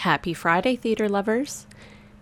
Happy 0.00 0.32
Friday, 0.32 0.76
theater 0.76 1.10
lovers. 1.10 1.66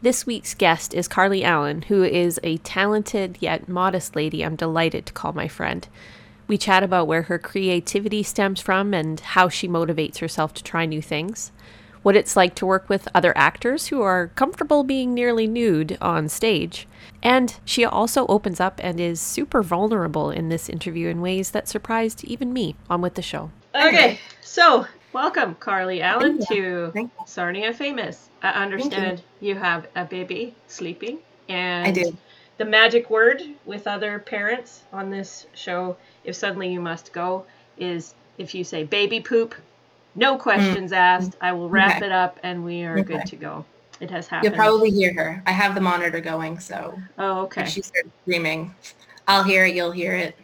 This 0.02 0.26
week's 0.26 0.52
guest 0.52 0.92
is 0.92 1.06
Carly 1.06 1.44
Allen, 1.44 1.82
who 1.82 2.02
is 2.02 2.40
a 2.42 2.56
talented 2.58 3.38
yet 3.38 3.68
modest 3.68 4.16
lady 4.16 4.44
I'm 4.44 4.56
delighted 4.56 5.06
to 5.06 5.12
call 5.12 5.32
my 5.32 5.46
friend. 5.46 5.86
We 6.48 6.58
chat 6.58 6.82
about 6.82 7.06
where 7.06 7.22
her 7.22 7.38
creativity 7.38 8.24
stems 8.24 8.60
from 8.60 8.92
and 8.92 9.20
how 9.20 9.48
she 9.48 9.68
motivates 9.68 10.18
herself 10.18 10.54
to 10.54 10.64
try 10.64 10.86
new 10.86 11.00
things, 11.00 11.52
what 12.02 12.16
it's 12.16 12.36
like 12.36 12.56
to 12.56 12.66
work 12.66 12.88
with 12.88 13.06
other 13.14 13.32
actors 13.38 13.86
who 13.86 14.02
are 14.02 14.32
comfortable 14.34 14.82
being 14.82 15.14
nearly 15.14 15.46
nude 15.46 15.96
on 16.00 16.28
stage, 16.28 16.88
and 17.22 17.60
she 17.64 17.84
also 17.84 18.26
opens 18.26 18.58
up 18.58 18.80
and 18.82 18.98
is 18.98 19.20
super 19.20 19.62
vulnerable 19.62 20.32
in 20.32 20.48
this 20.48 20.68
interview 20.68 21.06
in 21.06 21.20
ways 21.20 21.52
that 21.52 21.68
surprised 21.68 22.24
even 22.24 22.52
me 22.52 22.74
on 22.90 23.00
With 23.00 23.14
the 23.14 23.22
Show. 23.22 23.52
Okay, 23.72 24.18
so 24.40 24.88
welcome, 25.12 25.54
Carly 25.56 26.02
Allen, 26.02 26.40
to 26.46 27.10
Sarnia 27.26 27.72
Famous. 27.72 28.28
I 28.42 28.50
understand 28.50 29.22
you. 29.40 29.50
you. 29.50 29.54
have 29.56 29.86
a 29.96 30.04
baby 30.04 30.54
sleeping, 30.66 31.18
and 31.48 31.86
I 31.86 31.90
do. 31.90 32.16
The 32.58 32.64
magic 32.64 33.08
word 33.08 33.42
with 33.66 33.86
other 33.86 34.18
parents 34.18 34.82
on 34.92 35.10
this 35.10 35.46
show, 35.54 35.96
if 36.24 36.34
suddenly 36.34 36.72
you 36.72 36.80
must 36.80 37.12
go, 37.12 37.44
is 37.76 38.14
if 38.36 38.54
you 38.54 38.64
say 38.64 38.84
baby 38.84 39.20
poop, 39.20 39.54
no 40.14 40.36
questions 40.36 40.90
mm. 40.90 40.96
asked. 40.96 41.36
I 41.40 41.52
will 41.52 41.68
wrap 41.68 41.98
okay. 41.98 42.06
it 42.06 42.12
up, 42.12 42.38
and 42.42 42.64
we 42.64 42.82
are 42.82 42.98
okay. 42.98 43.14
good 43.14 43.26
to 43.26 43.36
go. 43.36 43.64
It 44.00 44.10
has 44.10 44.28
happened. 44.28 44.52
You'll 44.52 44.56
probably 44.56 44.90
hear 44.90 45.12
her. 45.14 45.42
I 45.46 45.52
have 45.52 45.74
the 45.74 45.80
monitor 45.80 46.20
going, 46.20 46.58
so. 46.58 47.00
Oh, 47.18 47.42
okay. 47.42 47.62
If 47.62 47.68
she 47.68 47.82
starts 47.82 48.08
screaming, 48.22 48.74
I'll 49.26 49.42
hear 49.42 49.64
it. 49.64 49.74
You'll 49.74 49.92
hear 49.92 50.14
it. 50.14 50.36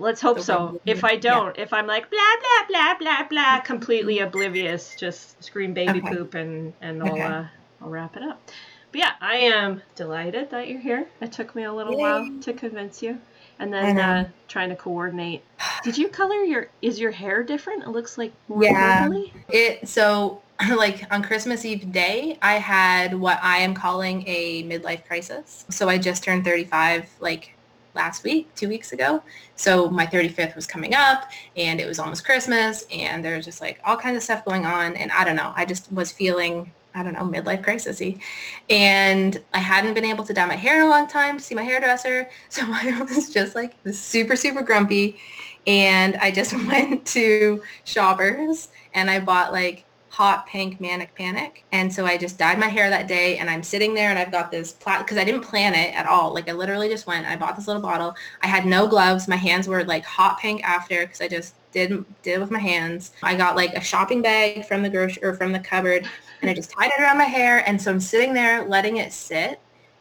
Let's 0.00 0.20
hope 0.20 0.40
so. 0.40 0.80
If 0.86 1.04
I 1.04 1.16
don't, 1.16 1.54
yeah. 1.56 1.62
if 1.62 1.72
I'm 1.74 1.86
like 1.86 2.10
blah 2.10 2.18
blah 2.18 2.66
blah 2.68 2.94
blah 2.98 3.28
blah, 3.28 3.60
completely 3.60 4.20
oblivious, 4.20 4.96
just 4.98 5.42
scream 5.44 5.74
baby 5.74 6.00
okay. 6.00 6.16
poop 6.16 6.34
and 6.34 6.72
and 6.80 7.02
I'll 7.02 7.12
okay. 7.12 7.22
uh, 7.22 7.44
I'll 7.82 7.90
wrap 7.90 8.16
it 8.16 8.22
up. 8.22 8.50
But 8.92 8.98
yeah, 9.00 9.12
I 9.20 9.36
am 9.36 9.82
delighted 9.94 10.50
that 10.50 10.68
you're 10.68 10.80
here. 10.80 11.06
It 11.20 11.32
took 11.32 11.54
me 11.54 11.64
a 11.64 11.72
little 11.72 11.92
Yay. 11.92 12.00
while 12.00 12.30
to 12.40 12.52
convince 12.54 13.02
you, 13.02 13.18
and 13.58 13.72
then 13.72 13.98
uh, 13.98 14.28
trying 14.48 14.70
to 14.70 14.76
coordinate. 14.76 15.44
Did 15.84 15.98
you 15.98 16.08
color 16.08 16.42
your? 16.44 16.68
Is 16.80 16.98
your 16.98 17.10
hair 17.10 17.42
different? 17.42 17.82
It 17.82 17.90
looks 17.90 18.16
like 18.16 18.32
more 18.48 18.64
yeah. 18.64 19.08
It 19.50 19.86
so 19.86 20.40
like 20.76 21.06
on 21.12 21.22
Christmas 21.22 21.64
Eve 21.64 21.92
day, 21.92 22.38
I 22.42 22.54
had 22.54 23.14
what 23.14 23.38
I 23.42 23.58
am 23.58 23.74
calling 23.74 24.24
a 24.26 24.64
midlife 24.64 25.06
crisis. 25.06 25.66
So 25.68 25.88
I 25.88 25.98
just 25.98 26.24
turned 26.24 26.44
35 26.44 27.08
like 27.20 27.54
last 27.94 28.24
week, 28.24 28.54
two 28.54 28.68
weeks 28.68 28.92
ago. 28.92 29.22
So 29.56 29.90
my 29.90 30.06
35th 30.06 30.54
was 30.54 30.66
coming 30.66 30.94
up 30.94 31.30
and 31.56 31.80
it 31.80 31.86
was 31.86 31.98
almost 31.98 32.24
Christmas 32.24 32.86
and 32.92 33.24
there 33.24 33.36
was 33.36 33.44
just 33.44 33.60
like 33.60 33.80
all 33.84 33.96
kinds 33.96 34.16
of 34.16 34.22
stuff 34.22 34.44
going 34.44 34.64
on. 34.64 34.96
And 34.96 35.10
I 35.12 35.24
don't 35.24 35.36
know, 35.36 35.52
I 35.56 35.64
just 35.64 35.90
was 35.92 36.12
feeling, 36.12 36.72
I 36.94 37.02
don't 37.02 37.12
know, 37.12 37.20
midlife 37.20 37.64
crisisy. 37.64 38.20
And 38.68 39.42
I 39.52 39.58
hadn't 39.58 39.94
been 39.94 40.04
able 40.04 40.24
to 40.24 40.32
dye 40.32 40.46
my 40.46 40.56
hair 40.56 40.80
in 40.80 40.86
a 40.86 40.88
long 40.88 41.06
time 41.06 41.38
to 41.38 41.42
see 41.42 41.54
my 41.54 41.64
hairdresser. 41.64 42.28
So 42.48 42.62
I 42.66 43.00
was 43.02 43.30
just 43.30 43.54
like 43.54 43.74
super, 43.92 44.36
super 44.36 44.62
grumpy. 44.62 45.18
And 45.66 46.16
I 46.16 46.30
just 46.30 46.52
went 46.66 47.06
to 47.08 47.62
Shoppers 47.84 48.68
and 48.94 49.10
I 49.10 49.20
bought 49.20 49.52
like 49.52 49.84
hot 50.10 50.44
pink 50.46 50.80
manic 50.80 51.14
panic. 51.14 51.64
And 51.70 51.92
so 51.92 52.04
i 52.04 52.18
just 52.18 52.36
dyed 52.36 52.58
my 52.58 52.66
hair 52.66 52.90
that 52.90 53.06
day 53.06 53.38
and 53.38 53.48
i'm 53.48 53.62
sitting 53.62 53.94
there 53.94 54.10
and 54.10 54.18
i've 54.18 54.32
got 54.32 54.50
this 54.50 54.72
plat 54.72 54.98
because 54.98 55.16
i 55.16 55.24
didn't 55.24 55.42
plan 55.42 55.72
it 55.72 55.94
at 55.94 56.04
all. 56.06 56.34
Like 56.34 56.48
i 56.48 56.52
literally 56.52 56.88
just 56.88 57.06
went 57.06 57.26
i 57.26 57.36
bought 57.36 57.56
this 57.56 57.68
little 57.68 57.80
bottle. 57.80 58.14
I 58.42 58.48
had 58.48 58.66
no 58.66 58.88
gloves. 58.88 59.28
My 59.28 59.36
hands 59.36 59.68
were 59.68 59.84
like 59.84 60.04
hot 60.04 60.38
pink 60.40 60.62
after 60.64 61.00
because 61.06 61.20
i 61.20 61.28
just 61.28 61.54
did 61.70 62.04
did 62.22 62.34
it 62.34 62.40
with 62.40 62.50
my 62.50 62.58
hands. 62.58 63.12
I 63.22 63.36
got 63.36 63.54
like 63.54 63.72
a 63.74 63.80
shopping 63.80 64.20
bag 64.20 64.66
from 64.66 64.82
the 64.82 64.90
grocery 64.90 65.22
or 65.22 65.34
from 65.34 65.52
the 65.52 65.60
cupboard 65.60 66.08
and 66.42 66.50
i 66.50 66.54
just 66.54 66.72
tied 66.72 66.90
it 66.90 67.00
around 67.00 67.16
my 67.18 67.24
hair. 67.24 67.62
And 67.68 67.80
so 67.80 67.92
i'm 67.92 68.00
sitting 68.00 68.34
there 68.34 68.66
letting 68.66 68.96
it 68.96 69.12
sit 69.12 69.60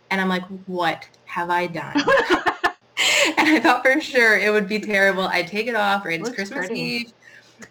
and 0.09 0.19
i'm 0.19 0.27
like 0.29 0.45
what 0.65 1.07
have 1.25 1.51
i 1.51 1.67
done? 1.67 1.95
And 3.37 3.47
i 3.47 3.59
thought 3.59 3.83
for 3.83 4.01
sure 4.01 4.39
it 4.39 4.51
would 4.51 4.67
be 4.67 4.79
terrible. 4.79 5.23
I'd 5.23 5.47
take 5.47 5.67
it 5.67 5.75
off 5.75 6.03
right? 6.03 6.19
It's 6.19 6.31
christmas 6.31 6.65
pretty. 6.65 6.81
eve 6.81 7.13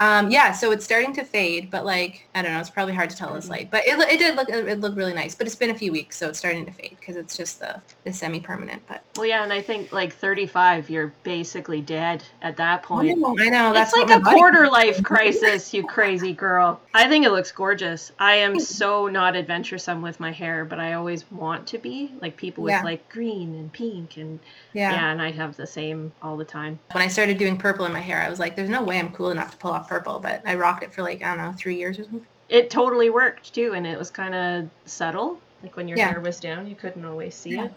um, 0.00 0.30
yeah, 0.30 0.52
so 0.52 0.70
it's 0.70 0.84
starting 0.84 1.12
to 1.14 1.24
fade, 1.24 1.70
but 1.70 1.84
like 1.84 2.28
I 2.34 2.42
don't 2.42 2.52
know, 2.52 2.60
it's 2.60 2.70
probably 2.70 2.94
hard 2.94 3.10
to 3.10 3.16
tell 3.16 3.34
this 3.34 3.48
light, 3.48 3.70
but 3.70 3.86
it, 3.86 3.98
it 3.98 4.18
did 4.18 4.36
look 4.36 4.48
it 4.48 4.80
looked 4.80 4.96
really 4.96 5.14
nice. 5.14 5.34
But 5.34 5.46
it's 5.46 5.56
been 5.56 5.70
a 5.70 5.74
few 5.74 5.92
weeks, 5.92 6.16
so 6.16 6.28
it's 6.28 6.38
starting 6.38 6.64
to 6.66 6.72
fade 6.72 6.96
because 6.98 7.16
it's 7.16 7.36
just 7.36 7.60
the 7.60 7.80
the 8.04 8.12
semi 8.12 8.40
permanent. 8.40 8.82
But 8.86 9.02
well, 9.16 9.26
yeah, 9.26 9.42
and 9.42 9.52
I 9.52 9.60
think 9.60 9.92
like 9.92 10.14
35, 10.14 10.90
you're 10.90 11.12
basically 11.22 11.80
dead 11.80 12.22
at 12.42 12.56
that 12.56 12.82
point. 12.82 13.10
I 13.10 13.14
know, 13.14 13.36
I 13.38 13.48
know 13.48 13.72
that's 13.72 13.92
like 13.92 14.10
a 14.10 14.20
quarter 14.20 14.68
life 14.68 15.02
crisis, 15.02 15.72
you 15.72 15.86
crazy 15.86 16.32
girl. 16.32 16.80
I 16.94 17.08
think 17.08 17.24
it 17.24 17.30
looks 17.30 17.52
gorgeous. 17.52 18.12
I 18.18 18.34
am 18.34 18.58
so 18.60 19.08
not 19.08 19.36
adventuresome 19.36 20.02
with 20.02 20.20
my 20.20 20.32
hair, 20.32 20.64
but 20.64 20.78
I 20.78 20.94
always 20.94 21.30
want 21.30 21.66
to 21.68 21.78
be 21.78 22.12
like 22.20 22.36
people 22.36 22.64
with 22.64 22.72
yeah. 22.72 22.82
like 22.82 23.08
green 23.08 23.54
and 23.54 23.72
pink 23.72 24.16
and 24.16 24.38
yeah. 24.72 24.92
yeah, 24.92 25.12
and 25.12 25.22
I 25.22 25.30
have 25.30 25.56
the 25.56 25.66
same 25.66 26.12
all 26.22 26.36
the 26.36 26.44
time. 26.44 26.78
When 26.92 27.02
I 27.02 27.08
started 27.08 27.38
doing 27.38 27.56
purple 27.56 27.84
in 27.86 27.92
my 27.92 28.00
hair, 28.00 28.20
I 28.20 28.28
was 28.28 28.38
like, 28.38 28.56
there's 28.56 28.68
no 28.68 28.82
way 28.82 28.98
I'm 28.98 29.12
cool 29.12 29.30
enough 29.30 29.52
to 29.52 29.56
pull 29.56 29.70
off 29.70 29.77
purple, 29.86 30.18
but 30.18 30.42
I 30.46 30.54
rocked 30.54 30.82
it 30.82 30.92
for 30.92 31.02
like, 31.02 31.22
I 31.22 31.34
don't 31.34 31.44
know, 31.44 31.52
three 31.56 31.76
years 31.76 31.98
or 31.98 32.04
something. 32.04 32.26
It 32.48 32.70
totally 32.70 33.10
worked 33.10 33.54
too, 33.54 33.74
and 33.74 33.86
it 33.86 33.98
was 33.98 34.10
kind 34.10 34.34
of 34.34 34.70
subtle. 34.86 35.38
Like 35.62 35.76
when 35.76 35.88
your 35.88 35.98
yeah. 35.98 36.10
hair 36.10 36.20
was 36.20 36.40
down, 36.40 36.66
you 36.66 36.74
couldn't 36.74 37.04
always 37.04 37.34
see 37.34 37.56
yeah. 37.56 37.66
it. 37.66 37.72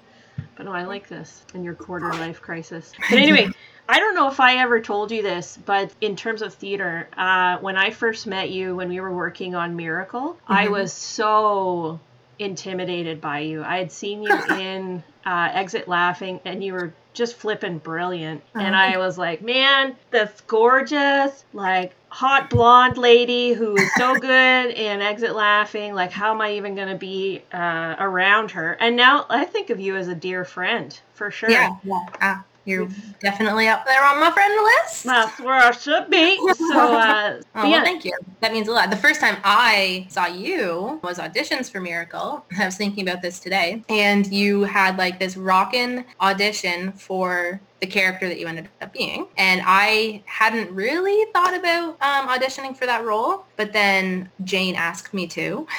But 0.56 0.66
no, 0.66 0.72
I 0.72 0.86
like 0.86 1.08
this 1.08 1.46
in 1.54 1.64
your 1.64 1.74
quarter 1.74 2.10
life 2.14 2.42
crisis. 2.42 2.94
But 3.10 3.20
anyway, 3.20 3.50
I 3.90 4.00
don't 4.00 4.16
know 4.16 4.30
if 4.30 4.40
I 4.40 4.58
ever 4.58 4.80
told 4.80 5.12
you 5.12 5.22
this, 5.22 5.58
but 5.66 5.92
in 6.00 6.16
terms 6.16 6.42
of 6.42 6.54
theater, 6.54 7.10
uh, 7.18 7.58
when 7.58 7.76
I 7.76 7.90
first 7.90 8.28
met 8.28 8.50
you, 8.50 8.76
when 8.76 8.90
we 8.90 9.00
were 9.00 9.14
working 9.14 9.56
on 9.56 9.76
Miracle, 9.76 10.34
mm-hmm. 10.34 10.54
I 10.54 10.68
was 10.70 10.94
so 10.94 12.00
intimidated 12.40 13.22
by 13.22 13.40
you. 13.40 13.64
I 13.64 13.78
had 13.78 13.92
seen 13.92 14.24
you 14.24 14.34
in 14.58 15.04
uh, 15.26 15.50
Exit 15.54 15.88
Laughing, 15.88 16.40
and 16.46 16.64
you 16.64 16.74
were 16.74 16.94
just 17.14 17.36
flipping 17.36 17.78
brilliant. 17.78 18.42
Uh-huh. 18.56 18.66
And 18.66 18.76
I 18.76 18.98
was 18.98 19.18
like, 19.18 19.42
man, 19.42 19.96
this 20.12 20.30
gorgeous, 20.48 21.44
like 21.54 21.94
hot 22.10 22.50
blonde 22.50 22.98
lady 22.98 23.54
who 23.54 23.76
is 23.76 23.90
so 23.96 24.16
good 24.20 24.72
in 24.72 25.02
Exit 25.02 25.36
Laughing. 25.36 25.94
Like, 25.94 26.12
how 26.12 26.34
am 26.34 26.42
I 26.42 26.54
even 26.54 26.76
going 26.76 26.90
to 26.90 26.98
be 26.98 27.42
uh, 27.54 27.96
around 28.00 28.52
her? 28.52 28.74
And 28.80 28.96
now 28.96 29.26
I 29.30 29.46
think 29.46 29.70
of 29.70 29.80
you 29.80 29.96
as 29.96 30.08
a 30.08 30.16
dear 30.16 30.46
friend 30.46 30.98
for 31.14 31.32
sure. 31.32 31.50
Yeah, 31.50 31.76
yeah. 31.84 32.06
Uh, 32.20 32.38
you're 32.66 32.88
definitely 33.20 33.68
up 33.68 33.86
there 33.86 34.04
on 34.04 34.20
my 34.20 34.32
friend 34.32 34.54
list. 34.64 35.04
That's 35.04 35.40
where 35.40 35.56
I 35.56 35.72
should 35.72 36.10
be. 36.10 36.38
So, 36.38 36.78
uh, 36.78 37.42
oh, 37.56 37.64
yeah. 37.64 37.70
well, 37.70 37.84
thank 37.84 38.06
you. 38.06 38.14
That 38.42 38.54
means 38.54 38.68
a 38.68 38.72
lot. 38.72 38.90
The 38.90 38.98
first 38.98 39.20
time 39.20 39.38
I 39.44 40.06
saw 40.10 40.28
you 40.28 41.00
was 41.04 41.18
auditions 41.18 41.72
for 41.72 41.82
Miracle. 41.82 42.46
I 42.60 42.66
was 42.66 42.76
thinking 42.76 43.08
about 43.08 43.22
this 43.22 43.40
today, 43.40 43.84
and 43.90 44.32
you 44.32 44.64
had 44.64 44.98
like 44.98 45.20
this 45.20 45.36
rockin' 45.38 46.06
audition 46.20 46.92
for 46.94 47.60
the 47.80 47.88
character 47.88 48.28
that 48.28 48.40
you 48.40 48.48
ended 48.48 48.70
up 48.82 48.94
being. 48.94 49.28
And 49.38 49.62
I 49.66 50.22
hadn't 50.26 50.72
really 50.72 51.32
thought 51.34 51.56
about 51.56 51.98
um, 52.02 52.28
auditioning 52.28 52.78
for 52.78 52.86
that 52.86 53.04
role, 53.04 53.46
but 53.58 53.74
then 53.74 54.30
Jane 54.44 54.76
asked 54.76 55.14
me 55.14 55.28
to. 55.28 55.68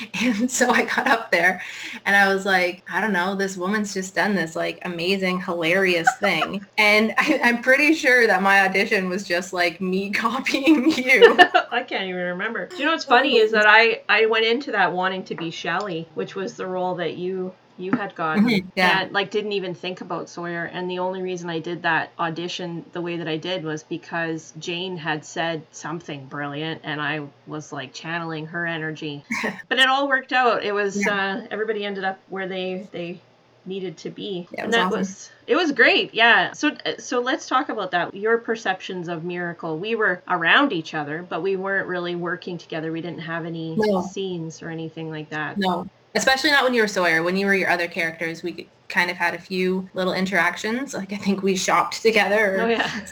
And 0.22 0.50
so 0.50 0.70
I 0.70 0.84
got 0.84 1.06
up 1.06 1.30
there 1.30 1.62
and 2.04 2.16
I 2.16 2.32
was 2.32 2.44
like, 2.44 2.82
I 2.90 3.00
don't 3.00 3.12
know, 3.12 3.34
this 3.34 3.56
woman's 3.56 3.94
just 3.94 4.14
done 4.14 4.34
this 4.34 4.56
like 4.56 4.78
amazing, 4.82 5.40
hilarious 5.40 6.08
thing. 6.18 6.64
and 6.76 7.14
I, 7.18 7.40
am 7.42 7.62
pretty 7.62 7.94
sure 7.94 8.26
that 8.26 8.42
my 8.42 8.66
audition 8.66 9.08
was 9.08 9.24
just 9.26 9.52
like 9.52 9.80
me 9.80 10.10
copying 10.12 10.90
you. 10.90 11.36
I 11.70 11.82
can't 11.82 12.04
even 12.04 12.22
remember. 12.22 12.66
Do 12.66 12.76
you 12.76 12.84
know 12.84 12.92
what's 12.92 13.04
funny 13.04 13.38
is 13.38 13.52
that 13.52 13.66
I, 13.66 14.02
I 14.08 14.26
went 14.26 14.44
into 14.44 14.72
that 14.72 14.92
wanting 14.92 15.24
to 15.24 15.34
be 15.34 15.50
Shelly, 15.50 16.08
which 16.14 16.34
was 16.34 16.54
the 16.54 16.66
role 16.66 16.94
that 16.96 17.16
you 17.16 17.52
you 17.78 17.92
had 17.92 18.14
gotten 18.14 18.44
mm-hmm. 18.44 18.68
yeah. 18.74 19.02
and 19.02 19.12
like 19.12 19.30
didn't 19.30 19.52
even 19.52 19.74
think 19.74 20.00
about 20.00 20.28
Sawyer 20.28 20.64
and 20.64 20.90
the 20.90 20.98
only 20.98 21.22
reason 21.22 21.48
I 21.48 21.60
did 21.60 21.82
that 21.82 22.10
audition 22.18 22.84
the 22.92 23.00
way 23.00 23.16
that 23.16 23.28
I 23.28 23.36
did 23.36 23.64
was 23.64 23.82
because 23.84 24.52
Jane 24.58 24.96
had 24.96 25.24
said 25.24 25.62
something 25.70 26.26
brilliant 26.26 26.82
and 26.84 27.00
I 27.00 27.28
was 27.46 27.72
like 27.72 27.92
channeling 27.92 28.46
her 28.46 28.66
energy 28.66 29.24
but 29.68 29.78
it 29.78 29.88
all 29.88 30.08
worked 30.08 30.32
out 30.32 30.64
it 30.64 30.72
was 30.72 31.04
yeah. 31.06 31.36
uh, 31.36 31.46
everybody 31.50 31.84
ended 31.84 32.04
up 32.04 32.18
where 32.28 32.48
they 32.48 32.88
they 32.90 33.20
needed 33.64 33.98
to 33.98 34.10
be 34.10 34.48
yeah, 34.52 34.64
and 34.64 34.72
that 34.72 34.86
awesome. 34.86 34.98
was 34.98 35.30
it 35.46 35.54
was 35.54 35.72
great 35.72 36.14
yeah 36.14 36.52
so 36.52 36.70
so 36.98 37.20
let's 37.20 37.46
talk 37.46 37.68
about 37.68 37.90
that 37.90 38.14
your 38.14 38.38
perceptions 38.38 39.08
of 39.08 39.24
miracle 39.24 39.78
we 39.78 39.94
were 39.94 40.22
around 40.26 40.72
each 40.72 40.94
other 40.94 41.24
but 41.28 41.42
we 41.42 41.54
weren't 41.54 41.86
really 41.86 42.16
working 42.16 42.56
together 42.56 42.90
we 42.90 43.02
didn't 43.02 43.20
have 43.20 43.44
any 43.44 43.76
no. 43.76 44.00
scenes 44.00 44.62
or 44.62 44.70
anything 44.70 45.10
like 45.10 45.28
that 45.28 45.58
no 45.58 45.86
especially 46.14 46.50
not 46.50 46.64
when 46.64 46.74
you 46.74 46.82
were 46.82 46.88
Sawyer. 46.88 47.22
When 47.22 47.36
you 47.36 47.46
were 47.46 47.54
your 47.54 47.70
other 47.70 47.88
characters, 47.88 48.42
we 48.42 48.68
kind 48.88 49.10
of 49.10 49.16
had 49.16 49.34
a 49.34 49.38
few 49.38 49.88
little 49.94 50.12
interactions. 50.12 50.94
Like 50.94 51.12
I 51.12 51.16
think 51.16 51.42
we 51.42 51.56
shopped 51.56 52.02
together. 52.02 52.60
Oh 52.60 52.66
yeah. 52.66 53.06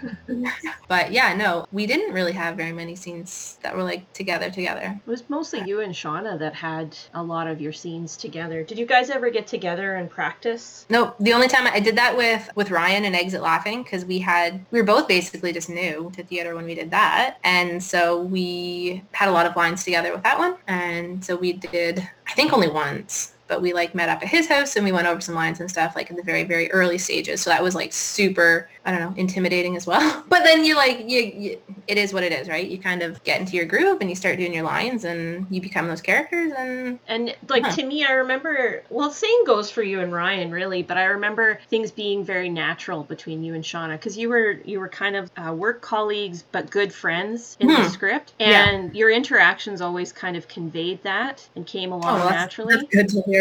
but 0.88 1.12
yeah, 1.12 1.34
no, 1.34 1.66
we 1.72 1.86
didn't 1.86 2.12
really 2.12 2.32
have 2.32 2.56
very 2.56 2.72
many 2.72 2.96
scenes 2.96 3.58
that 3.62 3.76
were 3.76 3.82
like 3.82 4.10
together 4.12 4.50
together. 4.50 5.00
It 5.06 5.10
was 5.10 5.28
mostly 5.28 5.62
you 5.66 5.80
and 5.80 5.94
Shauna 5.94 6.38
that 6.38 6.54
had 6.54 6.96
a 7.14 7.22
lot 7.22 7.46
of 7.46 7.60
your 7.60 7.72
scenes 7.72 8.16
together. 8.16 8.62
Did 8.62 8.78
you 8.78 8.86
guys 8.86 9.10
ever 9.10 9.30
get 9.30 9.46
together 9.46 9.96
and 9.96 10.10
practice? 10.10 10.86
No, 10.88 11.14
the 11.20 11.32
only 11.32 11.48
time 11.48 11.66
I 11.66 11.80
did 11.80 11.96
that 11.96 12.16
with 12.16 12.48
with 12.54 12.70
Ryan 12.70 13.04
and 13.04 13.14
Exit 13.14 13.42
Laughing 13.42 13.82
because 13.82 14.04
we 14.04 14.18
had 14.18 14.64
we 14.70 14.80
were 14.80 14.86
both 14.86 15.08
basically 15.08 15.52
just 15.52 15.68
new 15.68 16.10
to 16.16 16.22
theater 16.22 16.54
when 16.54 16.64
we 16.64 16.74
did 16.74 16.90
that, 16.90 17.36
and 17.44 17.82
so 17.82 18.20
we 18.20 19.02
had 19.12 19.28
a 19.28 19.32
lot 19.32 19.46
of 19.46 19.56
lines 19.56 19.84
together 19.84 20.12
with 20.12 20.22
that 20.22 20.38
one, 20.38 20.56
and 20.66 21.24
so 21.24 21.36
we 21.36 21.52
did 21.52 22.08
I 22.28 22.32
think 22.32 22.52
only 22.52 22.68
once 22.68 23.35
but 23.48 23.62
we 23.62 23.72
like 23.72 23.94
met 23.94 24.08
up 24.08 24.22
at 24.22 24.28
his 24.28 24.48
house 24.48 24.76
and 24.76 24.84
we 24.84 24.92
went 24.92 25.06
over 25.06 25.20
some 25.20 25.34
lines 25.34 25.60
and 25.60 25.70
stuff 25.70 25.94
like 25.96 26.10
in 26.10 26.16
the 26.16 26.22
very 26.22 26.44
very 26.44 26.70
early 26.72 26.98
stages 26.98 27.40
so 27.40 27.50
that 27.50 27.62
was 27.62 27.74
like 27.74 27.92
super 27.92 28.68
i 28.84 28.90
don't 28.90 29.00
know 29.00 29.14
intimidating 29.16 29.76
as 29.76 29.86
well 29.86 30.24
but 30.28 30.42
then 30.42 30.64
you 30.64 30.74
like 30.74 31.00
you, 31.06 31.20
you, 31.20 31.62
it 31.86 31.98
is 31.98 32.12
what 32.12 32.22
it 32.22 32.32
is 32.32 32.48
right 32.48 32.68
you 32.68 32.78
kind 32.78 33.02
of 33.02 33.22
get 33.24 33.40
into 33.40 33.56
your 33.56 33.64
groove 33.64 34.00
and 34.00 34.10
you 34.10 34.16
start 34.16 34.36
doing 34.36 34.52
your 34.52 34.64
lines 34.64 35.04
and 35.04 35.46
you 35.50 35.60
become 35.60 35.88
those 35.88 36.00
characters 36.00 36.52
and 36.56 36.98
and 37.06 37.34
like 37.48 37.64
huh. 37.64 37.72
to 37.72 37.84
me 37.84 38.04
i 38.04 38.12
remember 38.12 38.82
well 38.90 39.10
same 39.10 39.44
goes 39.44 39.70
for 39.70 39.82
you 39.82 40.00
and 40.00 40.12
ryan 40.12 40.50
really 40.50 40.82
but 40.82 40.96
i 40.96 41.04
remember 41.04 41.58
things 41.68 41.90
being 41.90 42.24
very 42.24 42.48
natural 42.48 43.04
between 43.04 43.42
you 43.42 43.54
and 43.54 43.64
shauna 43.64 43.92
because 43.92 44.16
you 44.16 44.28
were 44.28 44.58
you 44.64 44.80
were 44.80 44.88
kind 44.88 45.16
of 45.16 45.30
uh, 45.36 45.52
work 45.52 45.80
colleagues 45.80 46.44
but 46.52 46.70
good 46.70 46.92
friends 46.92 47.56
in 47.60 47.68
hmm. 47.68 47.82
the 47.82 47.88
script 47.88 48.34
and 48.40 48.92
yeah. 48.92 48.98
your 48.98 49.10
interactions 49.10 49.80
always 49.80 50.12
kind 50.12 50.36
of 50.36 50.48
conveyed 50.48 51.02
that 51.02 51.46
and 51.54 51.66
came 51.66 51.92
along 51.92 52.20
oh, 52.20 52.24
that's, 52.24 52.30
naturally 52.32 52.76
that's 52.76 52.94
good 52.94 53.08
to 53.08 53.22
hear 53.22 53.35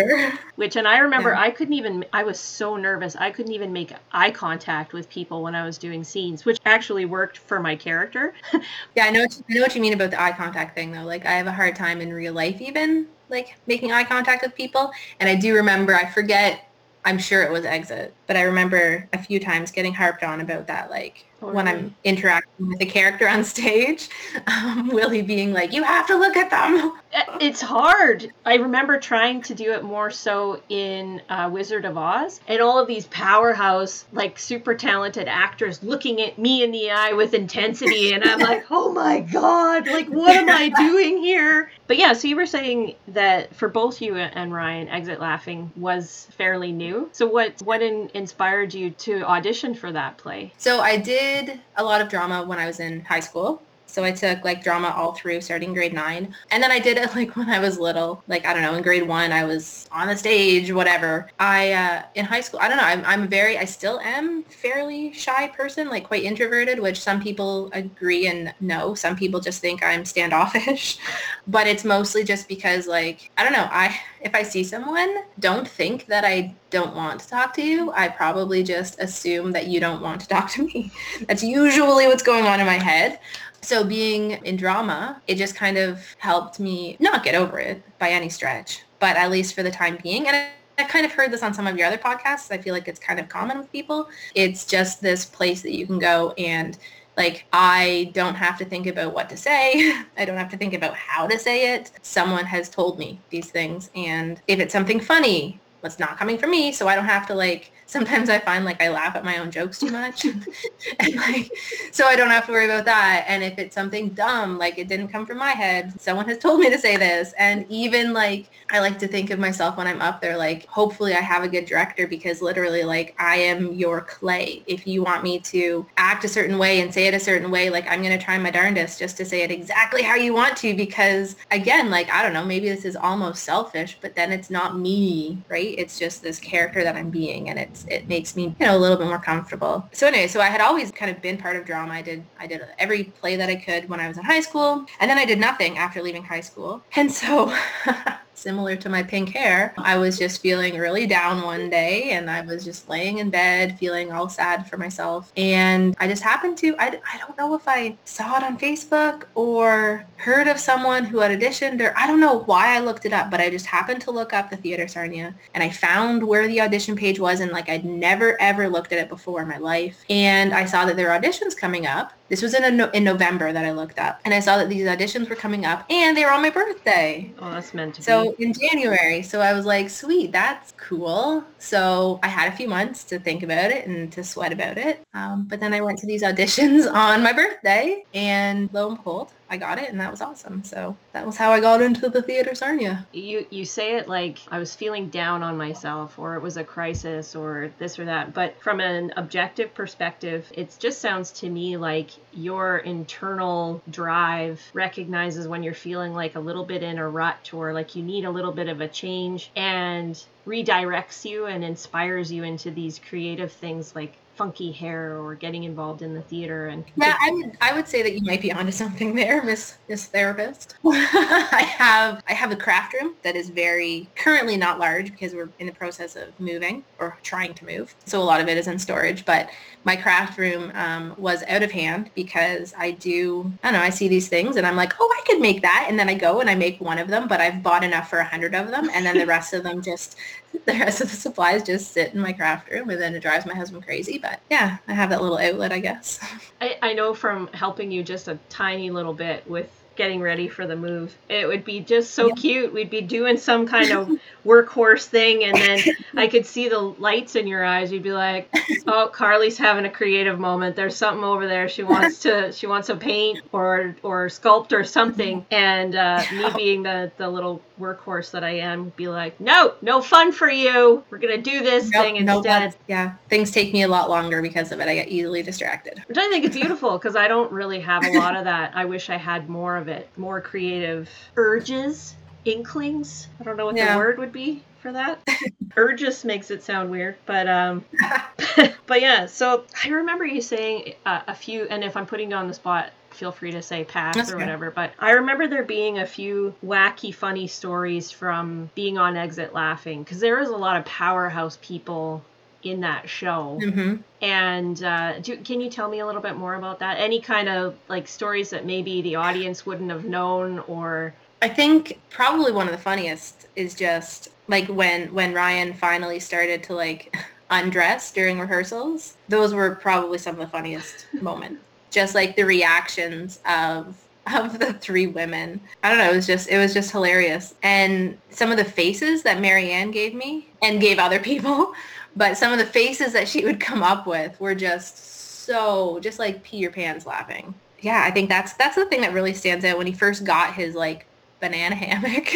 which, 0.56 0.76
and 0.76 0.88
I 0.88 0.98
remember 1.00 1.32
yeah. 1.32 1.42
I 1.42 1.52
couldn't 1.52 1.74
even, 1.74 2.06
I 2.14 2.24
was 2.24 2.40
so 2.40 2.76
nervous. 2.78 3.16
I 3.16 3.32
couldn't 3.32 3.54
even 3.54 3.74
make 3.74 3.94
eye 4.12 4.32
contact 4.32 4.94
with 4.94 5.10
people 5.10 5.44
when 5.44 5.56
I 5.56 5.66
was 5.66 5.78
doing 5.78 6.04
scenes, 6.04 6.46
which 6.46 6.60
actually 6.66 7.06
worked 7.06 7.38
for 7.38 7.60
my 7.60 7.76
character. 7.76 8.34
yeah, 8.96 9.06
I 9.06 9.12
know, 9.12 9.22
what 9.22 9.38
you, 9.38 9.44
I 9.50 9.54
know 9.56 9.62
what 9.62 9.76
you 9.76 9.82
mean 9.82 9.94
about 9.94 10.12
the 10.12 10.22
eye 10.22 10.32
contact 10.32 10.76
thing 10.76 10.92
though. 10.92 11.04
Like 11.04 11.26
I 11.26 11.32
have 11.32 11.48
a 11.48 11.52
hard 11.52 11.76
time 11.76 12.02
in 12.02 12.14
real 12.14 12.34
life 12.34 12.62
even 12.62 13.08
like 13.30 13.56
making 13.68 13.92
eye 13.92 14.04
contact 14.04 14.44
with 14.44 14.56
people. 14.56 14.92
And 15.20 15.30
I 15.30 15.36
do 15.36 15.56
remember, 15.56 15.96
I 15.96 16.10
forget, 16.10 16.70
I'm 17.04 17.18
sure 17.20 17.44
it 17.44 17.52
was 17.52 17.66
exit, 17.66 18.14
but 18.28 18.36
I 18.36 18.42
remember 18.44 19.08
a 19.14 19.22
few 19.22 19.40
times 19.40 19.72
getting 19.72 19.94
harped 19.94 20.24
on 20.24 20.42
about 20.42 20.68
that, 20.68 20.90
like 20.90 21.26
when 21.52 21.68
I'm 21.68 21.96
interacting 22.04 22.70
with 22.70 22.82
a 22.82 22.86
character 22.86 23.28
on 23.28 23.44
stage, 23.44 24.10
um, 24.48 24.90
Willie 24.90 25.22
being 25.22 25.54
like, 25.54 25.74
"You 25.74 25.84
have 25.84 26.08
to 26.08 26.16
look 26.16 26.36
at 26.38 26.50
them." 26.50 26.94
It's 27.40 27.62
hard. 27.62 28.32
I 28.46 28.56
remember 28.56 29.00
trying 29.00 29.42
to 29.44 29.56
do 29.56 29.72
it 29.72 29.84
more 29.84 30.12
so 30.12 30.62
in 30.70 31.22
uh, 31.30 31.50
Wizard 31.52 31.86
of 31.86 31.98
Oz, 31.98 32.42
and 32.48 32.62
all 32.62 32.78
of 32.80 32.88
these 32.88 33.06
powerhouse, 33.08 34.06
like 34.12 34.38
super 34.38 34.76
talented 34.76 35.28
actors 35.28 35.82
looking 35.82 36.22
at 36.22 36.38
me 36.38 36.64
in 36.64 36.72
the 36.72 36.92
eye 36.92 37.14
with 37.14 37.34
intensity, 37.34 38.14
and 38.14 38.24
I'm 38.24 38.40
like, 38.40 38.66
"Oh 38.70 38.92
my 38.92 39.22
god! 39.22 39.88
Like, 39.88 40.08
what 40.08 40.36
am 40.36 40.50
I 40.50 40.70
doing 40.78 41.18
here?" 41.18 41.72
But 41.88 41.98
yeah, 41.98 42.14
so 42.14 42.28
you 42.28 42.36
were 42.36 42.46
saying 42.46 42.96
that 43.10 43.56
for 43.56 43.68
both 43.68 44.02
you 44.02 44.16
and 44.16 44.54
Ryan, 44.54 44.88
Exit 44.88 45.20
Laughing 45.20 45.72
was 45.76 46.28
fairly 46.32 46.72
new. 46.72 47.10
So 47.12 47.28
what 47.28 47.62
what 47.64 47.82
in, 47.82 48.10
inspired 48.14 48.74
you 48.74 48.92
to 48.92 49.24
audition 49.24 49.76
for 49.76 49.92
that 49.92 50.18
play? 50.18 50.54
So 50.58 50.80
I 50.80 50.98
did 50.98 51.16
did 51.46 51.60
a 51.76 51.84
lot 51.84 52.02
of 52.02 52.10
drama 52.10 52.44
when 52.44 52.60
I 52.60 52.66
was 52.66 52.80
in 52.80 53.02
high 53.02 53.20
school. 53.20 53.62
So 53.86 54.04
I 54.04 54.12
took 54.12 54.44
like 54.44 54.64
drama 54.64 54.94
all 54.96 55.14
through 55.14 55.42
starting 55.42 55.74
grade 55.74 55.94
nine. 55.94 56.36
And 56.52 56.62
then 56.62 56.72
I 56.72 56.80
did 56.80 56.98
it 56.98 57.16
like 57.16 57.36
when 57.36 57.50
I 57.50 57.60
was 57.60 57.80
little, 57.80 58.24
like, 58.28 58.46
I 58.46 58.54
don't 58.54 58.62
know, 58.62 58.76
in 58.76 58.84
grade 58.84 59.08
one, 59.08 59.32
I 59.32 59.46
was 59.46 59.88
on 59.92 60.08
the 60.08 60.18
stage, 60.18 60.72
whatever. 60.72 61.30
I, 61.40 61.72
uh, 61.74 62.04
in 62.16 62.26
high 62.26 62.42
school, 62.42 62.60
I 62.62 62.68
don't 62.68 62.78
know, 62.78 62.84
I'm, 62.84 63.04
I'm 63.06 63.28
very, 63.28 63.58
I 63.58 63.66
still 63.66 64.00
am 64.02 64.44
fairly 64.44 65.14
shy 65.14 65.48
person, 65.50 65.90
like 65.90 66.06
quite 66.06 66.24
introverted, 66.24 66.80
which 66.80 67.00
some 67.00 67.22
people 67.22 67.70
agree 67.74 68.28
and 68.28 68.54
no. 68.60 68.96
Some 68.96 69.16
people 69.16 69.40
just 69.40 69.62
think 69.62 69.84
I'm 69.84 70.06
standoffish, 70.06 70.98
but 71.48 71.68
it's 71.68 71.84
mostly 71.84 72.24
just 72.24 72.48
because 72.48 72.88
like, 72.88 73.32
I 73.38 73.44
don't 73.44 73.54
know, 73.54 73.68
I, 73.72 73.98
if 74.22 74.34
I 74.34 74.44
see 74.44 74.64
someone, 74.64 75.24
don't 75.40 75.68
think 75.68 76.08
that 76.08 76.26
I 76.26 76.56
don't 76.72 76.96
want 76.96 77.22
to 77.22 77.28
talk 77.30 77.54
to 77.54 77.62
you. 77.62 77.92
I 77.94 78.10
probably 78.10 78.64
just 78.64 79.00
assume 79.00 79.52
that 79.52 79.68
you 79.68 79.80
don't 79.80 80.02
want 80.02 80.20
to 80.22 80.28
talk 80.28 80.50
to 80.52 80.64
me. 80.64 80.92
That's 81.28 81.44
usually 81.44 82.08
what's 82.08 82.24
going 82.24 82.46
on 82.46 82.60
in 82.60 82.66
my 82.66 82.82
head. 82.82 83.20
So 83.66 83.84
being 83.84 84.32
in 84.46 84.58
drama, 84.58 85.20
it 85.26 85.36
just 85.36 85.56
kind 85.56 85.76
of 85.76 86.00
helped 86.20 86.60
me 86.60 86.98
not 87.00 87.24
get 87.24 87.34
over 87.34 87.58
it 87.58 87.82
by 87.98 88.10
any 88.10 88.30
stretch, 88.30 88.84
but 89.00 89.18
at 89.18 89.32
least 89.32 89.56
for 89.56 89.64
the 89.64 89.72
time 89.72 89.98
being. 90.04 90.28
And 90.28 90.36
I, 90.36 90.50
I 90.78 90.84
kind 90.84 91.04
of 91.04 91.12
heard 91.12 91.32
this 91.32 91.42
on 91.42 91.52
some 91.52 91.66
of 91.66 91.76
your 91.76 91.88
other 91.88 91.98
podcasts. 91.98 92.52
I 92.52 92.60
feel 92.60 92.76
like 92.76 92.88
it's 92.88 93.00
kind 93.00 93.20
of 93.20 93.28
common 93.28 93.58
with 93.58 93.72
people. 93.72 94.08
It's 94.36 94.68
just 94.68 95.02
this 95.02 95.26
place 95.26 95.64
that 95.64 95.74
you 95.74 95.88
can 95.88 95.98
go 95.98 96.36
and 96.38 96.78
like 97.18 97.46
I 97.54 98.12
don't 98.14 98.36
have 98.36 98.56
to 98.60 98.66
think 98.66 98.86
about 98.86 99.16
what 99.16 99.30
to 99.30 99.38
say. 99.38 100.00
I 100.18 100.26
don't 100.26 100.38
have 100.38 100.52
to 100.52 100.58
think 100.58 100.76
about 100.76 100.94
how 100.94 101.26
to 101.26 101.40
say 101.40 101.74
it. 101.74 101.90
Someone 102.04 102.46
has 102.46 102.70
told 102.70 103.00
me 103.00 103.20
these 103.32 103.50
things. 103.50 103.90
And 103.96 104.40
if 104.48 104.60
it's 104.60 104.74
something 104.74 105.00
funny, 105.00 105.60
it's 105.84 105.98
not 105.98 106.20
coming 106.20 106.38
from 106.38 106.52
me. 106.52 106.72
So 106.72 106.88
I 106.88 106.96
don't 106.96 107.06
have 107.06 107.26
to 107.28 107.34
like 107.34 107.72
sometimes 107.86 108.30
I 108.30 108.40
find 108.40 108.66
like 108.66 108.82
I 108.82 108.90
laugh 108.90 109.16
at 109.16 109.24
my 109.24 109.38
own 109.38 109.52
jokes 109.52 109.80
too 109.80 109.92
much. 109.92 110.26
and 111.00 111.16
like 111.16 111.52
so 111.92 112.06
I 112.06 112.16
don't 112.16 112.30
have 112.30 112.46
to 112.48 112.52
worry 112.52 112.66
about 112.66 112.86
that. 112.86 113.26
And 113.28 113.44
if 113.44 113.58
it's 113.58 113.76
something 113.76 114.10
dumb, 114.10 114.58
like 114.58 114.78
it 114.78 114.88
didn't 114.88 115.10
come 115.10 115.26
from 115.26 115.38
my 115.38 115.52
head, 115.52 116.00
someone 116.00 116.28
has 116.28 116.38
told 116.38 116.60
me 116.60 116.70
to 116.70 116.78
say 116.78 116.98
this. 116.98 117.34
And 117.38 117.66
even 117.70 118.14
like 118.14 118.50
I 118.72 118.80
like 118.80 118.98
to 119.00 119.08
think 119.08 119.30
of 119.30 119.40
myself 119.40 119.78
when 119.78 119.88
I'm 119.88 120.02
up 120.02 120.22
there 120.22 120.38
like 120.38 120.66
hopefully 120.68 121.14
I 121.14 121.22
have 121.22 121.44
a 121.44 121.48
good 121.48 121.66
director 121.66 122.08
because 122.08 122.42
literally 122.42 122.84
like 122.84 123.16
I 123.20 123.38
am 123.38 123.74
your 123.74 124.02
clay. 124.02 124.64
If 124.68 124.88
you 124.88 125.04
want 125.04 125.24
me 125.24 125.40
to 125.40 125.86
act 125.98 126.26
a 126.26 126.28
certain 126.28 126.58
way 126.58 126.82
and 126.82 126.94
say 126.94 127.08
it 127.08 127.14
a 127.14 127.20
certain 127.20 127.52
way, 127.52 127.70
like 127.70 127.88
I'm 127.88 128.02
going 128.02 128.18
to 128.18 128.24
try 128.24 128.38
my 128.38 128.52
darndest 128.52 129.00
just 129.00 129.18
to 129.18 129.26
say 129.26 129.42
it 129.42 129.52
exactly 129.52 130.02
how 130.02 130.16
you 130.16 130.34
want 130.34 130.58
to 130.58 130.74
because 130.74 131.36
again, 131.52 131.90
like 131.90 132.10
I 132.10 132.24
don't 132.24 132.34
know, 132.34 132.46
maybe 132.46 132.70
this 132.70 132.86
is 132.86 132.96
almost 132.96 133.44
selfish, 133.44 133.98
but 134.02 134.16
then 134.16 134.32
it's 134.32 134.50
not 134.50 134.78
me, 134.78 135.38
right? 135.50 135.76
It's 135.78 136.00
just 136.00 136.22
this 136.22 136.40
character 136.40 136.84
that 136.84 136.96
I'm 136.96 137.10
being 137.10 137.50
and 137.50 137.60
it's 137.76 137.86
it 137.90 138.08
makes 138.08 138.36
me, 138.36 138.56
you 138.60 138.66
know, 138.66 138.78
a 138.78 138.80
little 138.80 138.98
bit 138.98 139.08
more 139.08 139.20
comfortable. 139.20 139.88
So 139.92 140.08
anyway, 140.08 140.28
so 140.28 140.40
I 140.42 140.48
had 140.48 140.62
always 140.62 140.92
kind 140.92 141.12
of 141.12 141.22
been 141.22 141.38
part 141.38 141.56
of 141.56 141.66
drama. 141.66 141.94
I 141.94 142.02
did 142.02 142.24
I 142.40 142.48
did 142.48 142.62
every 142.80 143.06
play 143.06 143.36
that 143.36 143.50
I 143.50 143.56
could 143.56 143.90
when 143.90 144.00
I 144.00 144.08
was 144.08 144.18
in 144.18 144.24
high 144.24 144.42
school, 144.42 144.86
and 145.00 145.10
then 145.10 145.18
I 145.18 145.26
did 145.26 145.40
nothing 145.40 145.78
after 145.78 146.02
leaving 146.02 146.24
high 146.24 146.42
school. 146.42 146.82
And 146.96 147.12
so 147.12 147.56
similar 148.38 148.76
to 148.76 148.90
my 148.90 149.04
pink 149.04 149.30
hair. 149.30 149.74
I 149.78 149.98
was 149.98 150.18
just 150.18 150.42
feeling 150.42 150.78
really 150.78 151.08
down 151.08 151.44
one 151.44 151.70
day 151.70 152.12
and 152.12 152.30
I 152.30 152.42
was 152.42 152.64
just 152.64 152.90
laying 152.90 153.20
in 153.20 153.30
bed 153.30 153.78
feeling 153.80 154.12
all 154.12 154.30
sad 154.30 154.70
for 154.70 154.78
myself. 154.78 155.32
And 155.38 155.96
I 156.00 156.08
just 156.08 156.24
happened 156.24 156.58
to, 156.60 156.76
I, 156.78 157.00
I 157.12 157.18
don't 157.18 157.38
know 157.38 157.56
if 157.56 157.68
I 157.68 157.98
saw 158.06 158.38
it 158.38 158.44
on 158.44 158.58
Facebook 158.58 159.24
or 159.36 160.06
heard 160.18 160.48
of 160.48 160.60
someone 160.60 161.06
who 161.06 161.20
had 161.20 161.38
auditioned 161.40 161.82
or 161.82 161.94
I 161.98 162.08
don't 162.08 162.20
know 162.20 162.40
why 162.40 162.76
I 162.76 162.80
looked 162.80 163.06
it 163.06 163.14
up, 163.14 163.32
but 163.32 163.40
I 163.40 163.50
just 163.50 163.66
happened 163.66 164.02
to 164.02 164.12
look 164.12 164.34
up 164.34 164.50
the 164.50 164.58
Theater 164.58 164.88
Sarnia 164.88 165.34
and 165.54 165.64
I 165.64 165.70
found 165.70 166.24
where 166.24 166.48
the 166.48 166.62
audition 166.62 166.96
page 166.96 167.20
was 167.20 167.40
and 167.40 167.52
like 167.52 167.70
I'd 167.70 167.86
never 167.86 168.40
ever 168.42 168.70
looked 168.70 168.92
at 168.92 169.00
it 169.00 169.10
before 169.10 169.42
in 169.42 169.48
my 169.48 169.58
life. 169.58 170.04
And 170.10 170.54
I 170.54 170.66
saw 170.66 170.86
that 170.86 170.96
there 170.96 171.12
are 171.12 171.20
auditions 171.20 171.56
coming 171.56 171.86
up 171.86 172.14
this 172.30 172.42
was 172.42 172.54
in 172.54 172.64
a 172.64 172.72
no- 172.72 172.90
in 172.92 173.04
November 173.04 173.54
that 173.54 173.66
I 173.66 173.72
looked 173.72 174.00
up, 174.00 174.20
and 174.26 174.34
I 174.34 174.40
saw 174.40 174.58
that 174.58 174.70
these 174.70 174.88
auditions 174.88 175.30
were 175.30 175.36
coming 175.36 175.66
up, 175.66 175.86
and 175.90 176.18
they 176.18 176.24
were 176.24 176.32
on 176.32 176.42
my 176.42 176.50
birthday. 176.50 177.32
Oh, 177.40 177.52
that's 177.52 177.74
meant 177.74 177.96
to 177.96 178.04
so 178.04 178.24
be. 178.24 178.30
So 178.30 178.36
in 178.40 178.54
January, 178.54 179.22
so 179.22 179.42
I 179.42 179.54
was 179.54 179.66
like, 179.66 179.90
sweet, 179.90 180.32
that's 180.32 180.74
cool. 180.78 181.44
So 181.60 182.20
I 182.24 182.28
had 182.28 182.52
a 182.52 182.56
few 182.56 182.68
months 182.68 183.04
to 183.06 183.20
think 183.20 183.44
about 183.44 183.72
it 183.72 183.88
and 183.88 184.12
to 184.14 184.24
sweat 184.24 184.52
about 184.52 184.78
it. 184.78 185.02
Um, 185.14 185.46
but 185.48 185.60
then 185.60 185.74
I 185.74 185.82
went 185.82 186.00
to 186.00 186.08
these 186.08 186.24
auditions 186.24 186.92
on 187.08 187.22
my 187.22 187.34
birthday, 187.34 188.04
and 188.14 188.70
lo 188.74 188.90
and 188.90 188.98
behold, 188.98 189.32
I 189.50 189.58
got 189.58 189.78
it 189.78 189.90
and 189.90 190.00
that 190.00 190.12
was 190.12 190.22
awesome. 190.22 190.64
So 190.64 190.98
that 191.14 191.26
was 191.26 191.38
how 191.38 191.52
I 191.52 191.60
got 191.60 191.82
into 191.82 192.10
the 192.10 192.22
theater 192.22 192.56
Sarnia. 192.56 193.06
You 193.14 193.46
you 193.50 193.66
say 193.66 193.98
it 193.98 194.08
like 194.08 194.40
I 194.50 194.60
was 194.60 194.76
feeling 194.76 195.10
down 195.10 195.44
on 195.44 195.58
myself 195.58 196.18
or 196.18 196.36
it 196.36 196.42
was 196.42 196.58
a 196.58 196.64
crisis 196.64 197.36
or 197.36 197.72
this 197.78 198.00
or 198.00 198.06
that, 198.06 198.34
but 198.34 198.60
from 198.62 198.80
an 198.80 199.14
objective 199.18 199.74
perspective, 199.74 200.52
it 200.54 200.76
just 200.80 201.00
sounds 201.00 201.32
to 201.32 201.50
me 201.50 201.78
like 201.78 202.12
your 202.34 202.78
internal 202.78 203.82
drive 203.90 204.62
recognizes 204.74 205.48
when 205.48 205.64
you're 205.64 205.74
feeling 205.74 206.14
like 206.14 206.36
a 206.36 206.40
little 206.40 206.66
bit 206.66 206.82
in 206.82 206.98
a 206.98 207.08
rut 207.08 207.54
or 207.54 207.74
like 207.74 207.96
you 207.96 208.04
need 208.04 208.26
a 208.26 208.32
little 208.32 208.52
bit 208.52 208.68
of 208.68 208.82
a 208.82 208.88
change 208.88 209.52
and 209.56 210.24
redirects 210.48 211.26
you 211.26 211.46
and 211.46 211.64
inspires 211.64 212.32
you 212.32 212.44
into 212.44 212.72
these 212.72 213.00
creative 213.00 213.52
things 213.52 213.96
like 213.96 214.14
funky 214.36 214.72
hair 214.72 215.18
or 215.22 215.34
getting 215.34 215.64
involved 215.64 216.02
in 216.02 216.14
the 216.14 216.22
theater 216.24 216.68
and 216.68 216.84
yeah 216.98 217.16
i 217.22 217.32
would 217.32 217.58
i 217.62 217.74
would 217.74 217.88
say 217.88 218.02
that 218.04 218.14
you 218.14 218.22
might 218.22 218.42
be 218.42 218.52
onto 218.52 218.72
something 218.72 219.16
there 219.16 219.42
miss 219.44 219.78
miss 219.88 220.08
therapist. 220.08 220.76
I 220.86 221.66
have 221.78 222.22
i 222.28 222.34
have 222.34 222.52
a 222.52 222.56
craft 222.56 222.94
room 222.94 223.16
that 223.24 223.36
is 223.36 223.50
very 223.50 224.10
currently 224.16 224.58
not 224.58 224.78
large 224.78 225.12
because 225.12 225.34
we're 225.34 225.50
in 225.60 225.68
the 225.68 225.74
process 225.74 226.16
of 226.16 226.38
moving 226.40 226.84
or 227.00 227.18
trying 227.24 227.54
to 227.54 227.66
move. 227.66 227.96
So 228.06 228.22
a 228.22 228.24
lot 228.24 228.42
of 228.42 228.48
it 228.50 228.58
is 228.58 228.68
in 228.68 228.78
storage 228.78 229.26
but 229.26 229.50
my 229.86 229.96
craft 229.96 230.38
room 230.38 230.72
um, 230.74 231.14
was 231.18 231.44
out 231.48 231.64
of 231.64 231.72
hand 231.72 232.10
because 232.14 232.74
i 232.78 232.92
do 232.92 233.52
i 233.64 233.72
don't 233.72 233.80
know 233.80 233.86
i 233.86 233.90
see 233.90 234.08
these 234.08 234.28
things 234.28 234.58
and 234.58 234.68
i'm 234.68 234.76
like 234.76 234.94
oh 235.00 235.16
i 235.18 235.24
could 235.26 235.40
make 235.40 235.62
that. 235.62 235.86
And 235.88 235.98
then 235.98 236.10
i 236.10 236.14
go 236.14 236.42
and 236.42 236.50
i 236.50 236.56
make 236.56 236.82
one 236.82 236.98
of 236.98 237.08
them 237.08 237.28
but 237.28 237.40
i've 237.40 237.64
bought 237.64 237.84
enough 237.84 238.10
for 238.10 238.20
a 238.20 238.26
hundred 238.26 238.54
of 238.54 238.68
them. 238.68 238.90
And 238.94 239.06
then 239.06 239.18
the 239.18 239.26
rest 239.26 239.54
of 239.54 239.64
them 239.64 239.82
just 239.82 240.18
the 240.66 240.74
rest 240.74 241.02
of 241.02 241.10
the 241.10 241.16
supplies 241.16 241.64
just 241.64 241.92
sit 241.92 242.14
in 242.14 242.20
my 242.20 242.34
craft 242.34 242.70
room 242.70 242.90
and 242.90 243.02
then 243.02 243.16
it 243.16 243.22
drives 243.22 243.46
my 243.46 243.54
husband 243.54 243.86
crazy 243.86 244.18
but 244.26 244.42
yeah 244.50 244.78
i 244.88 244.94
have 244.94 245.10
that 245.10 245.22
little 245.22 245.38
outlet 245.38 245.72
i 245.72 245.80
guess. 245.80 246.20
I, 246.60 246.78
I 246.82 246.94
know 246.94 247.14
from 247.14 247.48
helping 247.48 247.92
you 247.92 248.04
just 248.04 248.28
a 248.28 248.40
tiny 248.50 248.90
little 248.90 249.14
bit 249.14 249.48
with 249.50 249.70
getting 249.96 250.22
ready 250.22 250.48
for 250.48 250.68
the 250.68 250.76
move. 250.76 251.16
It 251.30 251.48
would 251.48 251.64
be 251.64 251.80
just 251.80 252.12
so 252.12 252.30
cute. 252.32 252.74
We'd 252.74 252.90
be 252.90 253.02
doing 253.02 253.38
some 253.38 253.66
kind 253.68 253.92
of 253.92 254.10
workhorse 254.46 255.06
thing, 255.06 255.44
and 255.44 255.56
then 255.56 255.80
I 256.16 256.28
could 256.28 256.46
see 256.46 256.70
the 256.70 256.80
lights 256.80 257.36
in 257.36 257.48
your 257.48 257.64
eyes. 257.64 257.92
You'd 257.92 258.04
be 258.04 258.14
like, 258.14 258.54
"Oh, 258.88 259.10
Carly's 259.12 259.58
having 259.58 259.86
a 259.86 259.90
creative 259.90 260.40
moment. 260.40 260.76
There's 260.76 260.96
something 260.96 261.24
over 261.24 261.48
there. 261.48 261.68
She 261.70 261.84
wants 261.84 262.20
to. 262.20 262.36
She 262.56 262.68
wants 262.68 262.88
to 262.88 262.96
paint 262.96 263.42
or 263.52 263.96
or 264.04 264.28
sculpt 264.28 264.72
or 264.72 264.84
something." 264.84 265.46
And 265.52 265.96
uh, 265.96 266.24
me 266.32 266.46
being 266.56 266.84
the 266.84 267.12
the 267.18 267.30
little 267.30 267.62
workhorse 267.80 268.32
that 268.32 268.44
I 268.44 268.60
am, 268.60 268.90
be 268.96 269.08
like, 269.08 269.40
"No, 269.40 269.74
no 269.82 270.02
fun 270.02 270.32
for 270.32 270.50
you. 270.50 271.04
We're 271.10 271.18
gonna 271.18 271.42
do 271.42 271.62
this 271.62 271.90
nope, 271.90 272.04
thing 272.04 272.16
instead." 272.18 272.72
No, 272.72 272.78
yeah, 272.88 273.14
things 273.30 273.52
take 273.52 273.74
me 273.74 273.84
a 273.84 273.88
lot 273.88 274.10
longer 274.10 274.42
because 274.42 274.72
of 274.72 274.80
it. 274.80 274.88
I 274.88 274.96
get 274.96 275.08
easily 275.10 275.42
distracted. 275.44 276.04
Which 276.08 276.18
I 276.18 276.30
think 276.30 276.46
is 276.46 276.56
beautiful 276.56 276.98
because 276.98 277.16
I 277.16 277.28
don't 277.28 277.52
really 277.52 277.80
have 277.80 278.06
a 278.06 278.18
lot 278.18 278.36
of 278.36 278.46
that. 278.46 278.72
I 278.76 278.86
wish 278.86 279.10
I 279.10 279.18
had 279.18 279.50
more 279.50 279.78
of 279.78 279.85
of 279.86 279.90
it, 279.90 280.10
more 280.18 280.42
creative 280.42 281.10
urges, 281.36 282.16
inklings. 282.44 283.28
I 283.40 283.44
don't 283.44 283.58
know 283.58 283.66
what 283.66 283.76
yeah. 283.76 283.94
the 283.94 284.00
word 284.00 284.18
would 284.18 284.32
be 284.32 284.64
for 284.80 284.92
that. 284.92 285.20
Urges 285.78 286.24
makes 286.24 286.52
it 286.52 286.64
sound 286.64 286.90
weird, 286.90 287.18
but 287.26 287.48
um, 287.48 287.84
but 288.88 289.02
yeah. 289.02 289.26
So 289.26 289.66
I 289.84 289.90
remember 289.90 290.26
you 290.26 290.42
saying 290.42 290.94
uh, 291.06 291.22
a 291.28 291.36
few, 291.36 291.64
and 291.70 291.84
if 291.84 291.98
I'm 291.98 292.06
putting 292.06 292.32
you 292.32 292.38
on 292.38 292.48
the 292.48 292.54
spot, 292.54 292.92
feel 293.12 293.32
free 293.32 293.52
to 293.52 293.62
say 293.62 293.84
pass 293.84 294.16
That's 294.16 294.32
or 294.32 294.38
whatever. 294.38 294.72
But 294.72 294.94
I 295.00 295.12
remember 295.12 295.48
there 295.48 295.64
being 295.64 296.00
a 296.00 296.06
few 296.06 296.56
wacky, 296.66 297.14
funny 297.14 297.48
stories 297.48 298.12
from 298.12 298.70
being 298.76 298.98
on 298.98 299.18
Exit 299.18 299.54
Laughing 299.54 300.04
because 300.04 300.20
there 300.20 300.40
is 300.40 300.50
a 300.50 300.58
lot 300.58 300.78
of 300.78 300.86
powerhouse 300.86 301.58
people 301.62 302.24
in 302.66 302.82
that 302.82 303.08
show. 303.08 303.60
Mm-hmm. 303.62 303.96
And 304.22 304.84
uh, 304.84 305.20
do, 305.20 305.38
can 305.38 305.62
you 305.62 305.70
tell 305.70 305.90
me 305.90 306.00
a 306.00 306.06
little 306.06 306.22
bit 306.22 306.36
more 306.36 306.56
about 306.56 306.80
that? 306.80 307.00
Any 307.00 307.22
kind 307.22 307.48
of 307.48 307.76
like 307.88 308.08
stories 308.08 308.50
that 308.50 308.66
maybe 308.66 309.02
the 309.02 309.16
audience 309.16 309.66
wouldn't 309.66 309.92
have 309.92 310.06
known 310.06 310.60
or 310.60 311.14
I 311.42 311.50
think 311.50 312.00
probably 312.10 312.52
one 312.52 312.68
of 312.68 312.72
the 312.72 312.80
funniest 312.80 313.48
is 313.56 313.76
just 313.76 314.30
like 314.48 314.68
when 314.68 315.14
when 315.14 315.34
Ryan 315.34 315.74
finally 315.74 316.20
started 316.20 316.64
to 316.64 316.74
like 316.74 317.16
undress 317.50 318.12
during 318.12 318.40
rehearsals. 318.40 319.16
Those 319.30 319.54
were 319.54 319.76
probably 319.76 320.18
some 320.18 320.36
of 320.36 320.40
the 320.40 320.48
funniest 320.48 321.06
moments. 321.22 321.62
Just 321.92 322.16
like 322.16 322.36
the 322.36 322.46
reactions 322.46 323.40
of 323.46 323.96
of 324.34 324.58
the 324.58 324.74
three 324.74 325.06
women. 325.06 325.62
I 325.84 325.90
don't 325.90 326.00
know, 326.00 326.12
it 326.12 326.16
was 326.16 326.26
just 326.26 326.50
it 326.50 326.58
was 326.58 326.74
just 326.74 326.92
hilarious. 326.92 327.54
And 327.62 328.18
some 328.30 328.52
of 328.52 328.58
the 328.58 328.66
faces 328.66 329.24
that 329.24 329.40
Marianne 329.40 329.92
gave 329.92 330.16
me 330.16 330.48
and 330.62 330.82
gave 330.82 330.98
other 330.98 331.20
people 331.20 331.74
but 332.16 332.38
some 332.38 332.52
of 332.52 332.60
the 332.60 332.66
faces 332.66 333.14
that 333.14 333.28
she 333.28 333.44
would 333.46 333.60
come 333.60 333.84
up 333.84 334.08
with 334.08 334.40
were 334.40 334.56
just 334.56 335.44
so 335.46 336.00
just 336.00 336.20
like 336.20 336.44
pee 336.44 336.58
your 336.58 336.72
pants 336.72 337.06
laughing. 337.06 337.54
Yeah, 337.82 338.04
I 338.06 338.12
think 338.12 338.30
that's 338.30 338.54
that's 338.54 338.76
the 338.76 338.86
thing 338.86 339.02
that 339.02 339.14
really 339.14 339.34
stands 339.34 339.64
out 339.66 339.78
when 339.78 339.88
he 339.88 339.94
first 339.94 340.24
got 340.24 340.54
his 340.54 340.76
like 340.76 341.06
banana 341.40 341.76
hammock 341.76 342.34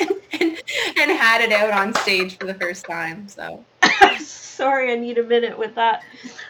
and, 0.00 0.10
and, 0.40 1.10
had 1.18 1.40
it 1.40 1.52
out 1.52 1.72
on 1.72 1.92
stage 1.94 2.38
for 2.38 2.46
the 2.46 2.54
first 2.54 2.86
time. 2.86 3.28
So 3.28 3.64
sorry, 4.18 4.92
I 4.92 4.96
need 4.96 5.18
a 5.18 5.22
minute 5.22 5.58
with 5.58 5.74
that. 5.74 6.02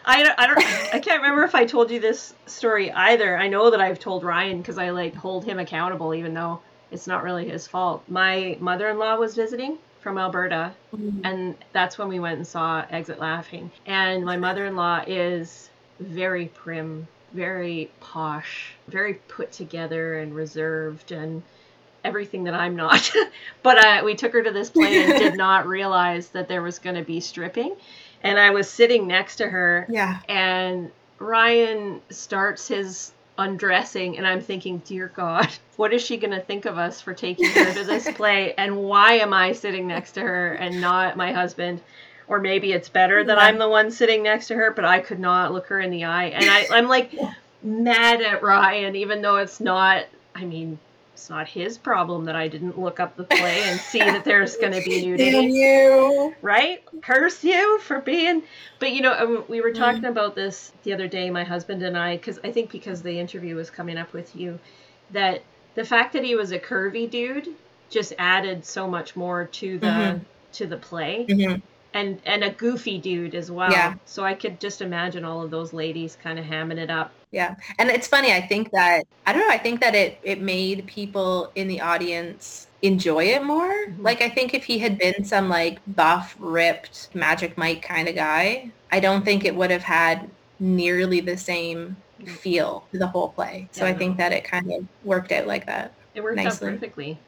I 0.05 0.23
don't, 0.23 0.39
I 0.39 0.47
don't, 0.47 0.93
I 0.93 0.99
can't 0.99 1.21
remember 1.21 1.43
if 1.43 1.55
I 1.55 1.65
told 1.65 1.91
you 1.91 1.99
this 1.99 2.33
story 2.45 2.91
either. 2.91 3.37
I 3.37 3.47
know 3.47 3.69
that 3.69 3.81
I've 3.81 3.99
told 3.99 4.23
Ryan 4.23 4.59
because 4.59 4.77
I 4.77 4.91
like 4.91 5.13
hold 5.13 5.45
him 5.45 5.59
accountable, 5.59 6.13
even 6.13 6.33
though 6.33 6.61
it's 6.91 7.07
not 7.07 7.23
really 7.23 7.49
his 7.49 7.67
fault. 7.67 8.03
My 8.07 8.57
mother-in-law 8.59 9.17
was 9.17 9.35
visiting 9.35 9.77
from 10.01 10.17
Alberta, 10.17 10.73
mm-hmm. 10.93 11.25
and 11.25 11.55
that's 11.73 11.97
when 11.97 12.07
we 12.07 12.19
went 12.19 12.37
and 12.37 12.47
saw 12.47 12.85
Exit 12.89 13.19
Laughing. 13.19 13.71
And 13.85 14.23
my 14.23 14.37
mother-in-law 14.37 15.03
is 15.07 15.69
very 15.99 16.47
prim, 16.47 17.07
very 17.33 17.91
posh, 17.99 18.73
very 18.87 19.15
put 19.15 19.51
together 19.51 20.19
and 20.19 20.33
reserved 20.33 21.11
and 21.11 21.43
everything 22.03 22.45
that 22.45 22.53
I'm 22.53 22.75
not. 22.75 23.11
but 23.63 23.77
uh, 23.77 24.01
we 24.05 24.15
took 24.15 24.33
her 24.33 24.41
to 24.41 24.51
this 24.51 24.69
play 24.69 25.03
and 25.03 25.19
did 25.19 25.35
not 25.37 25.67
realize 25.67 26.29
that 26.29 26.47
there 26.47 26.61
was 26.61 26.79
going 26.79 26.95
to 26.95 27.03
be 27.03 27.19
stripping. 27.19 27.75
And 28.23 28.39
I 28.39 28.51
was 28.51 28.69
sitting 28.69 29.07
next 29.07 29.37
to 29.37 29.47
her. 29.47 29.85
Yeah. 29.89 30.19
And 30.27 30.91
Ryan 31.19 32.01
starts 32.09 32.67
his 32.67 33.11
undressing 33.39 34.17
and 34.17 34.27
I'm 34.27 34.41
thinking, 34.41 34.79
dear 34.85 35.11
God, 35.15 35.49
what 35.77 35.93
is 35.93 36.03
she 36.03 36.17
going 36.17 36.33
to 36.33 36.41
think 36.41 36.65
of 36.65 36.77
us 36.77 37.01
for 37.01 37.13
taking 37.13 37.49
her 37.49 37.73
to 37.73 37.83
this 37.83 38.09
play? 38.15 38.53
And 38.53 38.77
why 38.77 39.13
am 39.13 39.33
I 39.33 39.53
sitting 39.53 39.87
next 39.87 40.13
to 40.13 40.21
her 40.21 40.53
and 40.53 40.81
not 40.81 41.17
my 41.17 41.31
husband? 41.31 41.81
Or 42.27 42.39
maybe 42.39 42.73
it's 42.73 42.89
better 42.89 43.23
that 43.23 43.37
yeah. 43.37 43.43
I'm 43.43 43.57
the 43.57 43.69
one 43.69 43.89
sitting 43.89 44.21
next 44.21 44.47
to 44.47 44.55
her, 44.55 44.71
but 44.71 44.85
I 44.85 44.99
could 44.99 45.19
not 45.19 45.51
look 45.51 45.65
her 45.67 45.79
in 45.79 45.89
the 45.89 46.03
eye. 46.03 46.25
And 46.25 46.45
I, 46.45 46.67
I'm 46.71 46.87
like 46.87 47.13
mad 47.63 48.21
at 48.21 48.43
Ryan, 48.43 48.95
even 48.95 49.21
though 49.23 49.37
it's 49.37 49.59
not, 49.59 50.05
I 50.35 50.45
mean, 50.45 50.77
it's 51.19 51.29
not 51.29 51.49
his 51.49 51.77
problem 51.77 52.23
that 52.25 52.35
I 52.37 52.47
didn't 52.47 52.79
look 52.79 53.01
up 53.01 53.17
the 53.17 53.25
play 53.25 53.61
and 53.63 53.77
see 53.77 53.99
that 53.99 54.23
there's 54.23 54.55
going 54.55 54.71
to 54.71 54.81
be 54.81 55.01
nudity. 55.05 55.31
Damn 55.31 55.49
you. 55.49 56.33
Right? 56.41 56.81
Curse 57.01 57.43
you 57.43 57.77
for 57.79 57.99
being. 57.99 58.41
But 58.79 58.93
you 58.93 59.01
know, 59.01 59.11
um, 59.11 59.43
we 59.49 59.59
were 59.59 59.73
talking 59.73 60.03
mm. 60.03 60.09
about 60.09 60.35
this 60.35 60.71
the 60.83 60.93
other 60.93 61.09
day, 61.09 61.29
my 61.29 61.43
husband 61.43 61.83
and 61.83 61.97
I, 61.97 62.15
because 62.15 62.39
I 62.45 62.53
think 62.53 62.71
because 62.71 63.01
the 63.01 63.19
interview 63.19 63.55
was 63.55 63.69
coming 63.69 63.97
up 63.97 64.13
with 64.13 64.33
you, 64.33 64.59
that 65.11 65.43
the 65.75 65.83
fact 65.83 66.13
that 66.13 66.23
he 66.23 66.35
was 66.35 66.53
a 66.53 66.59
curvy 66.59 67.09
dude 67.09 67.49
just 67.89 68.13
added 68.17 68.63
so 68.63 68.87
much 68.87 69.17
more 69.17 69.45
to 69.45 69.77
the 69.77 69.87
mm-hmm. 69.87 70.23
to 70.53 70.67
the 70.67 70.77
play. 70.77 71.25
Mm-hmm 71.27 71.59
and 71.93 72.19
and 72.25 72.43
a 72.43 72.51
goofy 72.51 72.97
dude 72.97 73.35
as 73.35 73.49
well. 73.49 73.71
Yeah. 73.71 73.95
So 74.05 74.23
I 74.23 74.33
could 74.33 74.59
just 74.59 74.81
imagine 74.81 75.25
all 75.25 75.41
of 75.41 75.51
those 75.51 75.73
ladies 75.73 76.17
kind 76.21 76.37
of 76.39 76.45
hamming 76.45 76.77
it 76.77 76.89
up. 76.89 77.11
Yeah. 77.31 77.55
And 77.77 77.89
it's 77.89 78.07
funny, 78.07 78.31
I 78.31 78.41
think 78.41 78.71
that 78.71 79.03
I 79.25 79.33
don't 79.33 79.41
know, 79.41 79.53
I 79.53 79.57
think 79.57 79.81
that 79.81 79.95
it 79.95 80.19
it 80.23 80.41
made 80.41 80.85
people 80.87 81.51
in 81.55 81.67
the 81.67 81.81
audience 81.81 82.67
enjoy 82.81 83.25
it 83.25 83.43
more. 83.43 83.71
Mm-hmm. 83.71 84.03
Like 84.03 84.21
I 84.21 84.29
think 84.29 84.53
if 84.53 84.63
he 84.63 84.79
had 84.79 84.97
been 84.97 85.23
some 85.23 85.49
like 85.49 85.79
buff, 85.87 86.35
ripped 86.39 87.13
Magic 87.13 87.57
Mike 87.57 87.81
kind 87.81 88.07
of 88.07 88.15
guy, 88.15 88.71
I 88.91 88.99
don't 88.99 89.25
think 89.25 89.45
it 89.45 89.55
would 89.55 89.71
have 89.71 89.83
had 89.83 90.29
nearly 90.59 91.21
the 91.21 91.37
same 91.37 91.97
mm-hmm. 92.21 92.33
feel 92.35 92.85
to 92.91 92.99
the 92.99 93.07
whole 93.07 93.29
play. 93.29 93.67
So 93.71 93.85
yeah, 93.85 93.91
I 93.91 93.93
think 93.95 94.17
that 94.17 94.31
it 94.31 94.43
kind 94.43 94.71
of 94.71 94.85
worked 95.03 95.31
out 95.31 95.47
like 95.47 95.65
that. 95.65 95.93
It 96.15 96.21
worked 96.21 96.37
nicely. 96.37 96.67
out 96.67 96.73
perfectly 96.73 97.19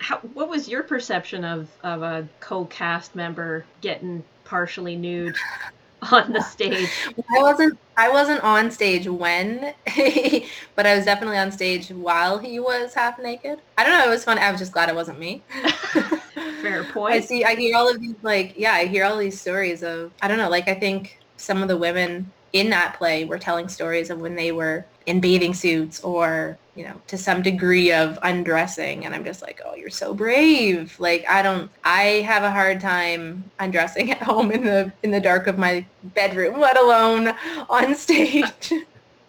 how, 0.00 0.18
what 0.18 0.48
was 0.48 0.68
your 0.68 0.82
perception 0.82 1.44
of, 1.44 1.68
of 1.82 2.02
a 2.02 2.28
co-cast 2.40 3.14
member 3.14 3.64
getting 3.80 4.24
partially 4.44 4.96
nude 4.96 5.34
on 6.12 6.32
the 6.32 6.42
stage? 6.42 6.90
I 7.16 7.42
wasn't 7.42 7.78
I 7.96 8.10
wasn't 8.10 8.42
on 8.42 8.70
stage 8.70 9.06
when, 9.06 9.72
but 10.74 10.86
I 10.86 10.96
was 10.96 11.04
definitely 11.04 11.38
on 11.38 11.52
stage 11.52 11.90
while 11.90 12.38
he 12.38 12.58
was 12.58 12.92
half 12.92 13.18
naked. 13.18 13.60
I 13.78 13.84
don't 13.84 13.92
know. 13.92 14.04
It 14.04 14.10
was 14.10 14.24
fun. 14.24 14.38
I 14.38 14.50
was 14.50 14.60
just 14.60 14.72
glad 14.72 14.88
it 14.88 14.94
wasn't 14.94 15.18
me. 15.20 15.42
Fair 16.60 16.84
point. 16.84 17.14
I 17.14 17.20
see. 17.20 17.44
I 17.44 17.54
hear 17.54 17.76
all 17.76 17.88
of 17.88 18.00
these 18.00 18.16
like 18.22 18.54
yeah. 18.56 18.72
I 18.72 18.86
hear 18.86 19.04
all 19.04 19.16
these 19.16 19.40
stories 19.40 19.82
of 19.82 20.12
I 20.20 20.28
don't 20.28 20.38
know. 20.38 20.50
Like 20.50 20.68
I 20.68 20.74
think 20.74 21.18
some 21.36 21.62
of 21.62 21.68
the 21.68 21.76
women 21.76 22.30
in 22.54 22.70
that 22.70 22.94
play 22.96 23.24
were 23.24 23.38
telling 23.38 23.68
stories 23.68 24.08
of 24.08 24.20
when 24.20 24.36
they 24.36 24.52
were 24.52 24.86
in 25.06 25.20
bathing 25.20 25.52
suits 25.52 26.00
or 26.00 26.56
you 26.76 26.84
know 26.84 26.98
to 27.08 27.18
some 27.18 27.42
degree 27.42 27.92
of 27.92 28.18
undressing 28.22 29.04
and 29.04 29.14
i'm 29.14 29.24
just 29.24 29.42
like 29.42 29.60
oh 29.66 29.74
you're 29.74 29.90
so 29.90 30.14
brave 30.14 30.98
like 30.98 31.28
i 31.28 31.42
don't 31.42 31.70
i 31.82 32.22
have 32.24 32.44
a 32.44 32.50
hard 32.50 32.80
time 32.80 33.44
undressing 33.58 34.10
at 34.12 34.22
home 34.22 34.50
in 34.50 34.64
the 34.64 34.90
in 35.02 35.10
the 35.10 35.20
dark 35.20 35.46
of 35.46 35.58
my 35.58 35.84
bedroom 36.02 36.58
let 36.58 36.78
alone 36.78 37.34
on 37.68 37.94
stage 38.06 38.72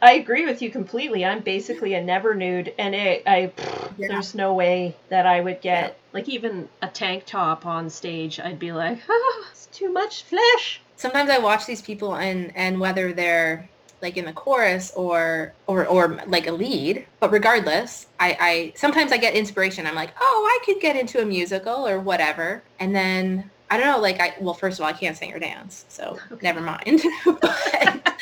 I 0.01 0.11
agree 0.11 0.45
with 0.45 0.61
you 0.61 0.69
completely. 0.69 1.25
I'm 1.25 1.39
basically 1.39 1.95
a 1.95 2.03
never 2.03 2.35
nude, 2.35 2.75
and 2.77 2.93
it, 2.93 3.23
I 3.25 3.51
yeah. 3.97 4.09
there's 4.09 4.35
no 4.35 4.53
way 4.53 4.95
that 5.09 5.25
I 5.25 5.41
would 5.41 5.61
get 5.61 5.83
yeah. 5.83 5.93
like 6.13 6.29
even 6.29 6.69
a 6.83 6.87
tank 6.87 7.25
top 7.25 7.65
on 7.65 7.89
stage. 7.89 8.39
I'd 8.39 8.59
be 8.59 8.71
like, 8.71 8.99
oh, 9.09 9.47
it's 9.51 9.65
too 9.67 9.91
much 9.91 10.23
flesh. 10.23 10.81
Sometimes 10.97 11.29
I 11.29 11.37
watch 11.37 11.65
these 11.65 11.81
people, 11.81 12.15
and 12.15 12.51
and 12.55 12.79
whether 12.79 13.13
they're 13.13 13.67
like 14.01 14.17
in 14.17 14.25
the 14.25 14.33
chorus 14.33 14.91
or 14.95 15.53
or 15.67 15.85
or 15.87 16.19
like 16.27 16.47
a 16.47 16.51
lead 16.51 17.07
but 17.21 17.31
regardless 17.31 18.07
I, 18.19 18.37
I 18.39 18.73
sometimes 18.75 19.13
i 19.13 19.17
get 19.17 19.33
inspiration 19.33 19.87
i'm 19.87 19.95
like 19.95 20.11
oh 20.19 20.45
i 20.51 20.65
could 20.65 20.81
get 20.81 20.97
into 20.97 21.21
a 21.21 21.25
musical 21.25 21.87
or 21.87 21.99
whatever 22.01 22.61
and 22.79 22.93
then 22.93 23.49
i 23.69 23.77
don't 23.77 23.87
know, 23.87 23.99
like 23.99 24.19
I 24.19 24.35
well, 24.39 24.53
first 24.53 24.79
of 24.79 24.83
all, 24.83 24.89
I 24.89 24.93
can't 24.93 25.17
sing 25.17 25.33
or 25.33 25.39
dance, 25.39 25.85
so 25.89 26.19
okay. 26.31 26.43
never 26.43 26.61
mind. 26.61 27.01
but, 27.25 28.15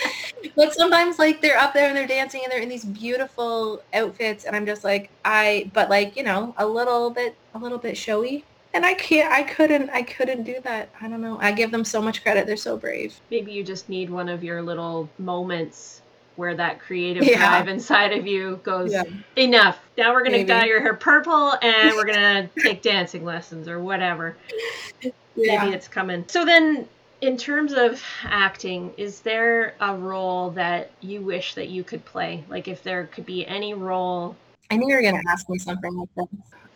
but 0.56 0.74
sometimes 0.74 1.20
like 1.20 1.42
they're 1.42 1.58
up 1.58 1.74
there 1.74 1.88
and 1.88 1.98
they're 1.98 2.08
dancing 2.08 2.42
and 2.44 2.52
they're 2.52 2.62
in 2.62 2.70
these 2.70 2.86
beautiful 2.86 3.82
outfits 3.94 4.46
and 4.46 4.56
I'm 4.56 4.66
just 4.66 4.84
like 4.84 5.10
I 5.26 5.70
but 5.74 5.90
like, 5.90 6.16
you 6.16 6.24
know, 6.24 6.54
a 6.58 6.66
little 6.66 7.10
bit 7.10 7.36
a 7.54 7.60
little 7.60 7.78
bit 7.78 7.98
showy. 7.98 8.46
And 8.74 8.86
I 8.86 8.94
can't 8.96 9.32
I 9.32 9.44
couldn't 9.44 9.90
I 9.92 10.02
couldn't 10.02 10.44
do 10.44 10.56
that. 10.64 10.90
I 11.00 11.08
don't 11.08 11.22
know. 11.22 11.38
I 11.40 11.52
give 11.52 11.72
them 11.72 11.86
so 11.86 12.02
much 12.02 12.24
credit. 12.24 12.48
They're 12.48 12.58
so 12.58 12.78
brave. 12.78 13.20
Maybe 13.30 13.52
you 13.52 13.64
just 13.64 13.88
need 13.88 14.10
one 14.10 14.30
of 14.30 14.44
your 14.44 14.62
little 14.62 15.10
moments 15.20 16.02
where 16.36 16.56
that 16.56 16.80
creative 16.80 17.24
yeah. 17.24 17.38
drive 17.38 17.68
inside 17.68 18.12
of 18.14 18.26
you 18.26 18.60
goes 18.64 18.92
yeah. 18.92 19.04
enough. 19.36 19.78
Now 19.98 20.14
we're 20.14 20.24
gonna 20.24 20.38
Maybe. 20.38 20.48
dye 20.48 20.66
your 20.66 20.82
hair 20.82 20.96
purple 20.96 21.54
and 21.62 21.92
we're 21.96 22.06
gonna 22.06 22.50
take 22.60 22.82
dancing 22.82 23.24
lessons 23.24 23.68
or 23.68 23.80
whatever. 23.80 24.36
Yeah. 25.02 25.12
Maybe 25.36 25.76
it's 25.76 25.88
coming. 25.88 26.26
So 26.28 26.44
then 26.44 26.88
in 27.22 27.38
terms 27.38 27.74
of 27.74 28.04
acting, 28.24 28.94
is 28.98 29.22
there 29.22 29.76
a 29.80 29.96
role 29.96 30.50
that 30.52 30.92
you 31.00 31.22
wish 31.22 31.54
that 31.56 31.70
you 31.70 31.84
could 31.84 32.04
play? 32.06 32.44
Like 32.50 32.68
if 32.68 32.84
there 32.84 33.06
could 33.06 33.26
be 33.26 33.46
any 33.46 33.74
role 33.74 34.36
I 34.74 34.78
knew 34.78 34.90
you 34.90 34.96
were 34.96 35.04
gonna 35.04 35.22
ask 35.30 35.48
me 35.50 35.60
something 35.60 35.94
like 35.96 36.10
this. 36.16 36.26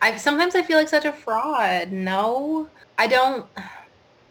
I 0.00 0.16
sometimes 0.16 0.54
I 0.54 0.62
feel 0.62 0.78
like 0.78 0.88
such 0.88 1.04
a 1.04 1.12
fraud. 1.12 1.90
No. 1.90 2.68
I 2.96 3.08
don't 3.08 3.44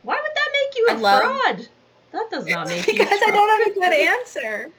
Why 0.04 0.16
would 0.16 0.32
that 0.36 0.50
make 0.54 0.78
you 0.78 0.88
a 0.88 0.94
I 0.94 1.22
fraud? 1.22 1.58
Love, 1.58 1.68
that 2.14 2.32
does 2.32 2.48
not 2.48 2.68
make 2.70 2.86
because 2.86 3.20
I 3.28 3.32
don't 3.32 3.50
have 3.50 3.68
a 3.68 3.80
good 3.80 3.94
answer. 4.20 4.72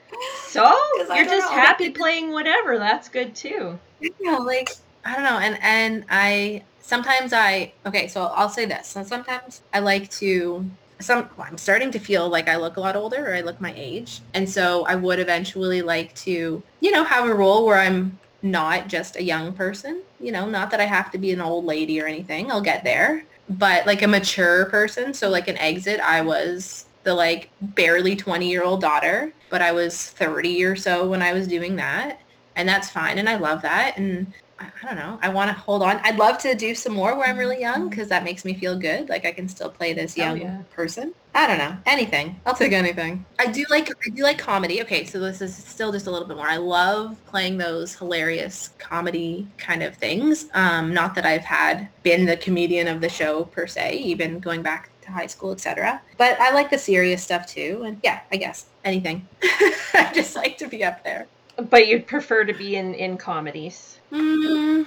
So 0.46 0.74
you're 1.14 1.26
just 1.26 1.50
happy 1.50 1.90
playing 1.90 2.32
whatever. 2.32 2.78
That's 2.78 3.10
good 3.10 3.34
too. 3.34 3.78
Yeah, 4.00 4.38
like 4.38 4.70
I 5.04 5.14
don't 5.14 5.24
know, 5.24 5.38
and 5.38 5.58
and 5.60 6.04
I 6.08 6.62
sometimes 6.80 7.34
I 7.34 7.72
okay. 7.84 8.08
So 8.08 8.24
I'll 8.24 8.48
say 8.48 8.64
this. 8.64 8.88
So 8.88 9.02
sometimes 9.02 9.60
I 9.74 9.80
like 9.80 10.10
to. 10.12 10.64
Some 11.00 11.28
well, 11.36 11.46
I'm 11.48 11.58
starting 11.58 11.92
to 11.92 12.00
feel 12.00 12.28
like 12.28 12.48
I 12.48 12.56
look 12.56 12.76
a 12.76 12.80
lot 12.80 12.96
older, 12.96 13.30
or 13.30 13.34
I 13.34 13.42
look 13.42 13.60
my 13.60 13.72
age, 13.76 14.20
and 14.34 14.48
so 14.50 14.84
I 14.86 14.96
would 14.96 15.20
eventually 15.20 15.80
like 15.80 16.12
to, 16.26 16.60
you 16.80 16.90
know, 16.90 17.04
have 17.04 17.28
a 17.28 17.32
role 17.32 17.64
where 17.64 17.78
I'm 17.78 18.18
not 18.42 18.88
just 18.88 19.16
a 19.16 19.22
young 19.22 19.52
person. 19.52 20.02
You 20.20 20.32
know, 20.32 20.48
not 20.48 20.70
that 20.70 20.80
I 20.80 20.84
have 20.84 21.10
to 21.12 21.18
be 21.18 21.32
an 21.32 21.40
old 21.40 21.64
lady 21.64 22.00
or 22.00 22.06
anything. 22.06 22.50
I'll 22.50 22.60
get 22.60 22.84
there, 22.84 23.24
but 23.48 23.86
like 23.86 24.02
a 24.02 24.08
mature 24.08 24.66
person. 24.66 25.14
So 25.14 25.28
like 25.28 25.48
an 25.48 25.58
exit, 25.58 26.00
I 26.00 26.20
was 26.20 26.86
the 27.04 27.14
like 27.14 27.50
barely 27.60 28.16
20 28.16 28.48
year 28.48 28.62
old 28.62 28.80
daughter, 28.80 29.32
but 29.50 29.62
I 29.62 29.72
was 29.72 30.10
30 30.10 30.64
or 30.64 30.76
so 30.76 31.08
when 31.08 31.22
I 31.22 31.32
was 31.32 31.48
doing 31.48 31.76
that. 31.76 32.20
And 32.56 32.68
that's 32.68 32.90
fine. 32.90 33.18
And 33.18 33.28
I 33.28 33.36
love 33.36 33.62
that. 33.62 33.96
And 33.98 34.32
I, 34.60 34.86
don't 34.86 34.96
know. 34.96 35.18
I 35.22 35.28
want 35.28 35.48
to 35.48 35.54
hold 35.54 35.82
on. 35.82 36.00
I'd 36.02 36.18
love 36.18 36.38
to 36.38 36.54
do 36.54 36.74
some 36.74 36.94
more 36.94 37.16
where 37.16 37.28
I'm 37.28 37.38
really 37.38 37.60
young 37.60 37.88
because 37.88 38.08
that 38.08 38.24
makes 38.24 38.44
me 38.44 38.54
feel 38.54 38.78
good. 38.78 39.08
Like 39.08 39.24
I 39.24 39.32
can 39.32 39.48
still 39.48 39.70
play 39.70 39.92
this 39.92 40.16
young 40.16 40.40
oh, 40.40 40.42
yeah. 40.42 40.62
person. 40.70 41.14
I 41.34 41.46
don't 41.46 41.58
know. 41.58 41.76
Anything. 41.86 42.40
I'll 42.46 42.54
take 42.54 42.72
anything. 42.72 43.24
I 43.38 43.46
do 43.46 43.64
like 43.70 43.90
I 43.90 44.10
do 44.10 44.22
like 44.22 44.38
comedy. 44.38 44.82
Okay, 44.82 45.04
so 45.04 45.20
this 45.20 45.40
is 45.40 45.54
still 45.54 45.92
just 45.92 46.06
a 46.06 46.10
little 46.10 46.26
bit 46.26 46.36
more. 46.36 46.48
I 46.48 46.56
love 46.56 47.16
playing 47.26 47.58
those 47.58 47.94
hilarious 47.94 48.70
comedy 48.78 49.46
kind 49.56 49.82
of 49.82 49.94
things. 49.94 50.48
Um, 50.54 50.92
not 50.92 51.14
that 51.14 51.24
I've 51.24 51.42
had 51.42 51.88
been 52.02 52.26
the 52.26 52.36
comedian 52.36 52.88
of 52.88 53.00
the 53.00 53.08
show 53.08 53.44
per 53.44 53.66
se, 53.66 53.98
even 53.98 54.40
going 54.40 54.62
back 54.62 54.90
to 55.02 55.12
high 55.12 55.26
school, 55.26 55.52
etc. 55.52 56.00
But 56.16 56.40
I 56.40 56.50
like 56.50 56.70
the 56.70 56.78
serious 56.78 57.22
stuff 57.22 57.46
too. 57.46 57.82
And 57.86 58.00
yeah, 58.02 58.20
I 58.32 58.36
guess 58.36 58.66
anything. 58.84 59.28
I 59.42 60.10
just 60.14 60.34
like 60.34 60.58
to 60.58 60.66
be 60.66 60.82
up 60.82 61.04
there. 61.04 61.26
But 61.70 61.86
you'd 61.86 62.06
prefer 62.06 62.44
to 62.44 62.52
be 62.52 62.76
in 62.76 62.94
in 62.94 63.16
comedies. 63.16 63.97
Mm, 64.12 64.86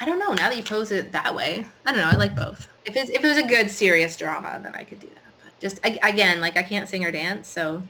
I 0.00 0.04
don't 0.06 0.18
know. 0.18 0.32
Now 0.32 0.48
that 0.48 0.56
you 0.56 0.62
pose 0.62 0.92
it 0.92 1.12
that 1.12 1.34
way, 1.34 1.66
I 1.84 1.92
don't 1.92 2.00
know. 2.00 2.08
I 2.08 2.16
like 2.16 2.34
both. 2.34 2.68
If 2.84 2.96
it's 2.96 3.10
if 3.10 3.22
it 3.22 3.28
was 3.28 3.38
a 3.38 3.46
good 3.46 3.70
serious 3.70 4.16
drama, 4.16 4.60
then 4.62 4.74
I 4.74 4.84
could 4.84 5.00
do 5.00 5.08
that. 5.08 5.32
But 5.44 5.60
just 5.60 5.78
again, 5.84 6.40
like 6.40 6.56
I 6.56 6.62
can't 6.62 6.88
sing 6.88 7.04
or 7.04 7.12
dance, 7.12 7.48
so 7.48 7.82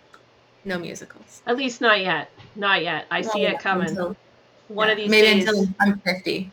no 0.65 0.79
musicals. 0.79 1.43
At 1.47 1.57
least 1.57 1.81
not 1.81 2.01
yet. 2.01 2.31
Not 2.57 2.83
yet. 2.83 3.07
I 3.11 3.21
not 3.21 3.33
see 3.33 3.43
yet, 3.43 3.55
it 3.55 3.61
coming. 3.61 3.89
Until, 3.89 4.17
One 4.69 4.89
yeah, 4.89 4.93
of 4.93 4.99
these 4.99 5.11
maybe 5.11 5.41
days. 5.41 5.49
until 5.49 5.69
I'm 5.81 5.99
fifty. 6.01 6.51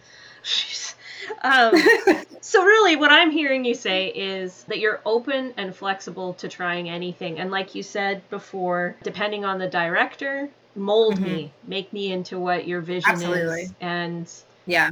Um, 1.42 1.74
so 2.42 2.64
really, 2.64 2.96
what 2.96 3.12
I'm 3.12 3.32
hearing 3.32 3.66
you 3.66 3.76
say 3.76 4.08
is 4.08 4.64
that 4.66 4.80
you're 4.80 5.02
open 5.06 5.54
and 5.58 5.76
flexible 5.76 6.34
to 6.36 6.48
trying 6.48 6.90
anything, 6.90 7.40
and 7.40 7.52
like 7.52 7.76
you 7.76 7.84
said 7.84 8.28
before, 8.30 8.96
depending 9.04 9.46
on 9.46 9.60
the 9.60 9.68
director, 9.68 10.50
mold 10.76 11.16
mm-hmm. 11.16 11.24
me, 11.24 11.54
make 11.68 11.92
me 11.94 12.12
into 12.12 12.40
what 12.40 12.68
your 12.68 12.82
vision 12.82 13.12
Absolutely. 13.12 13.64
is, 13.64 13.74
and 13.82 14.32
yeah, 14.66 14.92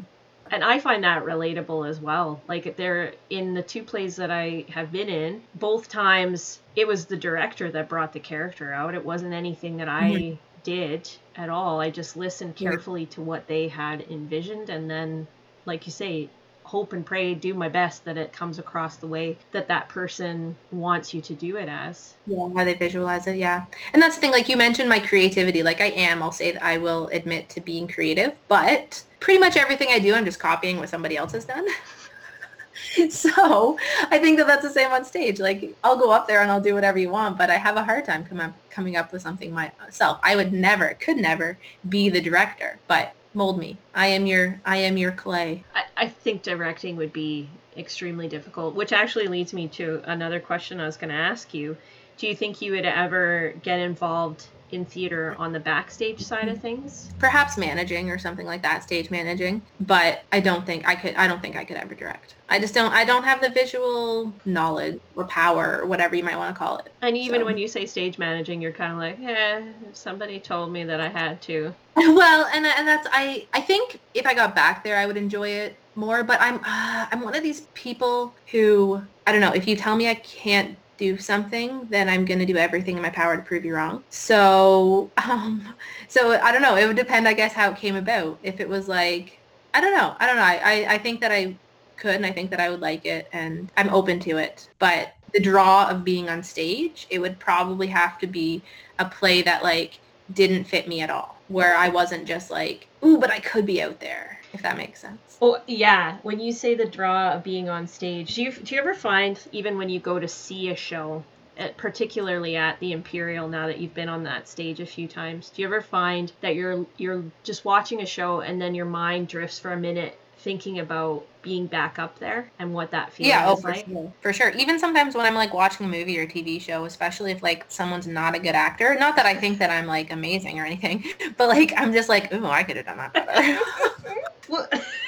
and 0.51 0.63
I 0.63 0.79
find 0.79 1.03
that 1.03 1.25
relatable 1.25 1.87
as 1.87 1.99
well. 1.99 2.41
Like 2.47 2.75
they're 2.77 3.13
in 3.29 3.53
the 3.53 3.63
two 3.63 3.83
plays 3.83 4.15
that 4.17 4.31
I 4.31 4.65
have 4.69 4.91
been 4.91 5.09
in, 5.09 5.41
both 5.55 5.89
times 5.89 6.59
it 6.75 6.87
was 6.87 7.05
the 7.05 7.17
director 7.17 7.71
that 7.71 7.89
brought 7.89 8.13
the 8.13 8.19
character 8.19 8.73
out. 8.73 8.95
It 8.95 9.05
wasn't 9.05 9.33
anything 9.33 9.77
that 9.77 9.89
I 9.89 10.11
mm-hmm. 10.11 10.35
did 10.63 11.09
at 11.35 11.49
all. 11.49 11.79
I 11.79 11.89
just 11.89 12.17
listened 12.17 12.55
carefully 12.55 13.05
to 13.07 13.21
what 13.21 13.47
they 13.47 13.67
had 13.67 14.05
envisioned 14.09 14.69
and 14.69 14.89
then 14.89 15.27
like 15.67 15.85
you 15.85 15.91
say, 15.91 16.29
hope 16.67 16.91
and 16.91 17.05
pray, 17.05 17.33
do 17.33 17.53
my 17.53 17.69
best 17.69 18.03
that 18.03 18.17
it 18.17 18.33
comes 18.33 18.59
across 18.59 18.97
the 18.97 19.07
way 19.07 19.37
that 19.53 19.69
that 19.69 19.87
person 19.87 20.55
wants 20.71 21.13
you 21.13 21.21
to 21.21 21.33
do 21.33 21.55
it 21.55 21.69
as. 21.69 22.13
Yeah, 22.25 22.49
how 22.55 22.65
they 22.65 22.73
visualize 22.73 23.25
it. 23.25 23.37
Yeah. 23.37 23.65
And 23.93 24.01
that's 24.01 24.15
the 24.15 24.21
thing, 24.21 24.31
like 24.31 24.49
you 24.49 24.57
mentioned 24.57 24.89
my 24.89 24.99
creativity. 24.99 25.63
Like 25.63 25.79
I 25.79 25.91
am, 25.91 26.21
I'll 26.21 26.33
say 26.33 26.51
that 26.51 26.63
I 26.63 26.77
will 26.77 27.07
admit 27.07 27.47
to 27.49 27.61
being 27.61 27.87
creative, 27.87 28.33
but 28.49 29.01
pretty 29.21 29.39
much 29.39 29.55
everything 29.55 29.87
I 29.91 29.99
do, 29.99 30.13
I'm 30.13 30.25
just 30.25 30.39
copying 30.39 30.77
what 30.77 30.89
somebody 30.89 31.15
else 31.15 31.31
has 31.31 31.45
done. 31.45 31.65
so 33.09 33.77
I 34.11 34.19
think 34.19 34.37
that 34.37 34.47
that's 34.47 34.63
the 34.63 34.69
same 34.69 34.91
on 34.91 35.05
stage. 35.05 35.39
Like 35.39 35.73
I'll 35.85 35.97
go 35.97 36.11
up 36.11 36.27
there 36.27 36.41
and 36.41 36.51
I'll 36.51 36.61
do 36.61 36.73
whatever 36.73 36.99
you 36.99 37.09
want, 37.09 37.37
but 37.37 37.49
I 37.49 37.55
have 37.55 37.77
a 37.77 37.83
hard 37.83 38.03
time 38.03 38.27
up, 38.41 38.53
coming 38.69 38.97
up 38.97 39.13
with 39.13 39.21
something 39.21 39.53
myself. 39.53 40.19
I 40.21 40.35
would 40.35 40.51
never, 40.51 40.95
could 40.99 41.17
never 41.17 41.57
be 41.87 42.09
the 42.09 42.21
director, 42.21 42.77
but 42.87 43.13
mold 43.37 43.59
me. 43.59 43.77
I 43.93 44.07
am 44.07 44.25
your 44.25 44.59
I 44.65 44.77
am 44.77 44.97
your 44.97 45.11
clay. 45.11 45.63
I, 45.73 45.83
I 45.95 46.07
think 46.07 46.41
directing 46.41 46.97
would 46.97 47.13
be 47.13 47.47
extremely 47.77 48.27
difficult, 48.27 48.73
which 48.73 48.91
actually 48.91 49.27
leads 49.27 49.53
me 49.53 49.67
to 49.69 50.01
another 50.05 50.39
question 50.39 50.81
I 50.81 50.87
was 50.87 50.97
going 50.97 51.11
to 51.11 51.15
ask 51.15 51.53
you. 51.53 51.77
Do 52.17 52.27
you 52.27 52.35
think 52.35 52.61
you 52.61 52.71
would 52.71 52.85
ever 52.85 53.53
get 53.61 53.79
involved 53.79 54.47
in 54.71 54.85
theater 54.85 55.35
on 55.37 55.51
the 55.51 55.59
backstage 55.59 56.21
side 56.21 56.47
of 56.47 56.59
things? 56.59 57.09
Perhaps 57.19 57.57
managing 57.57 58.09
or 58.09 58.17
something 58.17 58.45
like 58.45 58.61
that, 58.63 58.83
stage 58.83 59.09
managing. 59.09 59.61
But 59.81 60.23
I 60.31 60.39
don't 60.39 60.65
think 60.65 60.87
I 60.87 60.95
could 60.95 61.15
I 61.15 61.27
don't 61.27 61.41
think 61.41 61.55
I 61.55 61.63
could 61.63 61.77
ever 61.77 61.95
direct. 61.95 62.35
I 62.49 62.59
just 62.59 62.73
don't 62.73 62.91
I 62.93 63.05
don't 63.05 63.23
have 63.23 63.41
the 63.41 63.49
visual 63.49 64.33
knowledge 64.45 64.99
or 65.15 65.25
power 65.25 65.79
or 65.81 65.85
whatever 65.85 66.15
you 66.15 66.23
might 66.23 66.37
want 66.37 66.53
to 66.55 66.57
call 66.57 66.77
it. 66.79 66.91
And 67.01 67.17
even 67.17 67.41
so. 67.41 67.45
when 67.45 67.57
you 67.57 67.67
say 67.67 67.85
stage 67.85 68.17
managing, 68.17 68.61
you're 68.61 68.71
kind 68.71 68.93
of 68.93 68.97
like, 68.99 69.19
eh, 69.19 69.63
somebody 69.93 70.39
told 70.39 70.71
me 70.71 70.83
that 70.83 70.99
I 70.99 71.09
had 71.09 71.41
to. 71.43 71.73
Well, 71.97 72.47
and 72.53 72.65
and 72.65 72.87
that's 72.87 73.07
I 73.11 73.47
I 73.53 73.61
think 73.61 73.99
if 74.13 74.25
I 74.25 74.33
got 74.33 74.55
back 74.55 74.83
there, 74.83 74.97
I 74.97 75.05
would 75.05 75.17
enjoy 75.17 75.49
it 75.49 75.75
more. 75.95 76.23
But 76.23 76.39
I'm 76.39 76.55
uh, 76.57 77.07
I'm 77.11 77.21
one 77.21 77.35
of 77.35 77.43
these 77.43 77.61
people 77.73 78.33
who 78.51 79.01
I 79.25 79.31
don't 79.31 79.41
know. 79.41 79.51
If 79.51 79.67
you 79.67 79.75
tell 79.75 79.95
me 79.95 80.07
I 80.07 80.15
can't 80.15 80.77
do 80.97 81.17
something, 81.17 81.87
then 81.89 82.09
I'm 82.09 82.25
going 82.25 82.39
to 82.39 82.45
do 82.45 82.57
everything 82.57 82.95
in 82.95 83.01
my 83.01 83.09
power 83.09 83.35
to 83.35 83.43
prove 83.43 83.65
you 83.65 83.75
wrong. 83.75 84.03
So, 84.09 85.11
um, 85.17 85.75
so 86.07 86.39
I 86.39 86.51
don't 86.51 86.61
know. 86.61 86.75
It 86.75 86.87
would 86.87 86.95
depend, 86.95 87.27
I 87.27 87.33
guess, 87.33 87.53
how 87.53 87.71
it 87.71 87.77
came 87.77 87.95
about. 87.95 88.39
If 88.43 88.59
it 88.59 88.67
was 88.67 88.87
like, 88.87 89.39
I 89.73 89.81
don't 89.81 89.95
know. 89.95 90.15
I 90.19 90.25
don't 90.25 90.37
know. 90.37 90.43
I, 90.43 90.85
I 90.89 90.97
think 90.97 91.21
that 91.21 91.31
I 91.31 91.55
could 91.97 92.15
and 92.15 92.25
I 92.25 92.31
think 92.31 92.51
that 92.51 92.59
I 92.59 92.69
would 92.69 92.79
like 92.79 93.05
it 93.05 93.27
and 93.33 93.71
I'm 93.75 93.89
open 93.89 94.19
to 94.21 94.37
it. 94.37 94.69
But 94.79 95.13
the 95.33 95.39
draw 95.39 95.89
of 95.89 96.03
being 96.03 96.29
on 96.29 96.43
stage, 96.43 97.07
it 97.09 97.19
would 97.19 97.39
probably 97.39 97.87
have 97.87 98.17
to 98.19 98.27
be 98.27 98.61
a 98.99 99.05
play 99.05 99.41
that 99.41 99.63
like 99.63 99.99
didn't 100.33 100.65
fit 100.65 100.87
me 100.87 101.01
at 101.01 101.09
all, 101.09 101.37
where 101.47 101.75
I 101.75 101.89
wasn't 101.89 102.25
just 102.25 102.49
like, 102.51 102.87
ooh, 103.03 103.17
but 103.17 103.31
I 103.31 103.39
could 103.39 103.65
be 103.65 103.81
out 103.81 103.99
there 103.99 104.39
if 104.53 104.61
that 104.61 104.77
makes 104.77 105.01
sense. 105.01 105.26
Well, 105.39 105.61
yeah. 105.67 106.17
When 106.23 106.39
you 106.39 106.51
say 106.51 106.75
the 106.75 106.85
draw 106.85 107.33
of 107.33 107.43
being 107.43 107.69
on 107.69 107.87
stage, 107.87 108.35
do 108.35 108.43
you 108.43 108.51
do 108.51 108.75
you 108.75 108.81
ever 108.81 108.93
find 108.93 109.39
even 109.51 109.77
when 109.77 109.89
you 109.89 109.99
go 109.99 110.19
to 110.19 110.27
see 110.27 110.69
a 110.69 110.75
show, 110.75 111.23
eh, 111.57 111.69
particularly 111.77 112.55
at 112.55 112.79
the 112.79 112.91
Imperial, 112.91 113.47
now 113.47 113.67
that 113.67 113.77
you've 113.77 113.93
been 113.93 114.09
on 114.09 114.23
that 114.23 114.47
stage 114.47 114.79
a 114.79 114.85
few 114.85 115.07
times, 115.07 115.49
do 115.49 115.61
you 115.61 115.67
ever 115.67 115.81
find 115.81 116.31
that 116.41 116.55
you're 116.55 116.85
you're 116.97 117.23
just 117.43 117.65
watching 117.65 118.01
a 118.01 118.05
show 118.05 118.41
and 118.41 118.61
then 118.61 118.73
your 118.73 118.85
mind 118.85 119.27
drifts 119.27 119.59
for 119.59 119.71
a 119.73 119.77
minute 119.77 120.17
thinking 120.39 120.79
about 120.79 121.25
being 121.41 121.65
back 121.65 121.97
up 121.97 122.19
there 122.19 122.51
and 122.59 122.73
what 122.73 122.91
that 122.91 123.11
feels 123.11 123.27
yeah, 123.27 123.49
oh, 123.49 123.55
for 123.55 123.71
like. 123.71 123.85
Sure. 123.85 124.13
For 124.21 124.33
sure. 124.33 124.49
Even 124.51 124.79
sometimes 124.79 125.15
when 125.15 125.25
I'm 125.25 125.33
like 125.35 125.53
watching 125.53 125.85
a 125.85 125.89
movie 125.89 126.17
or 126.19 126.27
TV 126.27 126.61
show, 126.61 126.85
especially 126.85 127.31
if 127.31 127.41
like 127.41 127.65
someone's 127.69 128.07
not 128.07 128.35
a 128.35 128.39
good 128.39 128.55
actor, 128.55 128.95
not 128.99 129.15
that 129.15 129.25
I 129.25 129.35
think 129.35 129.59
that 129.59 129.69
I'm 129.69 129.87
like 129.87 130.11
amazing 130.11 130.59
or 130.59 130.65
anything, 130.65 131.03
but 131.37 131.47
like 131.47 131.73
I'm 131.75 131.93
just 131.93 132.09
like, 132.09 132.33
ooh, 132.33 132.45
I 132.45 132.63
could 132.63 132.77
have 132.77 132.85
done 132.85 132.97
that 132.97 133.13
better. 133.13 133.59
well, 134.49 134.67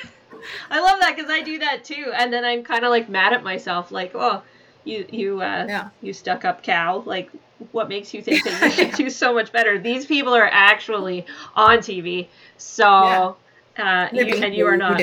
I 0.70 0.80
love 0.80 1.00
that 1.00 1.16
because 1.16 1.32
I 1.32 1.42
do 1.42 1.60
that 1.60 1.84
too, 1.84 2.12
and 2.16 2.32
then 2.32 2.46
I'm 2.46 2.64
kind 2.64 2.84
of 2.84 2.90
like 2.90 3.10
mad 3.10 3.34
at 3.34 3.44
myself, 3.44 3.92
like, 3.92 4.12
oh, 4.16 4.42
you 4.84 5.06
you 5.12 5.42
uh, 5.42 5.66
yeah. 5.68 5.90
you 6.02 6.14
stuck 6.14 6.46
up 6.46 6.64
cow, 6.64 7.04
like. 7.06 7.30
What 7.74 7.90
makes 7.90 8.14
you 8.14 8.22
think 8.22 8.46
that 8.46 8.78
you 8.78 8.86
can 8.86 8.96
do 8.96 9.10
so 9.10 9.34
much 9.34 9.52
better? 9.52 9.78
These 9.78 10.06
people 10.06 10.34
are 10.34 10.48
actually 10.50 11.26
on 11.58 11.80
TV, 11.80 12.30
so 12.56 13.36
yeah. 13.78 14.08
uh, 14.14 14.16
you, 14.16 14.36
and 14.36 14.56
you 14.56 14.66
are 14.66 14.78
not. 14.78 15.02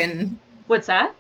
What's 0.67 0.87
that? 0.87 1.15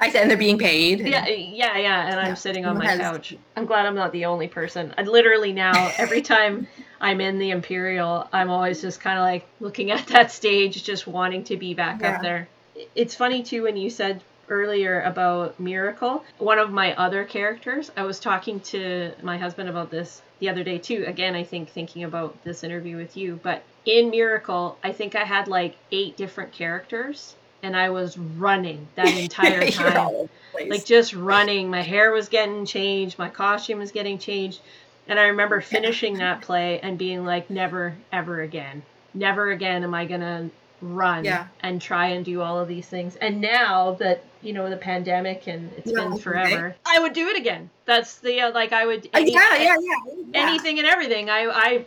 I 0.00 0.10
said, 0.10 0.22
and 0.22 0.30
they're 0.30 0.38
being 0.38 0.58
paid. 0.58 1.00
Yeah, 1.00 1.26
yeah, 1.28 1.76
yeah. 1.78 2.08
And 2.08 2.20
I'm 2.20 2.36
sitting 2.36 2.66
on 2.66 2.78
my 2.78 2.86
has... 2.86 2.98
couch. 2.98 3.36
I'm 3.56 3.66
glad 3.66 3.86
I'm 3.86 3.94
not 3.94 4.12
the 4.12 4.24
only 4.24 4.48
person. 4.48 4.92
I 4.98 5.02
literally 5.02 5.52
now, 5.52 5.92
every 5.96 6.22
time 6.34 6.66
I'm 7.00 7.20
in 7.20 7.38
the 7.38 7.50
Imperial, 7.50 8.28
I'm 8.32 8.50
always 8.50 8.80
just 8.80 9.00
kind 9.00 9.18
of 9.18 9.22
like 9.22 9.46
looking 9.60 9.90
at 9.90 10.06
that 10.08 10.32
stage, 10.32 10.82
just 10.82 11.06
wanting 11.06 11.44
to 11.44 11.56
be 11.56 11.74
back 11.74 12.00
yeah. 12.00 12.16
up 12.16 12.22
there. 12.22 12.48
It's 12.94 13.14
funny 13.14 13.42
too 13.42 13.64
when 13.64 13.76
you 13.76 13.90
said 13.90 14.22
earlier 14.48 15.00
about 15.02 15.58
Miracle. 15.58 16.24
One 16.38 16.58
of 16.58 16.70
my 16.70 16.94
other 16.94 17.24
characters, 17.24 17.90
I 17.96 18.02
was 18.02 18.20
talking 18.20 18.60
to 18.60 19.12
my 19.22 19.38
husband 19.38 19.68
about 19.68 19.90
this 19.90 20.22
the 20.40 20.48
other 20.48 20.62
day 20.62 20.78
too. 20.78 21.04
Again, 21.06 21.34
I 21.34 21.44
think 21.44 21.70
thinking 21.70 22.04
about 22.04 22.42
this 22.44 22.64
interview 22.64 22.96
with 22.96 23.16
you, 23.16 23.40
but 23.42 23.62
in 23.86 24.10
Miracle, 24.10 24.76
I 24.84 24.92
think 24.92 25.14
I 25.14 25.24
had 25.24 25.48
like 25.48 25.76
eight 25.90 26.16
different 26.16 26.52
characters 26.52 27.34
and 27.62 27.76
I 27.76 27.90
was 27.90 28.18
running 28.18 28.88
that 28.96 29.08
entire 29.16 29.70
time. 29.70 30.28
like 30.68 30.84
just 30.84 31.14
running. 31.14 31.70
My 31.70 31.82
hair 31.82 32.12
was 32.12 32.28
getting 32.28 32.66
changed, 32.66 33.18
my 33.18 33.28
costume 33.28 33.78
was 33.78 33.92
getting 33.92 34.18
changed. 34.18 34.60
And 35.08 35.18
I 35.18 35.24
remember 35.24 35.60
finishing 35.60 36.18
that 36.18 36.42
play 36.42 36.78
and 36.80 36.96
being 36.96 37.24
like, 37.24 37.50
never, 37.50 37.96
ever 38.12 38.40
again. 38.42 38.82
Never 39.14 39.50
again 39.50 39.82
am 39.82 39.94
I 39.94 40.06
going 40.06 40.20
to 40.20 40.50
run 40.82 41.24
yeah. 41.24 41.46
and 41.60 41.80
try 41.80 42.08
and 42.08 42.24
do 42.24 42.42
all 42.42 42.58
of 42.58 42.68
these 42.68 42.86
things. 42.86 43.16
And 43.16 43.40
now 43.40 43.92
that, 43.94 44.24
you 44.42 44.52
know, 44.52 44.68
the 44.68 44.76
pandemic 44.76 45.46
and 45.46 45.72
it's 45.76 45.90
yeah, 45.90 46.08
been 46.08 46.18
forever, 46.18 46.66
okay. 46.66 46.76
I 46.84 46.98
would 46.98 47.12
do 47.12 47.28
it 47.28 47.36
again. 47.36 47.70
That's 47.84 48.18
the, 48.18 48.40
uh, 48.42 48.52
like, 48.52 48.72
I 48.72 48.84
would, 48.84 49.08
any, 49.14 49.32
yeah, 49.32 49.56
yeah, 49.56 49.76
yeah, 49.80 50.24
anything 50.34 50.78
and 50.78 50.86
everything. 50.86 51.30
I, 51.30 51.46
I, 51.46 51.84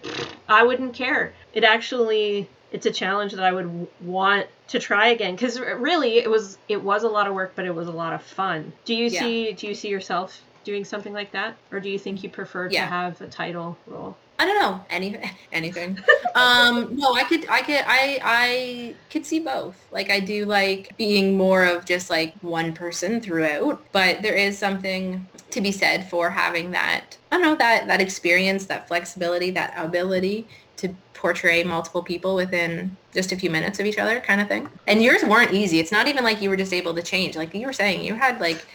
I 0.48 0.64
wouldn't 0.64 0.94
care. 0.94 1.34
It 1.54 1.64
actually, 1.64 2.50
it's 2.72 2.86
a 2.86 2.92
challenge 2.92 3.34
that 3.34 3.44
I 3.44 3.52
would 3.52 3.88
want 4.02 4.48
to 4.68 4.80
try 4.80 5.10
again 5.10 5.36
because 5.36 5.60
really 5.60 6.18
it 6.18 6.30
was 6.30 6.58
it 6.68 6.82
was 6.82 7.04
a 7.04 7.08
lot 7.08 7.28
of 7.28 7.34
work 7.34 7.54
but 7.56 7.66
it 7.66 7.76
was 7.76 7.88
a 7.88 7.92
lot 7.92 8.14
of 8.14 8.24
fun 8.24 8.74
do 8.84 8.96
you 8.96 9.08
yeah. 9.08 9.20
see 9.20 9.52
do 9.54 9.68
you 9.68 9.76
see 9.76 9.90
yourself 9.90 10.42
doing 10.64 10.84
something 10.84 11.14
like 11.14 11.32
that 11.32 11.56
or 11.72 11.80
do 11.80 11.90
you 11.90 12.00
think 12.00 12.24
you 12.24 12.30
prefer 12.30 12.68
yeah. 12.70 12.86
to 12.86 12.88
have 12.88 13.22
a 13.22 13.28
title 13.28 13.78
role 13.86 14.18
I 14.38 14.46
don't 14.46 14.60
know 14.60 14.84
anything 14.90 15.30
anything. 15.52 15.98
um, 16.36 16.96
no, 16.96 17.14
I 17.14 17.24
could 17.24 17.48
I 17.50 17.62
could 17.62 17.84
I 17.88 18.20
I 18.24 18.96
could 19.10 19.26
see 19.26 19.40
both. 19.40 19.76
Like 19.92 20.10
I 20.10 20.20
do 20.20 20.46
like 20.46 20.96
being 20.98 21.38
more 21.38 21.66
of 21.66 21.86
just 21.86 22.10
like 22.10 22.36
one 22.42 22.74
person 22.74 23.22
throughout, 23.22 23.84
but 23.92 24.22
there 24.22 24.36
is 24.36 24.58
something 24.58 25.28
to 25.52 25.62
be 25.62 25.72
said 25.72 26.10
for 26.10 26.30
having 26.30 26.72
that 26.72 27.18
I 27.32 27.38
don't 27.38 27.46
know 27.46 27.56
that 27.56 27.88
that 27.88 28.02
experience, 28.02 28.66
that 28.66 28.88
flexibility, 28.88 29.52
that 29.52 29.74
ability 29.78 30.48
to 30.78 30.94
portray 31.14 31.64
multiple 31.64 32.04
people 32.04 32.36
within 32.36 32.96
just 33.14 33.32
a 33.32 33.38
few 33.38 33.50
minutes 33.50 33.80
of 33.80 33.86
each 33.86 33.98
other 33.98 34.20
kind 34.20 34.42
of 34.42 34.48
thing. 34.48 34.70
And 34.86 35.02
yours 35.02 35.24
weren't 35.24 35.54
easy. 35.54 35.80
It's 35.80 35.92
not 35.92 36.08
even 36.08 36.24
like 36.24 36.42
you 36.42 36.50
were 36.50 36.58
just 36.58 36.74
able 36.74 36.94
to 36.94 37.02
change. 37.02 37.36
Like 37.38 37.54
you 37.54 37.66
were 37.66 37.74
saying, 37.74 38.04
you 38.04 38.16
had 38.16 38.42
like 38.42 38.66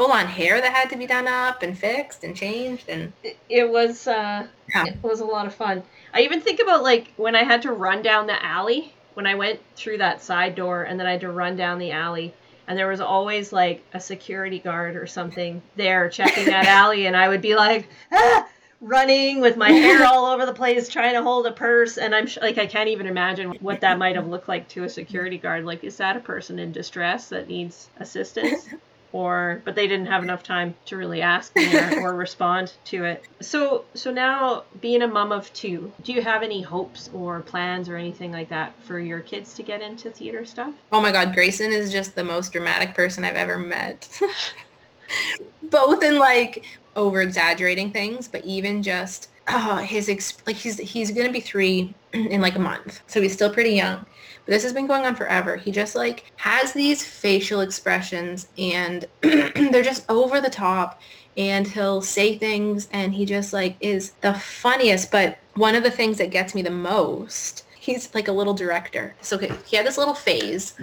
full 0.00 0.12
on 0.12 0.26
hair 0.26 0.62
that 0.62 0.72
had 0.72 0.88
to 0.88 0.96
be 0.96 1.06
done 1.06 1.28
up 1.28 1.62
and 1.62 1.76
fixed 1.76 2.24
and 2.24 2.34
changed 2.34 2.88
and 2.88 3.12
it, 3.50 3.68
was 3.68 4.06
uh 4.06 4.46
yeah. 4.74 4.86
it 4.86 5.02
was 5.02 5.20
a 5.20 5.24
lot 5.26 5.44
of 5.44 5.54
fun. 5.54 5.82
I 6.14 6.22
even 6.22 6.40
think 6.40 6.58
about 6.58 6.82
like 6.82 7.12
when 7.18 7.36
I 7.36 7.42
had 7.44 7.60
to 7.62 7.72
run 7.72 8.00
down 8.00 8.26
the 8.26 8.42
alley 8.42 8.94
when 9.12 9.26
I 9.26 9.34
went 9.34 9.60
through 9.76 9.98
that 9.98 10.22
side 10.22 10.54
door 10.54 10.84
and 10.84 10.98
then 10.98 11.06
I 11.06 11.12
had 11.12 11.20
to 11.20 11.30
run 11.30 11.54
down 11.54 11.78
the 11.78 11.90
alley 11.90 12.32
and 12.66 12.78
there 12.78 12.88
was 12.88 13.02
always 13.02 13.52
like 13.52 13.84
a 13.92 14.00
security 14.00 14.58
guard 14.58 14.96
or 14.96 15.06
something 15.06 15.60
there 15.76 16.08
checking 16.08 16.46
that 16.46 16.64
alley 16.80 17.04
and 17.04 17.14
I 17.14 17.28
would 17.28 17.42
be 17.42 17.54
like 17.54 17.86
ah! 18.10 18.48
running 18.80 19.42
with 19.42 19.58
my 19.58 19.70
hair 19.70 20.06
all 20.06 20.32
over 20.32 20.46
the 20.46 20.54
place 20.54 20.88
trying 20.88 21.12
to 21.12 21.22
hold 21.22 21.44
a 21.44 21.52
purse 21.52 21.98
and 21.98 22.14
i'm 22.14 22.26
like 22.40 22.56
i 22.56 22.64
can't 22.64 22.88
even 22.88 23.06
imagine 23.06 23.50
what 23.60 23.82
that 23.82 23.98
might 23.98 24.16
have 24.16 24.26
looked 24.26 24.48
like 24.48 24.66
to 24.68 24.84
a 24.84 24.88
security 24.88 25.36
guard 25.36 25.66
like 25.66 25.84
is 25.84 25.98
that 25.98 26.16
a 26.16 26.20
person 26.20 26.58
in 26.58 26.72
distress 26.72 27.28
that 27.28 27.46
needs 27.46 27.90
assistance 27.98 28.66
or 29.12 29.62
but 29.64 29.74
they 29.74 29.86
didn't 29.86 30.06
have 30.06 30.22
enough 30.22 30.42
time 30.42 30.74
to 30.86 30.96
really 30.96 31.22
ask 31.22 31.54
me 31.56 31.76
or, 31.76 32.00
or 32.00 32.14
respond 32.26 32.72
to 32.84 33.04
it. 33.04 33.24
So 33.40 33.84
so 33.94 34.10
now 34.10 34.64
being 34.80 35.02
a 35.02 35.08
mom 35.08 35.32
of 35.32 35.52
two 35.52 35.92
do 36.02 36.12
you 36.12 36.22
have 36.22 36.42
any 36.42 36.62
hopes 36.62 37.10
or 37.12 37.40
plans 37.40 37.88
or 37.88 37.96
anything 37.96 38.32
like 38.32 38.48
that 38.48 38.74
for 38.84 38.98
your 38.98 39.20
kids 39.20 39.54
to 39.54 39.62
get 39.62 39.82
into 39.82 40.10
theater 40.10 40.44
stuff? 40.44 40.74
Oh 40.92 41.00
my 41.00 41.12
god 41.12 41.34
grayson 41.34 41.72
is 41.72 41.92
just 41.92 42.14
the 42.14 42.24
most 42.24 42.52
dramatic 42.52 42.94
person 42.94 43.24
i've 43.24 43.36
ever 43.36 43.58
met. 43.58 44.08
Both 45.64 46.02
in 46.02 46.18
like 46.18 46.64
over 46.96 47.20
exaggerating 47.20 47.90
things, 47.90 48.28
but 48.28 48.44
even 48.44 48.82
just 48.82 49.28
uh, 49.46 49.78
his 49.78 50.08
ex- 50.08 50.38
like 50.46 50.56
he's 50.56 50.78
he's 50.78 51.10
gonna 51.10 51.32
be 51.32 51.40
three 51.40 51.94
in 52.12 52.40
like 52.40 52.56
a 52.56 52.60
month, 52.60 53.00
so 53.06 53.20
he's 53.20 53.32
still 53.32 53.52
pretty 53.52 53.72
young. 53.72 54.04
This 54.50 54.64
has 54.64 54.72
been 54.72 54.88
going 54.88 55.06
on 55.06 55.14
forever. 55.14 55.54
He 55.54 55.70
just 55.70 55.94
like 55.94 56.24
has 56.34 56.72
these 56.72 57.04
facial 57.04 57.60
expressions, 57.60 58.48
and 58.58 59.06
they're 59.20 59.84
just 59.84 60.04
over 60.10 60.40
the 60.40 60.50
top. 60.50 61.00
And 61.36 61.68
he'll 61.68 62.02
say 62.02 62.36
things, 62.36 62.88
and 62.92 63.14
he 63.14 63.24
just 63.24 63.52
like 63.52 63.76
is 63.78 64.10
the 64.22 64.34
funniest. 64.34 65.12
But 65.12 65.38
one 65.54 65.76
of 65.76 65.84
the 65.84 65.90
things 65.90 66.18
that 66.18 66.32
gets 66.32 66.52
me 66.52 66.62
the 66.62 66.70
most, 66.70 67.64
he's 67.78 68.12
like 68.12 68.26
a 68.26 68.32
little 68.32 68.52
director. 68.52 69.14
So 69.20 69.38
he 69.38 69.76
had 69.76 69.86
this 69.86 69.96
little 69.96 70.14
phase 70.14 70.74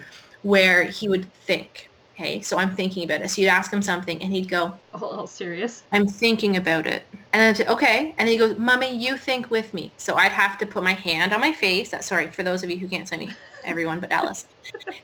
where 0.43 0.85
he 0.85 1.09
would 1.09 1.29
think 1.33 1.89
Okay, 2.19 2.41
so 2.41 2.57
I'm 2.57 2.75
thinking 2.75 3.03
about 3.03 3.21
it. 3.21 3.29
So 3.29 3.43
you'd 3.43 3.49
ask 3.49 3.71
him 3.71 3.83
something 3.83 4.19
and 4.23 4.33
he'd 4.33 4.49
go, 4.49 4.73
a 4.91 4.97
little 4.97 5.27
serious. 5.27 5.83
I'm 5.91 6.07
thinking 6.07 6.57
about 6.57 6.87
it. 6.87 7.03
And 7.31 7.39
then 7.39 7.49
I'd 7.51 7.57
say, 7.57 7.67
okay. 7.67 8.15
And 8.17 8.27
then 8.27 8.33
he 8.33 8.37
goes, 8.37 8.57
Mommy, 8.57 8.91
you 8.91 9.17
think 9.17 9.51
with 9.51 9.71
me. 9.71 9.91
So 9.97 10.15
I'd 10.15 10.31
have 10.31 10.57
to 10.57 10.65
put 10.65 10.83
my 10.83 10.93
hand 10.93 11.31
on 11.31 11.41
my 11.41 11.53
face. 11.53 11.93
Sorry 12.01 12.31
for 12.31 12.41
those 12.41 12.63
of 12.63 12.71
you 12.71 12.79
who 12.79 12.87
can't 12.87 13.07
see 13.07 13.17
me, 13.17 13.29
everyone 13.67 13.99
but 13.99 14.11
Alice. 14.11 14.45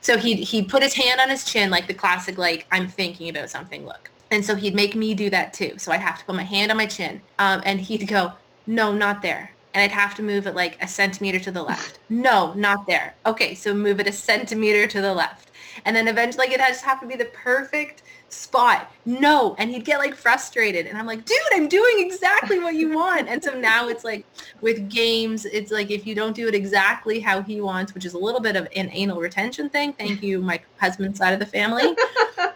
so 0.00 0.16
he'd 0.16 0.38
he'd 0.38 0.68
put 0.68 0.82
his 0.82 0.94
hand 0.94 1.20
on 1.20 1.30
his 1.30 1.44
chin 1.44 1.70
like 1.70 1.86
the 1.86 1.94
classic 1.94 2.38
like 2.38 2.66
I'm 2.72 2.88
thinking 2.88 3.28
about 3.28 3.50
something 3.50 3.84
look. 3.84 4.10
And 4.30 4.44
so 4.44 4.54
he'd 4.56 4.74
make 4.74 4.94
me 4.96 5.14
do 5.14 5.30
that 5.30 5.52
too. 5.52 5.74
So 5.78 5.92
I'd 5.92 6.00
have 6.00 6.18
to 6.18 6.24
put 6.24 6.34
my 6.34 6.42
hand 6.42 6.70
on 6.70 6.76
my 6.76 6.86
chin. 6.86 7.20
Um, 7.38 7.62
and 7.64 7.80
he'd 7.80 8.08
go, 8.08 8.32
No, 8.66 8.92
not 8.92 9.22
there 9.22 9.50
and 9.74 9.82
I'd 9.82 9.90
have 9.90 10.14
to 10.14 10.22
move 10.22 10.46
it 10.46 10.54
like 10.54 10.80
a 10.80 10.86
centimeter 10.86 11.40
to 11.40 11.50
the 11.50 11.62
left. 11.62 11.98
No, 12.08 12.54
not 12.54 12.86
there. 12.86 13.16
Okay, 13.26 13.56
so 13.56 13.74
move 13.74 13.98
it 13.98 14.06
a 14.06 14.12
centimeter 14.12 14.86
to 14.86 15.00
the 15.00 15.12
left 15.12 15.50
and 15.84 15.94
then 15.94 16.08
eventually 16.08 16.46
like 16.46 16.54
it 16.54 16.60
just 16.60 16.84
have 16.84 17.00
to 17.00 17.06
be 17.06 17.16
the 17.16 17.24
perfect 17.26 18.02
spot. 18.34 18.90
No. 19.04 19.54
And 19.58 19.70
he'd 19.70 19.84
get 19.84 19.98
like 19.98 20.14
frustrated. 20.14 20.86
And 20.86 20.98
I'm 20.98 21.06
like, 21.06 21.24
dude, 21.24 21.38
I'm 21.52 21.68
doing 21.68 21.94
exactly 21.98 22.58
what 22.58 22.74
you 22.74 22.94
want. 22.94 23.28
And 23.28 23.42
so 23.42 23.58
now 23.58 23.88
it's 23.88 24.04
like 24.04 24.26
with 24.60 24.88
games, 24.90 25.44
it's 25.44 25.70
like 25.70 25.90
if 25.90 26.06
you 26.06 26.14
don't 26.14 26.34
do 26.34 26.48
it 26.48 26.54
exactly 26.54 27.20
how 27.20 27.42
he 27.42 27.60
wants, 27.60 27.94
which 27.94 28.04
is 28.04 28.14
a 28.14 28.18
little 28.18 28.40
bit 28.40 28.56
of 28.56 28.66
an 28.76 28.90
anal 28.92 29.20
retention 29.20 29.68
thing. 29.68 29.92
Thank 29.92 30.22
you, 30.22 30.40
my 30.40 30.60
husband's 30.78 31.18
side 31.18 31.32
of 31.32 31.40
the 31.40 31.46
family. 31.46 31.94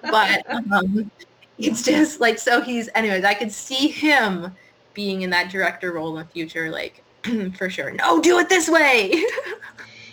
but 0.03 0.45
um, 0.51 1.11
it's 1.59 1.83
just 1.83 2.21
like, 2.21 2.39
so 2.39 2.61
he's, 2.61 2.89
anyways, 2.95 3.25
I 3.25 3.35
could 3.35 3.53
see 3.53 3.89
him 3.89 4.55
being 4.95 5.23
in 5.23 5.31
that 5.31 5.51
director 5.51 5.93
role 5.93 6.17
in 6.17 6.25
the 6.25 6.31
future, 6.33 6.71
like 6.71 7.05
for 7.57 7.71
sure. 7.71 7.93
No, 7.93 8.21
do 8.21 8.39
it 8.39 8.49
this 8.49 8.69
way. 8.69 9.23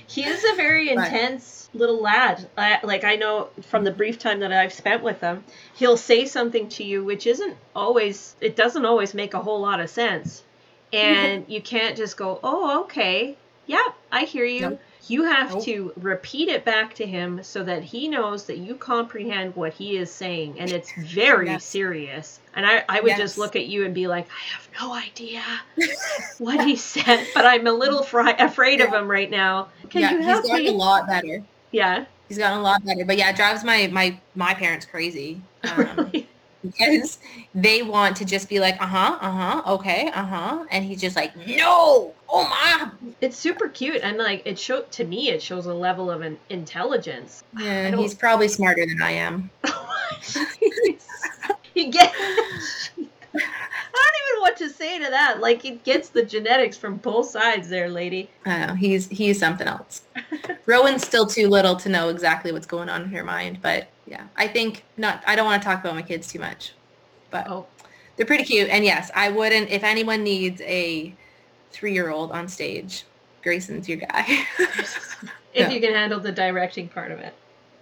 he 0.07 0.23
is 0.23 0.43
a 0.51 0.55
very 0.55 0.89
intense 0.91 1.54
little 1.75 2.01
lad. 2.01 2.47
I, 2.57 2.79
like 2.83 3.03
I 3.03 3.15
know 3.15 3.49
from 3.63 3.83
the 3.83 3.91
brief 3.91 4.17
time 4.17 4.39
that 4.39 4.51
I've 4.51 4.73
spent 4.73 5.03
with 5.03 5.21
him, 5.21 5.43
he'll 5.75 5.97
say 5.97 6.25
something 6.25 6.69
to 6.69 6.83
you 6.83 7.03
which 7.03 7.27
isn't 7.27 7.55
always 7.75 8.35
it 8.41 8.55
doesn't 8.55 8.85
always 8.85 9.13
make 9.13 9.33
a 9.33 9.41
whole 9.41 9.61
lot 9.61 9.79
of 9.79 9.89
sense. 9.89 10.43
And 10.93 11.45
you 11.49 11.61
can't 11.61 11.97
just 11.97 12.17
go, 12.17 12.39
"Oh, 12.43 12.83
okay. 12.83 13.37
Yeah, 13.67 13.87
I 14.11 14.23
hear 14.23 14.45
you." 14.45 14.61
Nope. 14.61 14.81
You 15.07 15.25
have 15.25 15.53
nope. 15.53 15.63
to 15.65 15.93
repeat 15.97 16.49
it 16.49 16.65
back 16.65 16.95
to 16.95 17.05
him 17.05 17.43
so 17.43 17.63
that 17.63 17.83
he 17.83 18.07
knows 18.07 18.45
that 18.45 18.57
you 18.57 18.73
comprehend 18.73 19.55
what 19.55 19.73
he 19.73 19.97
is 19.97 20.09
saying 20.09 20.59
and 20.59 20.71
it's 20.71 20.91
very 20.97 21.45
yes. 21.45 21.63
serious. 21.63 22.39
And 22.55 22.65
I, 22.65 22.83
I 22.89 23.01
would 23.01 23.09
yes. 23.09 23.19
just 23.19 23.37
look 23.37 23.55
at 23.55 23.67
you 23.67 23.85
and 23.85 23.93
be 23.93 24.07
like, 24.07 24.27
I 24.27 24.53
have 24.55 24.67
no 24.81 24.95
idea 24.95 25.43
what 26.39 26.65
he 26.65 26.75
said, 26.75 27.27
but 27.35 27.45
I'm 27.45 27.67
a 27.67 27.71
little 27.71 28.01
fri- 28.01 28.33
afraid 28.39 28.79
yeah. 28.79 28.85
of 28.85 28.93
him 28.93 29.09
right 29.09 29.29
now. 29.29 29.67
Can 29.89 30.01
yeah, 30.01 30.11
you 30.11 30.21
help 30.21 30.41
he's 30.41 30.51
gotten 30.51 30.65
me? 30.65 30.71
a 30.71 30.75
lot 30.75 31.05
better. 31.05 31.43
Yeah. 31.71 32.05
He's 32.27 32.37
gotten 32.37 32.59
a 32.59 32.61
lot 32.61 32.83
better. 32.83 33.05
But 33.05 33.17
yeah, 33.17 33.29
it 33.29 33.35
drives 33.35 33.63
my 33.63 33.87
my 33.87 34.17
my 34.35 34.53
parents 34.53 34.85
crazy. 34.85 35.41
Um, 35.65 36.11
because 36.65 37.19
they 37.53 37.83
want 37.83 38.17
to 38.17 38.25
just 38.25 38.49
be 38.49 38.59
like, 38.59 38.79
uh-huh, 38.81 39.17
uh-huh, 39.21 39.73
okay, 39.73 40.09
uh-huh. 40.09 40.65
And 40.71 40.83
he's 40.83 41.01
just 41.01 41.15
like, 41.15 41.35
no, 41.47 42.13
oh 42.29 42.47
my. 42.47 42.89
It's 43.21 43.37
super 43.37 43.67
cute. 43.69 44.01
And 44.01 44.17
like, 44.17 44.41
it 44.45 44.57
show 44.57 44.81
to 44.81 45.03
me, 45.03 45.29
it 45.29 45.41
shows 45.41 45.65
a 45.65 45.73
level 45.73 46.09
of 46.09 46.21
an 46.21 46.37
intelligence. 46.49 47.43
Yeah, 47.57 47.95
he's 47.95 48.13
probably 48.13 48.47
smarter 48.47 48.85
than 48.85 49.01
I 49.01 49.11
am. 49.11 49.49
he 51.73 51.89
gets 51.89 52.89
don't 53.95 54.21
even 54.21 54.35
know 54.35 54.41
what 54.41 54.57
to 54.57 54.69
say 54.69 54.99
to 54.99 55.09
that. 55.11 55.39
Like 55.39 55.61
he 55.61 55.71
gets 55.71 56.09
the 56.09 56.23
genetics 56.23 56.77
from 56.77 56.97
both 56.97 57.29
sides 57.29 57.69
there, 57.69 57.89
lady. 57.89 58.29
I 58.45 58.65
know. 58.65 58.73
He's 58.73 59.07
he's 59.07 59.39
something 59.39 59.67
else. 59.67 60.03
Rowan's 60.65 61.05
still 61.05 61.25
too 61.25 61.47
little 61.47 61.75
to 61.77 61.89
know 61.89 62.09
exactly 62.09 62.51
what's 62.51 62.65
going 62.65 62.89
on 62.89 63.03
in 63.03 63.09
her 63.09 63.23
mind, 63.23 63.59
but 63.61 63.87
yeah. 64.05 64.27
I 64.35 64.47
think 64.47 64.83
not 64.97 65.23
I 65.25 65.35
don't 65.35 65.45
want 65.45 65.61
to 65.61 65.67
talk 65.67 65.79
about 65.79 65.95
my 65.95 66.01
kids 66.01 66.27
too 66.27 66.39
much. 66.39 66.73
But 67.29 67.47
oh. 67.49 67.65
they're 68.15 68.25
pretty 68.25 68.43
cute. 68.43 68.69
And 68.69 68.85
yes, 68.85 69.11
I 69.15 69.29
wouldn't 69.29 69.69
if 69.69 69.83
anyone 69.83 70.23
needs 70.23 70.61
a 70.61 71.13
three 71.71 71.93
year 71.93 72.09
old 72.09 72.31
on 72.31 72.47
stage, 72.47 73.03
Grayson's 73.43 73.87
your 73.87 73.97
guy. 73.97 74.25
if 74.59 75.39
yeah. 75.53 75.69
you 75.69 75.79
can 75.79 75.93
handle 75.93 76.19
the 76.19 76.31
directing 76.31 76.87
part 76.87 77.11
of 77.11 77.19
it. 77.19 77.33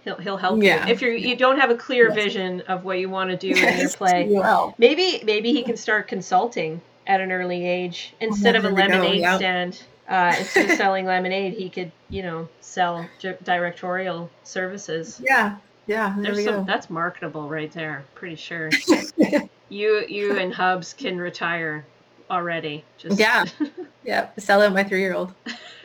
He'll 0.04 0.16
he'll 0.16 0.36
help 0.36 0.62
yeah. 0.62 0.86
you 0.86 0.92
if 0.92 1.00
you 1.00 1.10
you 1.10 1.34
don't 1.34 1.58
have 1.58 1.70
a 1.70 1.74
clear 1.74 2.08
yes. 2.08 2.14
vision 2.14 2.60
of 2.62 2.84
what 2.84 2.98
you 2.98 3.08
want 3.08 3.30
to 3.30 3.36
do 3.36 3.48
yes, 3.48 3.74
in 3.74 3.80
your 3.80 3.90
play. 3.90 4.28
Well. 4.28 4.74
Maybe 4.76 5.22
maybe 5.24 5.52
he 5.52 5.62
can 5.62 5.76
start 5.76 6.08
consulting 6.08 6.82
at 7.06 7.20
an 7.20 7.32
early 7.32 7.66
age 7.66 8.14
instead 8.20 8.54
of 8.54 8.64
a 8.64 8.70
lemonade 8.70 9.20
yep. 9.20 9.36
stand. 9.36 9.82
Uh, 10.06 10.34
instead 10.38 10.70
of 10.70 10.76
selling 10.76 11.06
lemonade, 11.06 11.54
he 11.54 11.70
could 11.70 11.90
you 12.10 12.22
know 12.22 12.46
sell 12.60 13.08
directorial 13.42 14.30
services. 14.42 15.20
Yeah, 15.24 15.56
yeah. 15.86 16.14
There 16.18 16.34
There's 16.34 16.44
some, 16.44 16.66
that's 16.66 16.90
marketable 16.90 17.48
right 17.48 17.72
there. 17.72 18.04
Pretty 18.14 18.36
sure. 18.36 18.70
you 19.70 20.04
you 20.06 20.36
and 20.36 20.52
Hubs 20.52 20.92
can 20.92 21.16
retire 21.16 21.86
already. 22.30 22.84
Just 22.98 23.18
yeah, 23.18 23.46
yeah. 24.04 24.28
Sell 24.36 24.60
out 24.60 24.74
my 24.74 24.84
three 24.84 25.00
year 25.00 25.14
old. 25.14 25.32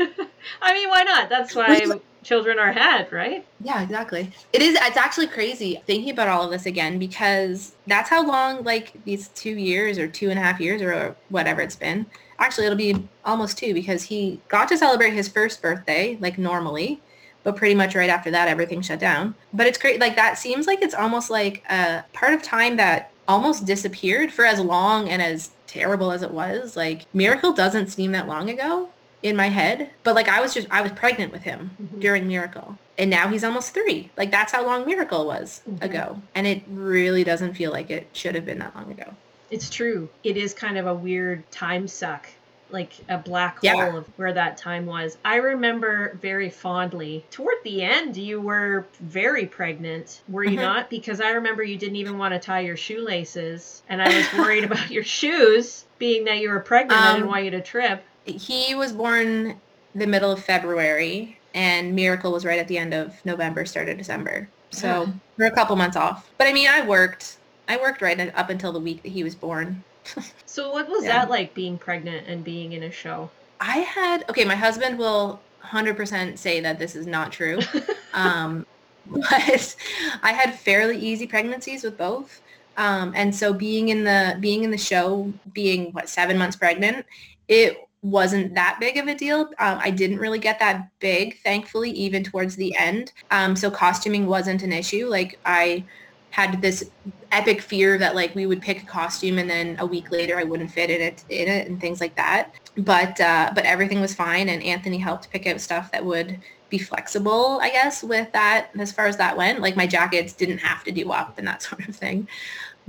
I 0.62 0.74
mean, 0.74 0.90
why 0.90 1.04
not? 1.04 1.30
That's 1.30 1.56
why 1.56 1.86
children 2.30 2.60
are 2.60 2.72
had, 2.72 3.12
right? 3.12 3.44
Yeah, 3.60 3.82
exactly. 3.82 4.32
It 4.54 4.62
is. 4.62 4.78
It's 4.80 4.98
actually 4.98 5.26
crazy 5.26 5.82
thinking 5.88 6.12
about 6.12 6.28
all 6.28 6.44
of 6.44 6.52
this 6.52 6.68
again 6.68 7.00
because 7.00 7.74
that's 7.88 8.08
how 8.08 8.24
long, 8.26 8.64
like 8.64 9.04
these 9.04 9.30
two 9.30 9.58
years 9.58 9.98
or 9.98 10.08
two 10.08 10.30
and 10.30 10.38
a 10.38 10.42
half 10.42 10.60
years 10.60 10.80
or 10.84 11.16
whatever 11.30 11.60
it's 11.62 11.76
been. 11.76 12.06
Actually, 12.38 12.68
it'll 12.68 12.78
be 12.78 13.10
almost 13.26 13.58
two 13.58 13.74
because 13.74 14.04
he 14.04 14.40
got 14.48 14.70
to 14.70 14.78
celebrate 14.78 15.12
his 15.12 15.28
first 15.28 15.60
birthday 15.60 16.20
like 16.22 16.38
normally, 16.38 17.02
but 17.44 17.56
pretty 17.56 17.74
much 17.74 17.96
right 17.96 18.12
after 18.12 18.30
that, 18.30 18.48
everything 18.48 18.84
shut 18.84 19.00
down. 19.00 19.34
But 19.52 19.66
it's 19.66 19.80
great. 19.80 20.00
Like 20.00 20.16
that 20.16 20.38
seems 20.38 20.68
like 20.68 20.84
it's 20.84 20.94
almost 20.94 21.32
like 21.32 21.64
a 21.68 22.06
part 22.14 22.36
of 22.36 22.44
time 22.44 22.78
that 22.78 23.12
almost 23.28 23.66
disappeared 23.66 24.32
for 24.32 24.46
as 24.46 24.60
long 24.60 25.10
and 25.10 25.20
as 25.20 25.50
terrible 25.66 26.12
as 26.12 26.22
it 26.22 26.32
was. 26.32 26.78
Like 26.78 27.08
Miracle 27.12 27.54
doesn't 27.54 27.88
seem 27.88 28.12
that 28.12 28.28
long 28.28 28.52
ago 28.52 28.90
in 29.22 29.36
my 29.36 29.50
head. 29.50 29.90
But 30.04 30.16
like 30.16 30.28
I 30.28 30.42
was 30.42 30.54
just 30.54 30.68
I 30.72 30.82
was 30.82 30.92
pregnant 30.92 31.32
with 31.32 31.44
him 31.44 31.72
mm-hmm. 31.82 32.00
during 32.00 32.28
Miracle. 32.28 32.78
And 32.98 33.10
now 33.10 33.30
he's 33.30 33.44
almost 33.44 33.74
three. 33.74 34.12
Like 34.18 34.32
that's 34.32 34.52
how 34.52 34.66
long 34.66 34.86
Miracle 34.86 35.26
was 35.26 35.62
mm-hmm. 35.70 35.84
ago. 35.84 36.22
And 36.36 36.48
it 36.48 36.64
really 36.68 37.24
doesn't 37.24 37.54
feel 37.54 37.72
like 37.72 37.90
it 37.90 38.08
should 38.14 38.36
have 38.36 38.46
been 38.46 38.60
that 38.60 38.76
long 38.76 38.92
ago. 38.92 39.14
It's 39.52 39.70
true. 39.70 40.10
It 40.24 40.38
is 40.38 40.54
kind 40.54 40.78
of 40.78 40.86
a 40.86 40.94
weird 40.94 41.50
time 41.52 41.88
suck. 41.88 42.28
Like 42.72 42.94
a 43.10 43.18
black 43.18 43.58
yeah. 43.64 43.74
hole 43.74 43.98
of 43.98 44.06
where 44.16 44.32
that 44.32 44.58
time 44.58 44.86
was. 44.86 45.18
I 45.26 45.38
remember 45.38 46.20
very 46.22 46.52
fondly. 46.52 47.26
Toward 47.32 47.56
the 47.64 47.82
end, 47.82 48.16
you 48.16 48.40
were 48.40 48.86
very 49.00 49.48
pregnant, 49.48 50.22
were 50.30 50.44
you 50.44 50.52
mm-hmm. 50.52 50.62
not? 50.62 50.90
Because 50.92 51.20
I 51.20 51.32
remember 51.32 51.64
you 51.64 51.80
didn't 51.80 51.96
even 51.96 52.20
want 52.20 52.36
to 52.36 52.40
tie 52.40 52.60
your 52.60 52.78
shoelaces, 52.78 53.82
and 53.90 54.00
I 54.00 54.16
was 54.16 54.34
worried 54.34 54.64
about 54.66 54.92
your 54.92 55.04
shoes, 55.04 55.86
being 55.98 56.26
that 56.26 56.42
you 56.42 56.50
were 56.50 56.60
pregnant. 56.60 57.02
Um, 57.02 57.08
I 57.08 57.12
didn't 57.14 57.24
um, 57.24 57.30
want 57.30 57.46
you 57.46 57.52
to 57.52 57.62
trip 57.62 58.04
he 58.32 58.76
was 58.76 58.92
born 58.92 59.60
the 59.96 60.08
middle 60.08 60.32
of 60.32 60.44
February 60.44 61.38
and 61.54 61.96
Miracle 61.96 62.32
was 62.32 62.46
right 62.46 62.60
at 62.60 62.68
the 62.68 62.78
end 62.78 62.94
of 62.94 63.14
November, 63.26 63.66
start 63.66 63.90
of 63.90 63.98
December. 63.98 64.48
So 64.72 65.04
yeah. 65.04 65.14
we're 65.38 65.46
a 65.48 65.52
couple 65.52 65.76
months 65.76 65.98
off. 65.98 66.30
But 66.38 66.48
I 66.48 66.54
mean, 66.54 66.68
I 66.68 66.86
worked. 66.86 67.38
I 67.68 67.78
worked 67.78 68.02
right 68.02 68.32
up 68.36 68.50
until 68.50 68.72
the 68.72 68.80
week 68.80 69.04
that 69.04 69.10
he 69.10 69.24
was 69.24 69.36
born. 69.36 69.84
so 70.46 70.72
what 70.72 70.88
was 70.90 71.04
yeah. 71.04 71.20
that 71.20 71.30
like 71.30 71.54
being 71.54 71.78
pregnant 71.78 72.28
and 72.28 72.44
being 72.44 72.74
in 72.74 72.84
a 72.84 72.92
show? 72.92 73.30
I 73.60 73.80
had 73.80 74.26
okay. 74.30 74.46
My 74.46 74.56
husband 74.56 74.98
will 74.98 75.40
100% 75.64 76.38
say 76.38 76.60
that 76.62 76.80
this 76.80 76.96
is 76.96 77.06
not 77.06 77.32
true. 77.32 77.60
um, 78.14 78.66
but 79.08 79.76
I 80.24 80.34
had 80.34 80.58
fairly 80.58 80.98
easy 80.98 81.28
pregnancies 81.28 81.84
with 81.84 81.98
both. 81.98 82.42
Um, 82.78 83.12
and 83.16 83.36
so 83.36 83.54
being 83.54 83.90
in 83.90 84.04
the 84.04 84.38
being 84.40 84.64
in 84.64 84.72
the 84.72 84.78
show, 84.78 85.34
being 85.54 85.92
what 85.92 86.08
seven 86.08 86.38
months 86.38 86.56
pregnant, 86.56 87.06
it 87.48 87.89
wasn't 88.02 88.54
that 88.56 88.78
big 88.80 88.98
of 88.98 89.08
a 89.08 89.16
deal. 89.16 89.42
Um, 89.60 89.80
I 89.82 89.92
didn't 89.92 90.20
really 90.20 90.40
get 90.40 90.60
that 90.60 90.90
big, 91.00 91.38
thankfully, 91.44 91.92
even 91.92 92.24
towards 92.24 92.56
the 92.56 92.76
end. 92.78 93.12
Um, 93.32 93.56
so 93.56 93.70
costuming 93.70 94.26
wasn't 94.28 94.64
an 94.64 94.72
issue. 94.72 95.08
Like 95.08 95.40
I 95.46 95.84
had 96.32 96.62
this 96.62 96.90
epic 97.32 97.62
fear 97.62 97.98
that 97.98 98.16
like 98.16 98.34
we 98.36 98.46
would 98.46 98.62
pick 98.62 98.84
a 98.84 98.86
costume 98.86 99.40
and 99.40 99.50
then 99.50 99.76
a 99.80 99.86
week 99.86 100.12
later 100.12 100.38
I 100.38 100.44
wouldn't 100.44 100.72
fit 100.72 100.90
in 100.90 101.02
it 101.02 101.24
in 101.30 101.48
it 101.48 101.68
and 101.68 101.82
things 101.82 102.00
like 102.00 102.16
that. 102.16 102.54
But 102.78 103.20
uh, 103.20 103.52
but 103.54 103.66
everything 103.66 104.00
was 104.00 104.14
fine 104.14 104.50
and 104.50 104.64
Anthony 104.64 104.98
helped 104.98 105.30
pick 105.32 105.48
out 105.48 105.60
stuff 105.60 105.92
that 105.92 106.06
would 106.06 106.40
be 106.70 106.78
flexible, 106.78 107.60
I 107.62 107.70
guess, 107.72 108.04
with 108.04 108.32
that 108.32 108.70
as 108.78 108.92
far 108.92 109.08
as 109.08 109.18
that 109.18 109.36
went. 109.36 109.60
Like 109.60 109.76
my 109.76 109.88
jackets 109.88 110.34
didn't 110.34 110.60
have 110.60 110.84
to 110.84 110.92
do 110.92 111.12
up 111.12 111.38
and 111.38 111.48
that 111.48 111.62
sort 111.64 111.88
of 111.88 111.96
thing. 111.96 112.28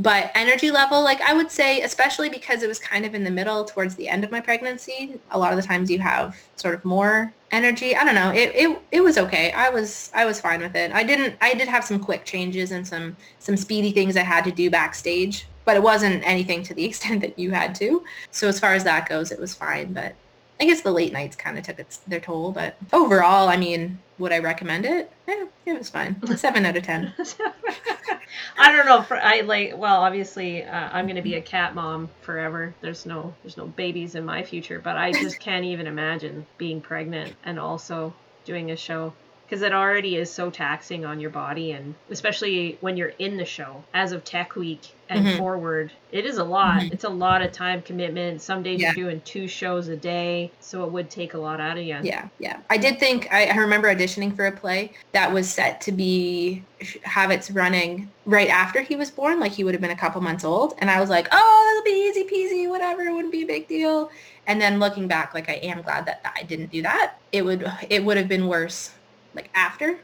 But 0.00 0.30
energy 0.34 0.70
level, 0.70 1.02
like 1.02 1.20
I 1.20 1.34
would 1.34 1.50
say, 1.50 1.82
especially 1.82 2.30
because 2.30 2.62
it 2.62 2.68
was 2.68 2.78
kind 2.78 3.04
of 3.04 3.14
in 3.14 3.22
the 3.22 3.30
middle 3.30 3.66
towards 3.66 3.96
the 3.96 4.08
end 4.08 4.24
of 4.24 4.30
my 4.30 4.40
pregnancy, 4.40 5.20
a 5.30 5.38
lot 5.38 5.52
of 5.52 5.60
the 5.60 5.62
times 5.62 5.90
you 5.90 5.98
have 5.98 6.40
sort 6.56 6.74
of 6.74 6.82
more 6.86 7.34
energy. 7.50 7.94
I 7.94 8.04
don't 8.04 8.14
know. 8.14 8.30
It, 8.30 8.50
it, 8.54 8.82
it 8.92 9.00
was 9.02 9.18
okay. 9.18 9.52
I 9.52 9.68
was, 9.68 10.10
I 10.14 10.24
was 10.24 10.40
fine 10.40 10.62
with 10.62 10.74
it. 10.74 10.90
I 10.92 11.02
didn't, 11.02 11.36
I 11.42 11.52
did 11.52 11.68
have 11.68 11.84
some 11.84 12.00
quick 12.00 12.24
changes 12.24 12.70
and 12.70 12.88
some, 12.88 13.14
some 13.40 13.58
speedy 13.58 13.92
things 13.92 14.16
I 14.16 14.22
had 14.22 14.44
to 14.44 14.50
do 14.50 14.70
backstage, 14.70 15.46
but 15.66 15.76
it 15.76 15.82
wasn't 15.82 16.26
anything 16.26 16.62
to 16.62 16.72
the 16.72 16.84
extent 16.86 17.20
that 17.20 17.38
you 17.38 17.50
had 17.50 17.74
to. 17.74 18.02
So 18.30 18.48
as 18.48 18.58
far 18.58 18.72
as 18.72 18.84
that 18.84 19.06
goes, 19.06 19.30
it 19.30 19.38
was 19.38 19.54
fine. 19.54 19.92
But 19.92 20.14
I 20.60 20.64
guess 20.64 20.82
the 20.82 20.92
late 20.92 21.12
nights 21.12 21.36
kind 21.36 21.56
of 21.56 21.64
took 21.64 21.78
its, 21.78 21.98
their 21.98 22.20
toll. 22.20 22.52
But 22.52 22.76
overall, 22.92 23.48
I 23.48 23.56
mean, 23.56 23.98
would 24.18 24.32
I 24.32 24.38
recommend 24.38 24.84
it? 24.84 25.10
Yeah, 25.26 25.46
it 25.64 25.78
was 25.78 25.88
fine. 25.88 26.16
Seven 26.36 26.66
out 26.66 26.76
of 26.76 26.82
ten. 26.82 27.14
I 28.58 28.70
don't 28.70 28.86
know. 28.86 29.02
For, 29.02 29.16
I 29.16 29.40
like. 29.40 29.76
Well, 29.76 30.02
obviously, 30.02 30.64
uh, 30.64 30.90
I'm 30.92 31.06
going 31.06 31.16
to 31.16 31.22
be 31.22 31.34
a 31.34 31.40
cat 31.40 31.74
mom 31.74 32.10
forever. 32.20 32.74
There's 32.82 33.06
no, 33.06 33.34
there's 33.42 33.56
no 33.56 33.66
babies 33.66 34.14
in 34.14 34.24
my 34.24 34.42
future. 34.42 34.80
But 34.80 34.96
I 34.98 35.12
just 35.12 35.40
can't 35.40 35.64
even 35.64 35.86
imagine 35.86 36.46
being 36.58 36.80
pregnant 36.80 37.34
and 37.44 37.58
also 37.58 38.12
doing 38.44 38.70
a 38.70 38.76
show 38.76 39.14
because 39.50 39.62
it 39.62 39.72
already 39.72 40.14
is 40.14 40.30
so 40.30 40.48
taxing 40.48 41.04
on 41.04 41.18
your 41.18 41.30
body 41.30 41.72
and 41.72 41.92
especially 42.08 42.78
when 42.80 42.96
you're 42.96 43.12
in 43.18 43.36
the 43.36 43.44
show. 43.44 43.82
As 43.92 44.12
of 44.12 44.22
tech 44.22 44.54
week 44.54 44.92
and 45.08 45.26
mm-hmm. 45.26 45.38
forward 45.38 45.90
it 46.12 46.24
is 46.24 46.38
a 46.38 46.44
lot. 46.44 46.82
Mm-hmm. 46.82 46.92
it's 46.92 47.02
a 47.02 47.08
lot 47.08 47.42
of 47.42 47.50
time 47.50 47.82
commitment. 47.82 48.40
Some 48.42 48.62
days 48.62 48.80
yeah. 48.80 48.92
you're 48.94 49.06
doing 49.06 49.20
two 49.24 49.48
shows 49.48 49.88
a 49.88 49.96
day 49.96 50.52
so 50.60 50.84
it 50.84 50.92
would 50.92 51.10
take 51.10 51.34
a 51.34 51.38
lot 51.38 51.60
out 51.60 51.76
of 51.76 51.84
you 51.84 51.98
yeah 52.02 52.28
yeah. 52.38 52.60
I 52.70 52.76
did 52.76 53.00
think 53.00 53.28
I, 53.32 53.46
I 53.46 53.56
remember 53.56 53.92
auditioning 53.92 54.34
for 54.36 54.46
a 54.46 54.52
play 54.52 54.92
that 55.12 55.32
was 55.32 55.50
set 55.50 55.80
to 55.82 55.92
be 55.92 56.62
have 57.02 57.32
its 57.32 57.50
running 57.50 58.08
right 58.26 58.48
after 58.48 58.80
he 58.82 58.94
was 58.94 59.10
born 59.10 59.40
like 59.40 59.52
he 59.52 59.64
would 59.64 59.74
have 59.74 59.80
been 59.80 59.90
a 59.90 59.96
couple 59.96 60.20
months 60.20 60.44
old 60.44 60.74
and 60.78 60.90
i 60.90 60.98
was 60.98 61.10
like 61.10 61.28
oh 61.30 61.82
that'll 61.84 61.92
be 61.92 62.08
easy 62.08 62.24
peasy 62.24 62.70
whatever 62.70 63.02
it 63.02 63.12
wouldn't 63.12 63.32
be 63.32 63.42
a 63.42 63.46
big 63.46 63.66
deal. 63.66 64.10
And 64.46 64.60
then 64.60 64.78
looking 64.78 65.08
back 65.08 65.34
like 65.34 65.48
i 65.48 65.54
am 65.54 65.82
glad 65.82 66.06
that 66.06 66.20
i 66.36 66.44
didn't 66.44 66.70
do 66.70 66.82
that. 66.82 67.16
It 67.32 67.44
would 67.44 67.70
it 67.88 68.04
would 68.04 68.16
have 68.16 68.28
been 68.28 68.46
worse 68.46 68.92
like 69.34 69.50
after 69.54 70.00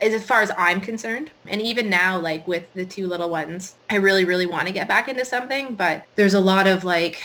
as 0.00 0.24
far 0.24 0.42
as 0.42 0.50
I'm 0.58 0.80
concerned. 0.80 1.30
And 1.46 1.60
even 1.62 1.88
now, 1.88 2.18
like 2.18 2.46
with 2.46 2.64
the 2.74 2.84
two 2.84 3.06
little 3.06 3.30
ones, 3.30 3.76
I 3.88 3.96
really, 3.96 4.24
really 4.24 4.46
want 4.46 4.66
to 4.66 4.72
get 4.72 4.88
back 4.88 5.08
into 5.08 5.24
something, 5.24 5.74
but 5.74 6.04
there's 6.16 6.34
a 6.34 6.40
lot 6.40 6.66
of 6.66 6.84
like, 6.84 7.22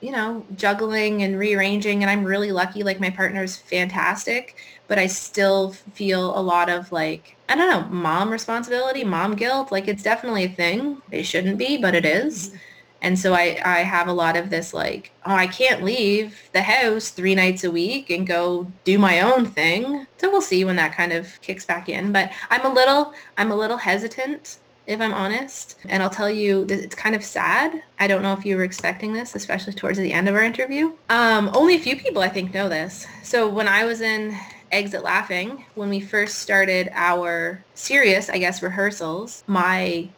you 0.00 0.10
know, 0.10 0.44
juggling 0.56 1.22
and 1.22 1.38
rearranging. 1.38 2.02
And 2.02 2.10
I'm 2.10 2.24
really 2.24 2.52
lucky. 2.52 2.82
Like 2.82 3.00
my 3.00 3.10
partner's 3.10 3.56
fantastic, 3.56 4.56
but 4.86 4.98
I 4.98 5.06
still 5.06 5.72
feel 5.94 6.36
a 6.38 6.42
lot 6.42 6.68
of 6.68 6.92
like, 6.92 7.36
I 7.48 7.54
don't 7.54 7.70
know, 7.70 7.88
mom 7.94 8.30
responsibility, 8.30 9.04
mom 9.04 9.34
guilt. 9.34 9.72
Like 9.72 9.88
it's 9.88 10.02
definitely 10.02 10.44
a 10.44 10.50
thing. 10.50 11.00
It 11.10 11.24
shouldn't 11.24 11.56
be, 11.56 11.78
but 11.78 11.94
it 11.94 12.04
is. 12.04 12.48
Mm-hmm. 12.48 12.56
And 13.02 13.18
so 13.18 13.34
I, 13.34 13.60
I 13.64 13.80
have 13.80 14.08
a 14.08 14.12
lot 14.12 14.36
of 14.36 14.48
this 14.48 14.72
like, 14.72 15.12
oh, 15.26 15.34
I 15.34 15.48
can't 15.48 15.82
leave 15.82 16.40
the 16.52 16.62
house 16.62 17.10
three 17.10 17.34
nights 17.34 17.64
a 17.64 17.70
week 17.70 18.08
and 18.08 18.26
go 18.26 18.70
do 18.84 18.98
my 18.98 19.20
own 19.20 19.44
thing. 19.46 20.06
So 20.18 20.30
we'll 20.30 20.40
see 20.40 20.64
when 20.64 20.76
that 20.76 20.96
kind 20.96 21.12
of 21.12 21.38
kicks 21.42 21.66
back 21.66 21.88
in. 21.88 22.12
But 22.12 22.32
I'm 22.48 22.64
a 22.64 22.72
little, 22.72 23.12
I'm 23.36 23.50
a 23.50 23.56
little 23.56 23.76
hesitant 23.76 24.58
if 24.86 25.00
I'm 25.00 25.14
honest. 25.14 25.76
And 25.88 26.02
I'll 26.02 26.10
tell 26.10 26.30
you, 26.30 26.66
it's 26.68 26.94
kind 26.94 27.14
of 27.14 27.24
sad. 27.24 27.82
I 28.00 28.06
don't 28.06 28.22
know 28.22 28.32
if 28.32 28.44
you 28.44 28.56
were 28.56 28.64
expecting 28.64 29.12
this, 29.12 29.34
especially 29.34 29.74
towards 29.74 29.98
the 29.98 30.12
end 30.12 30.28
of 30.28 30.34
our 30.34 30.42
interview. 30.42 30.92
Um, 31.08 31.50
only 31.54 31.76
a 31.76 31.80
few 31.80 31.96
people 31.96 32.22
I 32.22 32.28
think 32.28 32.52
know 32.52 32.68
this. 32.68 33.06
So 33.22 33.48
when 33.48 33.68
I 33.68 33.84
was 33.84 34.00
in 34.00 34.36
Exit 34.72 35.02
Laughing, 35.02 35.66
when 35.74 35.88
we 35.88 36.00
first 36.00 36.38
started 36.38 36.90
our 36.92 37.64
serious, 37.74 38.28
I 38.28 38.38
guess, 38.38 38.62
rehearsals, 38.62 39.44
my 39.46 40.08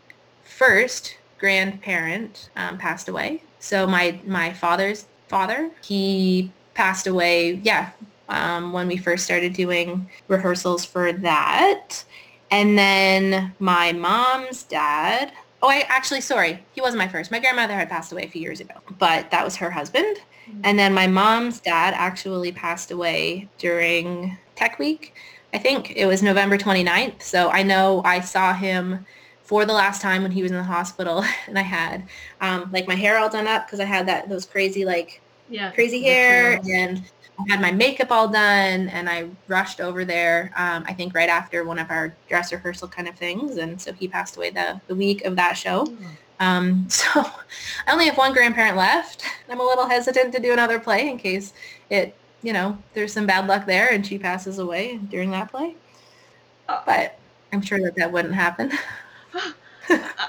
first 0.42 1.16
grandparent 1.44 2.48
um, 2.56 2.78
passed 2.78 3.06
away. 3.06 3.42
So 3.58 3.86
my 3.86 4.18
my 4.24 4.54
father's 4.54 5.04
father, 5.28 5.70
he 5.84 6.50
passed 6.72 7.06
away. 7.06 7.60
Yeah, 7.62 7.90
um, 8.30 8.72
when 8.72 8.88
we 8.88 8.96
first 8.96 9.26
started 9.26 9.52
doing 9.52 10.08
rehearsals 10.26 10.86
for 10.86 11.12
that, 11.12 12.02
and 12.50 12.78
then 12.78 13.52
my 13.58 13.92
mom's 13.92 14.62
dad. 14.62 15.32
Oh, 15.62 15.68
I 15.68 15.84
actually 15.88 16.22
sorry, 16.22 16.64
he 16.72 16.80
wasn't 16.80 17.00
my 17.00 17.08
first. 17.08 17.30
My 17.30 17.40
grandmother 17.40 17.74
had 17.74 17.90
passed 17.90 18.10
away 18.10 18.24
a 18.24 18.28
few 18.28 18.40
years 18.40 18.60
ago, 18.60 18.76
but 18.98 19.30
that 19.30 19.44
was 19.44 19.56
her 19.56 19.70
husband. 19.70 20.16
Mm-hmm. 20.16 20.60
And 20.64 20.78
then 20.78 20.94
my 20.94 21.06
mom's 21.06 21.60
dad 21.60 21.92
actually 21.94 22.52
passed 22.52 22.90
away 22.90 23.50
during 23.58 24.38
Tech 24.56 24.78
Week. 24.78 25.14
I 25.52 25.58
think 25.58 25.92
it 25.94 26.06
was 26.06 26.22
November 26.22 26.56
29th. 26.56 27.20
So 27.20 27.50
I 27.50 27.62
know 27.62 28.00
I 28.02 28.20
saw 28.20 28.54
him 28.54 29.04
for 29.44 29.64
the 29.64 29.72
last 29.72 30.00
time 30.02 30.22
when 30.22 30.32
he 30.32 30.42
was 30.42 30.50
in 30.50 30.56
the 30.56 30.64
hospital 30.64 31.24
and 31.46 31.58
I 31.58 31.62
had 31.62 32.08
um, 32.40 32.70
like 32.72 32.88
my 32.88 32.94
hair 32.94 33.18
all 33.18 33.28
done 33.28 33.46
up 33.46 33.66
because 33.66 33.80
I 33.80 33.84
had 33.84 34.06
that 34.08 34.28
those 34.28 34.46
crazy 34.46 34.84
like 34.84 35.20
Yeah. 35.48 35.70
crazy 35.70 36.02
hair 36.02 36.60
and 36.72 37.02
I 37.38 37.52
had 37.52 37.60
my 37.60 37.72
makeup 37.72 38.10
all 38.12 38.28
done 38.28 38.88
and 38.88 39.08
I 39.10 39.28
rushed 39.48 39.80
over 39.80 40.04
there, 40.04 40.52
um, 40.56 40.84
I 40.86 40.94
think 40.94 41.14
right 41.14 41.28
after 41.28 41.64
one 41.64 41.78
of 41.78 41.90
our 41.90 42.16
dress 42.28 42.52
rehearsal 42.52 42.88
kind 42.88 43.08
of 43.08 43.16
things. 43.16 43.56
And 43.56 43.80
so 43.80 43.92
he 43.92 44.06
passed 44.08 44.36
away 44.36 44.50
the, 44.50 44.80
the 44.86 44.94
week 44.94 45.24
of 45.24 45.34
that 45.36 45.54
show. 45.54 45.84
Oh. 45.88 46.16
Um, 46.40 46.86
so 46.88 47.08
I 47.86 47.92
only 47.92 48.06
have 48.06 48.16
one 48.16 48.32
grandparent 48.32 48.76
left. 48.76 49.24
I'm 49.48 49.60
a 49.60 49.64
little 49.64 49.86
hesitant 49.88 50.32
to 50.34 50.40
do 50.40 50.52
another 50.52 50.78
play 50.78 51.08
in 51.10 51.18
case 51.18 51.52
it, 51.90 52.16
you 52.42 52.52
know, 52.52 52.78
there's 52.94 53.12
some 53.12 53.26
bad 53.26 53.46
luck 53.48 53.66
there 53.66 53.88
and 53.92 54.06
she 54.06 54.18
passes 54.18 54.58
away 54.58 54.98
during 54.98 55.30
that 55.32 55.50
play. 55.50 55.76
Uh, 56.68 56.80
But 56.86 57.18
I'm 57.52 57.62
sure 57.62 57.78
that 57.80 57.94
that 57.96 58.12
wouldn't 58.12 58.34
happen. 58.34 58.72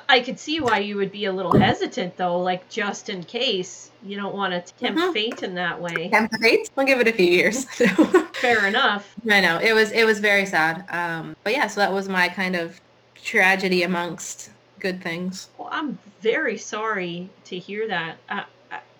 I- 0.09 0.19
could 0.19 0.39
see 0.39 0.59
why 0.59 0.79
you 0.79 0.95
would 0.97 1.11
be 1.11 1.25
a 1.25 1.31
little 1.31 1.57
hesitant 1.57 2.17
though, 2.17 2.39
like 2.41 2.67
just 2.69 3.09
in 3.09 3.23
case 3.23 3.91
you 4.03 4.15
don't 4.17 4.33
want 4.35 4.53
to 4.53 4.73
tempt 4.75 4.99
Mhm. 4.99 5.13
fate 5.13 5.43
in 5.43 5.55
that 5.55 5.79
way. 5.81 6.09
Tempt 6.09 6.35
fate. 6.41 6.69
I'll 6.77 6.85
give 6.85 6.99
it 6.99 7.07
a 7.07 7.11
few 7.13 7.25
years. 7.25 7.63
Fair 8.35 8.65
enough. 8.67 9.13
I 9.29 9.39
know 9.41 9.59
it 9.59 9.73
was 9.73 9.91
it 9.91 10.05
was 10.05 10.19
very 10.19 10.45
sad. 10.45 10.85
Um, 10.89 11.35
but 11.43 11.53
yeah, 11.53 11.67
so 11.67 11.79
that 11.81 11.91
was 11.91 12.07
my 12.09 12.27
kind 12.29 12.55
of 12.55 12.79
tragedy 13.23 13.83
amongst 13.83 14.49
good 14.79 15.01
things. 15.01 15.49
Well, 15.57 15.69
I'm 15.71 15.97
very 16.21 16.57
sorry 16.57 17.29
to 17.45 17.57
hear 17.57 17.87
that. 17.87 18.17
Uh, 18.29 18.43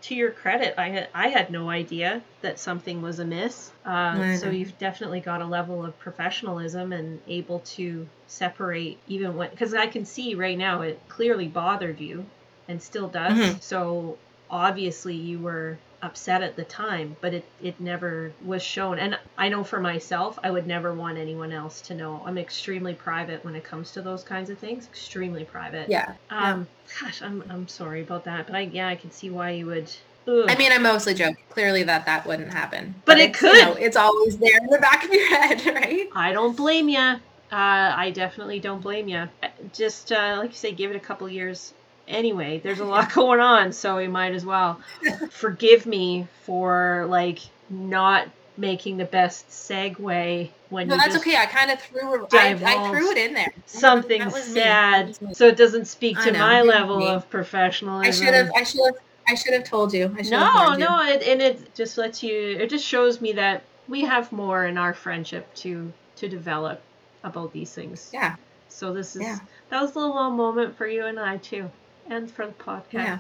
to 0.08 0.16
your 0.16 0.32
credit, 0.32 0.76
I 0.78 0.90
had 0.90 1.10
I 1.14 1.28
had 1.30 1.50
no 1.52 1.70
idea 1.70 2.22
that 2.42 2.60
something 2.60 3.02
was 3.02 3.20
amiss. 3.20 3.72
Uh, 3.86 4.36
so 4.38 4.50
you've 4.50 4.78
definitely 4.78 5.20
got 5.20 5.42
a 5.42 5.46
level 5.46 5.84
of 5.86 5.98
professionalism 6.00 6.94
and 6.94 7.20
able 7.28 7.60
to 7.76 8.08
separate 8.28 9.00
even 9.08 9.36
when 9.36 9.50
because 9.50 9.74
I 9.74 9.88
can 9.88 10.06
see 10.06 10.36
right 10.36 10.58
now 10.58 10.82
it 10.82 11.00
clearly 11.08 11.48
bothered 11.48 12.00
you 12.00 12.26
and 12.68 12.82
still 12.82 13.08
does. 13.08 13.38
Mhm. 13.38 13.62
So 13.62 14.18
obviously 14.50 15.16
you 15.16 15.40
were 15.40 15.78
upset 16.06 16.44
at 16.44 16.56
the 16.56 16.64
time, 16.64 17.16
but 17.20 17.34
it 17.34 17.46
it 17.62 17.80
never 17.80 18.32
was 18.44 18.62
shown. 18.62 19.00
And 19.00 19.18
I 19.38 19.50
know 19.50 19.64
for 19.64 19.80
myself, 19.80 20.38
I 20.44 20.52
would 20.52 20.68
never 20.68 20.94
want 20.94 21.18
anyone 21.18 21.52
else 21.52 21.82
to 21.82 21.96
know. 21.96 22.22
I'm 22.26 22.38
extremely 22.38 22.94
private 22.94 23.44
when 23.44 23.56
it 23.56 23.64
comes 23.64 23.92
to 23.92 24.02
those 24.02 24.24
kinds 24.24 24.50
of 24.50 24.58
things. 24.60 24.86
Extremely 24.86 25.44
private. 25.44 25.90
Yeah. 25.90 26.14
Um, 26.30 26.68
gosh, 27.02 27.22
I'm 27.22 27.44
I'm 27.50 27.68
sorry 27.68 28.02
about 28.02 28.24
that, 28.26 28.46
but 28.46 28.56
I 28.56 28.62
yeah, 28.62 28.88
I 28.88 28.96
can 28.96 29.12
see 29.12 29.30
why 29.30 29.52
you 29.52 29.66
would. 29.66 29.92
Ugh. 30.28 30.46
I 30.48 30.56
mean, 30.56 30.72
I'm 30.72 30.84
mostly 30.84 31.14
joke. 31.14 31.36
Clearly, 31.50 31.84
that 31.84 32.06
that 32.06 32.26
wouldn't 32.26 32.54
happen. 32.54 32.96
But 33.06 33.20
it 33.20 33.32
it's, 33.32 33.42
you 33.42 33.52
could. 33.52 33.64
know, 33.64 33.74
it's 33.74 33.98
always 33.98 34.38
there 34.38 34.58
in 34.58 34.68
the 34.68 34.80
back 34.80 35.04
of 35.04 35.12
your 35.12 35.28
head, 35.38 35.66
right? 35.66 36.08
I 36.16 36.32
don't 36.32 36.56
blame 36.56 36.90
you. 36.90 37.20
Uh, 37.52 37.94
I 37.96 38.12
definitely 38.12 38.60
don't 38.60 38.82
blame 38.82 39.08
you. 39.08 39.30
Just 39.74 40.12
uh, 40.12 40.36
like 40.40 40.52
you 40.52 40.56
say, 40.56 40.72
give 40.72 40.92
it 40.92 40.96
a 40.96 41.00
couple 41.00 41.30
years. 41.30 41.74
Anyway, 42.08 42.60
there's 42.64 42.80
a 42.80 42.86
lot 42.86 43.14
going 43.14 43.40
on, 43.40 43.72
so 43.74 43.98
we 43.98 44.08
might 44.08 44.34
as 44.34 44.46
well. 44.46 44.80
Forgive 45.32 45.86
me 45.86 46.28
for 46.44 47.06
like 47.10 47.40
not 47.70 48.28
making 48.58 48.98
the 48.98 49.06
best 49.06 49.50
segue 49.50 50.50
when 50.70 50.88
No, 50.88 50.96
that's 50.98 51.16
okay. 51.18 51.36
I 51.36 51.46
kind 51.46 51.72
of 51.72 51.80
threw 51.82 52.24
it. 52.24 52.34
I, 52.34 52.52
I 52.64 52.90
threw 52.90 53.12
it 53.12 53.18
in 53.18 53.34
there. 53.34 53.52
something 53.66 54.20
That 54.20 54.32
was 54.32 54.48
me. 54.48 54.62
That 54.62 55.16
sad, 55.16 55.36
so 55.36 55.48
it 55.48 55.58
doesn't 55.58 55.86
speak 55.86 56.18
to 56.22 56.32
know, 56.32 56.40
my 56.40 56.62
level 56.62 57.00
me. 57.00 57.10
of 57.10 57.30
professionalism. 57.30 58.08
I 58.08 58.12
should 58.12 58.34
have. 58.34 58.52
I 58.56 58.64
should 58.64 58.82
have. 58.86 58.96
I 59.28 59.34
should 59.34 59.54
have 59.56 59.64
told 59.64 59.92
you. 59.94 60.16
I 60.18 60.22
should 60.22 60.34
have 60.34 60.54
No, 60.56 60.72
you. 60.74 60.78
no, 60.78 61.04
it, 61.14 61.24
and 61.24 61.42
it 61.42 61.74
just 61.76 61.98
lets 61.98 62.22
you. 62.22 62.58
It 62.60 62.70
just 62.70 62.86
shows 62.86 63.20
me 63.20 63.34
that 63.34 63.64
we 63.88 64.02
have 64.02 64.32
more 64.32 64.66
in 64.66 64.78
our 64.78 64.94
friendship 64.94 65.54
to 65.56 65.92
to 66.18 66.30
develop 66.30 66.82
about 67.24 67.52
these 67.52 67.74
things. 67.74 68.10
Yeah. 68.14 68.36
So 68.70 68.94
this 68.94 69.16
is 69.16 69.24
Yeah. 69.24 69.40
that 69.70 69.82
was 69.82 69.96
a 69.96 70.00
little 70.00 70.30
moment 70.30 70.78
for 70.78 70.88
you 70.88 71.06
and 71.06 71.20
I 71.20 71.38
too, 71.38 71.70
and 72.10 72.30
for 72.30 72.46
the 72.46 72.54
podcast. 72.54 72.94
Yeah. 72.94 73.20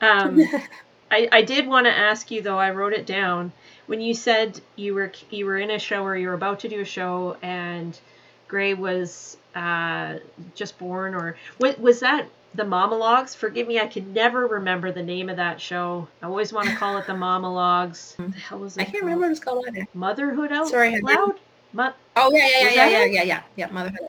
Um, 0.00 0.40
I 1.10 1.28
I 1.32 1.42
did 1.42 1.66
want 1.66 1.86
to 1.86 1.92
ask 1.96 2.30
you 2.30 2.42
though. 2.42 2.58
I 2.58 2.70
wrote 2.70 2.92
it 2.92 3.06
down 3.06 3.52
when 3.86 4.00
you 4.00 4.14
said 4.14 4.60
you 4.76 4.94
were 4.94 5.12
you 5.30 5.46
were 5.46 5.58
in 5.58 5.70
a 5.70 5.78
show 5.78 6.04
or 6.04 6.16
you 6.16 6.28
were 6.28 6.34
about 6.34 6.60
to 6.60 6.68
do 6.68 6.80
a 6.80 6.84
show 6.84 7.36
and 7.42 7.98
Gray 8.48 8.74
was 8.74 9.36
uh, 9.54 10.16
just 10.54 10.78
born 10.78 11.14
or 11.14 11.36
was, 11.58 11.76
was 11.78 12.00
that 12.00 12.26
the 12.54 12.64
monologues 12.64 13.34
forgive 13.34 13.66
me 13.68 13.78
i 13.78 13.86
can 13.86 14.12
never 14.12 14.44
remember 14.46 14.90
the 14.90 15.02
name 15.02 15.28
of 15.28 15.36
that 15.36 15.60
show 15.60 16.08
i 16.20 16.26
always 16.26 16.52
want 16.52 16.68
to 16.68 16.74
call 16.74 16.96
it 16.96 17.06
the 17.06 17.14
monologues 17.14 18.14
what 18.16 18.32
the 18.32 18.38
hell 18.40 18.58
was 18.58 18.76
it 18.76 18.80
I 18.80 18.84
can't 18.84 18.94
called? 18.94 19.04
remember 19.04 19.26
what 19.26 19.30
it's 19.30 19.40
called 19.40 19.64
either. 19.68 19.86
motherhood 19.94 20.50
out 20.52 20.66
Sorry, 20.66 21.00
loud 21.00 21.34
Mo- 21.72 21.92
Oh 22.16 22.30
yeah, 22.32 22.48
yeah, 22.48 22.64
Was 22.64 22.74
yeah, 22.74 22.88
yeah, 22.88 23.04
yeah, 23.04 23.22
yeah, 23.22 23.42
yeah. 23.56 23.66
Motherhood. 23.70 24.08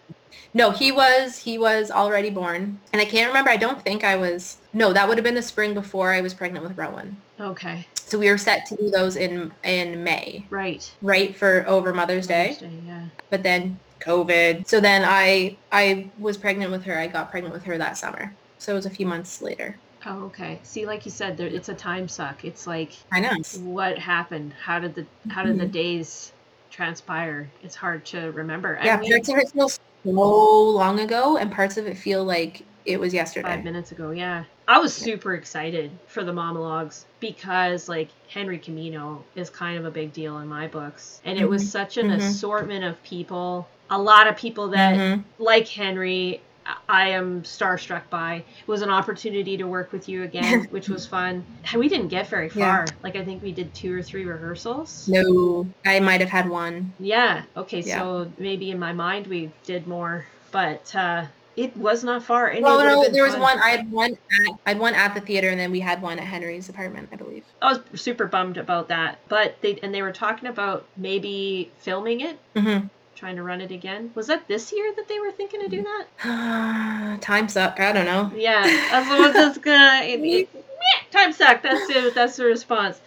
No, 0.53 0.71
he 0.71 0.91
was 0.91 1.37
he 1.39 1.57
was 1.57 1.91
already 1.91 2.29
born, 2.29 2.79
and 2.93 3.01
I 3.01 3.05
can't 3.05 3.27
remember. 3.27 3.49
I 3.49 3.57
don't 3.57 3.81
think 3.81 4.03
I 4.03 4.15
was. 4.15 4.57
No, 4.73 4.93
that 4.93 5.07
would 5.07 5.17
have 5.17 5.23
been 5.25 5.35
the 5.35 5.41
spring 5.41 5.73
before 5.73 6.11
I 6.13 6.21
was 6.21 6.33
pregnant 6.33 6.65
with 6.67 6.77
Rowan. 6.77 7.17
okay 7.39 7.85
So 7.95 8.17
we 8.19 8.29
were 8.29 8.37
set 8.37 8.65
to 8.67 8.75
do 8.75 8.89
those 8.89 9.15
in 9.15 9.51
in 9.63 10.03
May, 10.03 10.45
right 10.49 10.89
right 11.01 11.35
for 11.35 11.65
over 11.67 11.93
Mother's 11.93 12.27
Day. 12.27 12.57
Mother's 12.61 12.83
yeah 12.85 13.05
But 13.29 13.43
then 13.43 13.79
COVID. 14.01 14.67
So 14.67 14.79
then 14.79 15.03
I 15.05 15.57
I 15.71 16.09
was 16.19 16.37
pregnant 16.37 16.71
with 16.71 16.83
her. 16.85 16.97
I 16.97 17.07
got 17.07 17.31
pregnant 17.31 17.53
with 17.53 17.63
her 17.65 17.77
that 17.77 17.97
summer. 17.97 18.33
So 18.57 18.73
it 18.73 18.75
was 18.75 18.85
a 18.85 18.89
few 18.91 19.05
months 19.07 19.41
later. 19.41 19.75
oh 20.05 20.25
okay 20.25 20.59
see 20.63 20.85
like 20.85 21.05
you 21.05 21.11
said 21.11 21.37
there, 21.37 21.47
it's 21.47 21.69
a 21.69 21.75
time 21.75 22.07
suck 22.07 22.43
it's 22.43 22.65
like 22.67 22.91
I 23.11 23.19
know. 23.19 23.29
what 23.61 23.97
happened 23.99 24.53
how 24.65 24.79
did 24.79 24.95
the 24.95 25.05
how 25.29 25.43
did 25.43 25.57
the 25.59 25.65
Mhm. 25.67 25.71
days 25.71 26.31
transpire 26.71 27.49
it's 27.63 27.75
hard 27.75 28.03
to 28.05 28.31
remember 28.31 28.79
Yeah, 28.83 28.95
I 28.95 28.99
mean, 28.99 29.11
parts 29.11 29.29
of 29.29 29.37
it 29.37 29.49
feel 29.51 29.69
so 30.03 30.69
long 30.69 30.99
ago, 30.99 31.37
and 31.37 31.51
parts 31.51 31.77
of 31.77 31.87
it 31.87 31.97
feel 31.97 32.23
like 32.23 32.65
it 32.85 32.99
was 32.99 33.13
yesterday. 33.13 33.47
five 33.47 33.63
minutes 33.63 33.91
ago 33.91 34.09
yeah 34.09 34.43
i 34.67 34.79
was 34.79 34.91
super 34.91 35.35
excited 35.35 35.91
for 36.07 36.23
the 36.23 36.33
monologues 36.33 37.05
because 37.19 37.87
like 37.87 38.09
henry 38.27 38.57
camino 38.57 39.23
is 39.35 39.51
kind 39.51 39.77
of 39.77 39.85
a 39.85 39.91
big 39.91 40.11
deal 40.13 40.39
in 40.39 40.47
my 40.47 40.67
books 40.67 41.21
and 41.23 41.37
it 41.37 41.47
was 41.47 41.61
Mhm. 41.63 41.67
such 41.67 41.97
an 41.97 42.07
Mhm. 42.07 42.17
assortment 42.17 42.83
of 42.83 43.01
people 43.03 43.67
a 43.91 44.01
lot 44.01 44.25
of 44.27 44.35
people 44.35 44.67
that 44.69 44.95
Mhm. 44.95 45.23
like 45.37 45.67
henry 45.67 46.41
I- 46.87 47.09
am 47.09 47.41
starstruck 47.43 48.03
by 48.09 48.35
it 48.35 48.67
was 48.67 48.81
an 48.81 48.89
opportunity 48.89 49.57
to 49.57 49.63
work 49.65 49.91
with 49.91 50.07
you 50.07 50.23
again 50.23 50.63
which 50.69 50.87
was 50.89 51.05
fun 51.07 51.43
we 51.75 51.89
didn't 51.89 52.09
get 52.09 52.27
very 52.27 52.49
far 52.49 52.59
Yeah. 52.59 52.85
like 53.03 53.15
i 53.15 53.23
think 53.25 53.41
we 53.43 53.51
did 53.51 53.73
two 53.73 53.97
or 53.97 54.01
three 54.03 54.25
rehearsals 54.25 55.07
No, 55.07 55.67
I 55.85 55.99
might 55.99 56.21
have 56.21 56.29
had 56.29 56.47
one. 56.49 56.93
yeah. 56.99 57.43
Okay. 57.57 57.81
Yeah. 57.81 57.99
So 57.99 58.31
maybe 58.37 58.71
in 58.71 58.79
my 58.79 58.93
mind 58.93 59.27
we 59.27 59.51
did 59.63 59.87
more, 59.87 60.25
but 60.51 60.93
uh, 60.95 61.25
it 61.55 61.75
was 61.75 62.03
not 62.03 62.23
far. 62.23 62.47
And 62.47 62.63
Well, 62.63 62.79
no, 62.83 63.09
there 63.09 63.23
was 63.23 63.33
fun. 63.33 63.41
one. 63.41 63.59
I 63.59 63.69
had 63.71 63.91
one. 63.91 64.11
At, 64.11 64.55
I 64.65 64.69
had 64.69 64.79
one 64.79 64.93
at 64.93 65.13
the 65.13 65.19
theater, 65.21 65.49
and 65.49 65.59
then 65.59 65.69
we 65.71 65.81
had 65.81 66.01
one 66.01 66.17
at 66.17 66.25
Henry's 66.25 66.69
apartment, 66.69 67.09
I 67.11 67.17
believe. 67.17 67.43
I 67.61 67.73
was 67.73 68.01
super 68.01 68.25
bummed 68.25 68.57
about 68.57 68.87
that, 68.87 69.19
but 69.27 69.57
they 69.61 69.77
and 69.83 69.93
they 69.93 70.01
were 70.01 70.13
talking 70.13 70.47
about 70.47 70.85
maybe 70.95 71.71
filming 71.79 72.21
it, 72.21 72.39
Mm-hmm. 72.55 72.87
Trying 73.21 73.35
to 73.35 73.43
run 73.43 73.61
it 73.61 73.69
again. 73.69 74.09
Was 74.15 74.25
that 74.27 74.47
this 74.47 74.73
year 74.73 74.91
that 74.95 75.07
they 75.07 75.19
were 75.19 75.31
thinking 75.31 75.61
to 75.61 75.67
do 75.67 75.83
that? 75.83 77.19
Time 77.21 77.47
suck. 77.47 77.79
I 77.79 77.91
don't 77.91 78.05
know. 78.07 78.31
Yeah. 78.35 78.63
That's 78.63 79.09
what. 79.09 79.67
It, 79.67 80.19
it, 80.23 80.49
time 81.11 81.31
suck. 81.31 81.61
That's 81.61 81.87
it. 81.91 82.15
That's 82.15 82.35
the 82.35 82.45
response. 82.45 82.99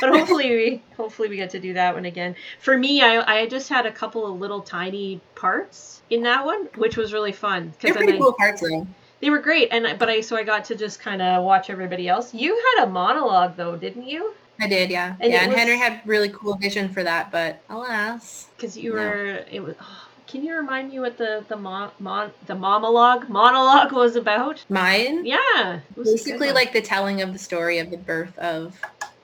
But 0.00 0.08
hopefully 0.08 0.48
we 0.50 0.82
hopefully 0.96 1.28
we 1.28 1.36
get 1.36 1.50
to 1.50 1.60
do 1.60 1.74
that 1.74 1.94
one 1.94 2.06
again. 2.06 2.34
For 2.60 2.78
me, 2.78 3.02
I 3.02 3.40
I 3.42 3.46
just 3.46 3.68
had 3.68 3.84
a 3.84 3.92
couple 3.92 4.26
of 4.26 4.40
little 4.40 4.62
tiny 4.62 5.20
parts 5.34 6.00
in 6.08 6.22
that 6.22 6.46
one, 6.46 6.70
which 6.76 6.96
was 6.96 7.12
really 7.12 7.32
fun 7.32 7.74
They're 7.80 7.92
pretty 7.92 8.14
I- 8.14 8.18
cool 8.18 8.32
parts, 8.32 8.62
though. 8.62 8.86
They 9.20 9.30
were 9.30 9.38
great, 9.40 9.68
and 9.72 9.86
I- 9.86 9.94
but 9.96 10.08
I 10.08 10.20
so 10.20 10.36
I 10.36 10.44
got 10.44 10.64
to 10.66 10.74
just 10.76 11.00
kind 11.00 11.20
of 11.22 11.44
watch 11.44 11.70
everybody 11.70 12.08
else. 12.08 12.32
You 12.34 12.54
had 12.76 12.84
a 12.84 12.90
monologue 12.90 13.56
though, 13.56 13.76
didn't 13.76 14.06
you? 14.08 14.34
I 14.60 14.66
did, 14.66 14.90
yeah, 14.90 15.14
And 15.20 15.32
yeah. 15.32 15.42
And 15.42 15.52
was- 15.52 15.58
Henry 15.60 15.78
had 15.78 16.00
really 16.04 16.28
cool 16.30 16.56
vision 16.56 16.88
for 16.88 17.02
that, 17.04 17.30
but 17.30 17.60
alas, 17.70 18.46
Because 18.56 18.76
you 18.76 18.94
No. 18.94 19.00
were. 19.02 19.44
It 19.50 19.60
was. 19.60 19.74
oh, 19.80 20.04
can 20.26 20.44
you 20.44 20.54
remind 20.54 20.90
me 20.90 20.98
what 21.00 21.16
the 21.16 21.44
the 21.48 21.56
mon, 21.56 21.90
mon 22.00 22.30
the 22.46 22.54
monologue 22.54 23.28
monologue 23.28 23.92
was 23.92 24.14
about? 24.16 24.64
mine 24.68 25.24
Yeah, 25.24 25.80
basically 25.96 26.52
like 26.52 26.72
the 26.72 26.82
telling 26.82 27.22
of 27.22 27.32
the 27.32 27.38
story 27.38 27.78
of 27.78 27.90
the 27.90 27.96
birth 27.96 28.36
of 28.38 28.78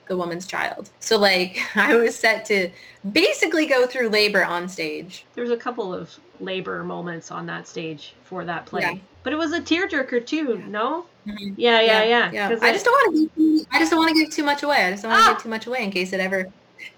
the 0.07 0.15
woman's 0.17 0.45
child. 0.47 0.89
So 0.99 1.17
like 1.17 1.57
I 1.75 1.95
was 1.95 2.17
set 2.17 2.45
to 2.45 2.69
basically 3.11 3.65
go 3.65 3.85
through 3.87 4.09
labor 4.09 4.43
on 4.43 4.67
stage. 4.67 5.25
there 5.35 5.43
was 5.43 5.51
a 5.51 5.57
couple 5.57 5.93
of 5.93 6.15
labor 6.39 6.83
moments 6.83 7.29
on 7.31 7.45
that 7.47 7.67
stage 7.67 8.13
for 8.23 8.43
that 8.45 8.65
play, 8.65 8.81
Yeah. 8.81 8.93
But 9.25 9.33
it 9.33 9.37
was 9.37 9.51
a 9.51 9.59
tearjerker 9.59 10.25
too. 10.25 10.59
Yeah. 10.61 10.67
No. 10.69 11.05
Mhm. 11.27 11.55
Yeah, 11.57 11.81
yeah, 11.81 12.03
yeah. 12.03 12.31
yeah. 12.31 12.47
'Cause 12.49 12.61
I 12.61 12.71
just 12.71 12.85
don't 12.85 12.93
want 12.93 13.15
to. 13.35 13.41
Give, 13.57 13.65
I 13.73 13.79
just 13.79 13.89
don't 13.91 13.99
want 13.99 14.15
to 14.15 14.23
give 14.23 14.29
too 14.29 14.43
much 14.43 14.61
away. 14.63 14.77
I 14.85 14.91
just 14.91 15.01
don't 15.03 15.11
want 15.11 15.25
to 15.25 15.29
Ah! 15.31 15.33
give 15.33 15.43
too 15.43 15.49
much 15.49 15.65
away 15.67 15.83
in 15.83 15.91
case 15.91 16.13
it 16.13 16.19
ever. 16.19 16.45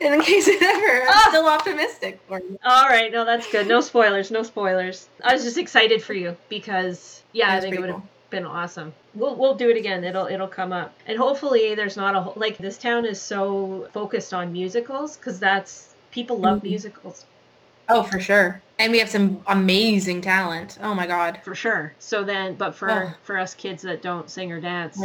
In 0.01 0.21
case 0.29 0.47
it 0.49 0.61
ever, 0.61 1.03
I'm 1.03 1.09
Ah! 1.09 1.25
still 1.29 1.47
optimistic 1.47 2.19
for 2.27 2.39
you. 2.39 2.59
All 2.65 2.89
right, 2.89 3.11
no, 3.11 3.23
that's 3.23 3.49
good. 3.49 3.67
No 3.67 3.79
spoilers, 3.79 4.29
no 4.29 4.43
spoilers. 4.43 5.07
I 5.23 5.33
was 5.33 5.43
just 5.45 5.57
excited 5.57 6.03
for 6.03 6.13
you 6.13 6.35
because 6.49 7.23
yeah, 7.31 7.53
I 7.53 7.61
think 7.61 7.75
it 7.75 7.79
would 7.79 7.89
have 7.91 7.99
cool. 7.99 8.09
been 8.29 8.45
awesome. 8.45 8.93
We'll 9.15 9.35
we'll 9.37 9.55
do 9.55 9.69
it 9.69 9.77
again. 9.77 10.03
It'll 10.03 10.27
it'll 10.27 10.49
come 10.49 10.73
up, 10.73 10.93
and 11.07 11.17
hopefully 11.17 11.73
there's 11.75 11.95
not 11.95 12.13
a 12.15 12.19
whole, 12.19 12.33
like 12.35 12.57
this 12.57 12.77
town 12.77 13.05
is 13.05 13.21
so 13.21 13.87
focused 13.93 14.33
on 14.33 14.51
musicals 14.51 15.15
because 15.15 15.39
that's 15.39 15.93
people 16.11 16.37
love 16.37 16.59
Mhm. 16.59 16.63
musicals 16.71 17.23
Oh, 17.89 18.03
for 18.03 18.19
sure. 18.19 18.61
And 18.79 18.91
we 18.91 18.99
have 18.99 19.09
some 19.09 19.41
amazing 19.47 20.21
talent. 20.21 20.77
Oh 20.81 20.93
my 20.93 21.07
god. 21.07 21.39
for 21.43 21.55
sure. 21.55 21.93
So 21.99 22.23
then, 22.23 22.55
but 22.55 22.75
for 22.75 22.91
Oh. 22.91 23.13
for 23.23 23.37
us 23.37 23.53
kids 23.53 23.81
that 23.83 24.01
don't 24.01 24.29
sing 24.29 24.51
or 24.51 24.59
dance, 24.61 25.01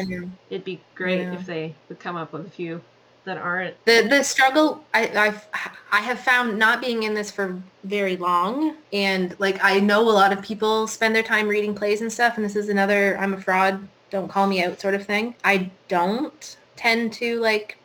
it'd 0.50 0.64
be 0.64 0.80
great 0.94 1.20
Yeah. 1.22 1.34
if 1.34 1.46
they 1.46 1.74
would 1.88 1.98
come 2.00 2.16
up 2.16 2.32
with 2.32 2.46
a 2.46 2.50
few 2.50 2.80
that 3.24 3.38
aren't 3.38 3.76
the 3.84 4.02
the 4.10 4.22
struggle 4.24 4.82
I 4.92 5.06
I've 5.16 5.46
I 5.92 6.00
have 6.00 6.18
found 6.18 6.58
not 6.58 6.80
being 6.80 7.04
in 7.04 7.14
this 7.14 7.30
for 7.30 7.56
very 7.84 8.16
long 8.16 8.74
and 8.92 9.36
like 9.38 9.62
I 9.62 9.78
know 9.78 10.00
a 10.00 10.10
lot 10.10 10.32
of 10.32 10.42
people 10.42 10.88
spend 10.88 11.14
their 11.14 11.22
time 11.22 11.46
reading 11.46 11.72
plays 11.72 12.00
and 12.00 12.12
stuff 12.12 12.34
and 12.36 12.44
this 12.44 12.56
is 12.56 12.68
another 12.68 13.16
I'm 13.18 13.32
a 13.34 13.40
fraud 13.40 13.86
don't 14.10 14.26
call 14.28 14.48
me 14.48 14.62
out 14.64 14.80
sort 14.80 14.94
of 14.94 15.06
thing. 15.06 15.36
I 15.44 15.70
don't 15.86 16.56
tend 16.74 17.12
to 17.14 17.38
like 17.38 17.78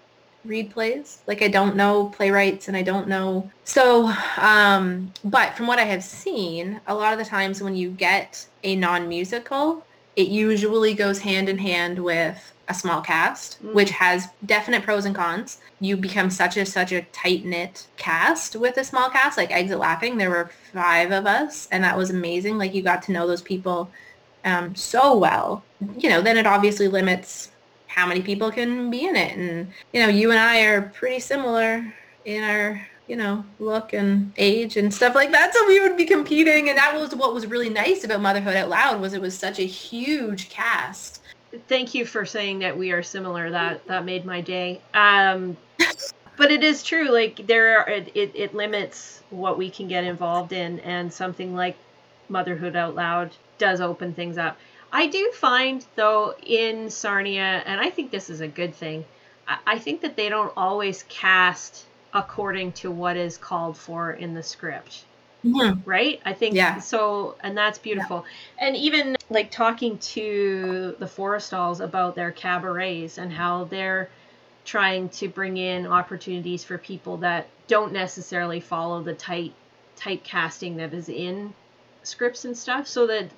read 0.48 0.72
plays. 0.72 1.20
Like 1.28 1.42
I 1.42 1.48
don't 1.48 1.76
know 1.76 2.10
playwrights 2.10 2.68
and 2.68 2.78
I 2.78 2.82
don't 2.82 3.08
know. 3.08 3.50
So, 3.64 4.14
um, 4.38 5.12
but 5.24 5.56
from 5.56 5.68
what 5.68 5.80
I 5.80 5.84
have 5.84 6.04
seen, 6.04 6.82
a 6.88 6.95
lot 6.95 7.14
of 7.14 7.20
the 7.20 7.26
times 7.26 7.62
when 7.62 7.76
you 7.76 7.91
get 7.91 8.48
a 8.64 8.76
non-musical, 8.76 9.86
it 10.16 10.30
usually 10.30 10.93
goes 10.93 11.20
hand 11.20 11.50
in 11.50 11.58
hand 11.58 12.00
with 12.00 12.54
a 12.70 12.74
small 12.74 13.02
cast, 13.02 13.64
mm. 13.64 13.74
which 13.74 13.91
has 13.91 14.28
definite 14.45 14.84
pros 14.84 15.06
and 15.06 15.16
cons. 15.16 15.60
You 15.80 15.95
become 15.95 16.30
such 16.30 16.58
a 16.58 16.66
such 16.66 16.91
a 16.91 17.04
tight 17.14 17.45
knit 17.45 17.88
cast 17.98 18.56
with 18.56 18.78
a 18.78 18.84
small 18.84 19.10
cast. 19.10 19.38
Like 19.38 19.52
Exit 19.52 19.80
Laughing, 19.80 20.18
there 20.18 20.30
were 20.30 20.52
five 20.74 21.12
of 21.12 21.26
us, 21.26 21.68
and 21.72 21.84
that 21.84 21.98
was 21.98 22.10
amazing. 22.10 22.58
Like 22.58 22.74
you 22.74 22.82
got 22.82 23.04
to 23.04 23.12
know 23.12 23.28
those 23.28 23.41
people 23.41 23.89
um, 24.43 24.76
so 24.76 25.18
well. 25.18 25.64
You 25.98 26.10
know, 26.10 26.22
then 26.22 26.38
it 26.38 26.48
obviously 26.48 26.88
limits 26.88 27.52
how 27.98 28.08
many 28.08 28.22
people 28.22 28.52
can 28.52 28.89
be 28.89 29.06
in 29.06 29.16
it, 29.16 29.38
and 29.38 29.68
you 29.91 30.02
know, 30.02 30.08
you 30.08 30.32
and 30.32 30.39
I 30.39 30.62
are 30.62 30.82
pretty 30.82 31.20
similar 31.20 31.93
in 32.26 32.43
our 32.43 32.88
you 33.08 33.16
know, 33.16 33.45
look 33.60 33.93
and 33.93 34.34
age 34.36 34.76
and 34.76 34.93
stuff 34.93 35.16
like 35.16 35.32
that. 35.32 35.54
So 35.54 35.66
we 35.66 35.80
would 35.80 35.95
be 35.95 36.04
competing. 36.04 36.68
And 36.68 36.78
that 36.78 36.93
was 36.93 37.16
what 37.16 37.34
was 37.34 37.48
really 37.48 37.70
nice 37.70 38.04
about 38.04 38.20
Motherhood 38.20 38.58
Out 38.58 38.68
Loud 38.68 39.00
was 39.00 39.14
it 39.14 39.22
was 39.22 39.38
such 39.38 39.60
a 39.60 39.64
huge 39.64 40.50
cast 40.50 41.22
thank 41.68 41.93
you 41.93 42.06
for 42.06 42.26
saying 42.26 42.60
that 42.60 42.78
we 42.78 42.91
are 42.91 43.04
similar. 43.04 43.50
That 43.52 43.86
that 43.88 44.06
made 44.06 44.26
my 44.26 44.41
day. 44.41 44.82
Um, 44.93 45.58
but 46.38 46.52
it 46.52 46.64
is 46.64 46.84
true. 46.84 47.10
Like 47.12 47.48
there, 47.48 47.80
are, 47.80 47.89
it 47.89 48.12
it 48.14 48.54
limits 48.54 49.22
what 49.30 49.58
we 49.58 49.70
can 49.70 49.88
get 49.88 50.04
involved 50.04 50.52
in, 50.52 50.80
and 50.82 51.12
something 51.12 51.56
like 51.56 51.78
Motherhood 52.30 52.76
Out 52.76 52.95
Loud 52.95 53.32
does 53.58 53.82
open 53.82 54.14
things 54.14 54.38
up. 54.38 54.58
I 54.92 55.08
do 55.08 55.32
find 55.34 55.86
though 55.96 56.36
in 56.46 56.90
Sarnia, 56.90 57.64
and 57.66 57.80
I 57.80 57.90
think 57.90 58.12
this 58.12 58.30
is 58.30 58.42
a 58.42 58.48
good 58.48 58.74
thing. 58.74 59.06
I, 59.48 59.58
I 59.66 59.80
think 59.80 60.02
that 60.02 60.16
they 60.16 60.30
don't 60.30 60.54
always 60.56 61.04
cast 61.04 61.86
according 62.14 62.72
to 62.74 62.90
what 62.92 63.18
is 63.18 63.38
called 63.38 63.78
for 63.78 64.12
in 64.12 64.34
the 64.34 64.44
script. 64.44 65.06
Mm-hmm. 65.46 65.88
Right? 65.88 66.20
I 66.26 66.34
think 66.34 66.56
yeah. 66.56 66.80
so 66.80 67.36
and 67.42 67.58
that's 67.58 67.78
beautiful. 67.78 68.26
Yeah. 68.58 68.68
And 68.68 68.76
even 68.76 69.18
like 69.30 69.52
talking 69.52 69.98
to 70.00 70.96
the 71.00 71.06
Forrestalls 71.06 71.80
about 71.80 72.16
their 72.16 72.32
cabarets 72.32 73.18
and 73.18 73.32
how 73.32 73.66
they're 73.66 74.10
trying 74.66 75.10
to 75.10 75.30
bring 75.30 75.58
in 75.58 75.88
opportunities 75.88 76.64
for 76.64 76.78
people 76.78 77.18
that 77.18 77.48
don't 77.68 77.94
necessarily 77.94 78.60
follow 78.60 79.02
the 79.02 79.14
tight 79.14 79.54
typecasting 79.98 80.78
that 80.78 80.94
is 80.94 81.10
in 81.10 81.54
scripts 82.04 82.46
and 82.46 82.56
stuff 82.56 82.88
so 82.88 83.08
that 83.08 83.30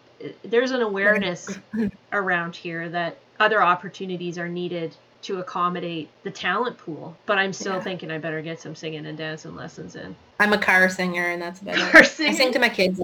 there's 0.44 0.72
an 0.72 0.82
awareness 0.82 1.58
around 2.12 2.56
here 2.56 2.90
that 2.90 3.18
other 3.40 3.62
opportunities 3.62 4.38
are 4.38 4.50
needed 4.50 4.96
to 5.22 5.40
accommodate 5.40 6.10
the 6.24 6.32
talent 6.32 6.78
pool. 6.78 7.18
But 7.26 7.38
I'm 7.38 7.54
still 7.54 7.76
yeah. 7.76 7.82
thinking 7.82 8.12
I 8.12 8.18
better 8.18 8.42
get 8.42 8.62
some 8.62 8.76
singing 8.76 9.06
and 9.06 9.18
dancing 9.18 9.56
lessons 9.56 9.96
in. 9.96 10.16
I'm 10.40 10.54
a 10.54 10.58
car 10.58 10.90
singer, 10.90 11.30
and 11.30 11.42
that's 11.42 11.62
about 11.62 11.76
car 11.92 12.02
it. 12.02 12.08
Singing? 12.08 12.34
I 12.34 12.36
sing 12.36 12.54
to 12.54 12.60
my 12.60 12.70
kids. 12.70 13.02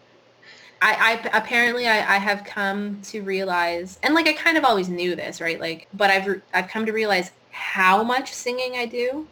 I, 0.81 1.19
I 1.33 1.37
apparently 1.37 1.87
I, 1.87 2.15
I 2.15 2.17
have 2.17 2.43
come 2.43 3.01
to 3.03 3.21
realize, 3.21 3.99
and 4.03 4.13
like 4.13 4.27
I 4.27 4.33
kind 4.33 4.57
of 4.57 4.63
always 4.63 4.89
knew 4.89 5.15
this, 5.15 5.41
right? 5.41 5.59
Like, 5.59 5.87
but 5.93 6.09
I've 6.09 6.41
I've 6.53 6.67
come 6.67 6.85
to 6.85 6.91
realize 6.91 7.31
how 7.51 8.03
much 8.03 8.31
singing 8.33 8.75
I 8.75 8.85
do, 8.85 9.27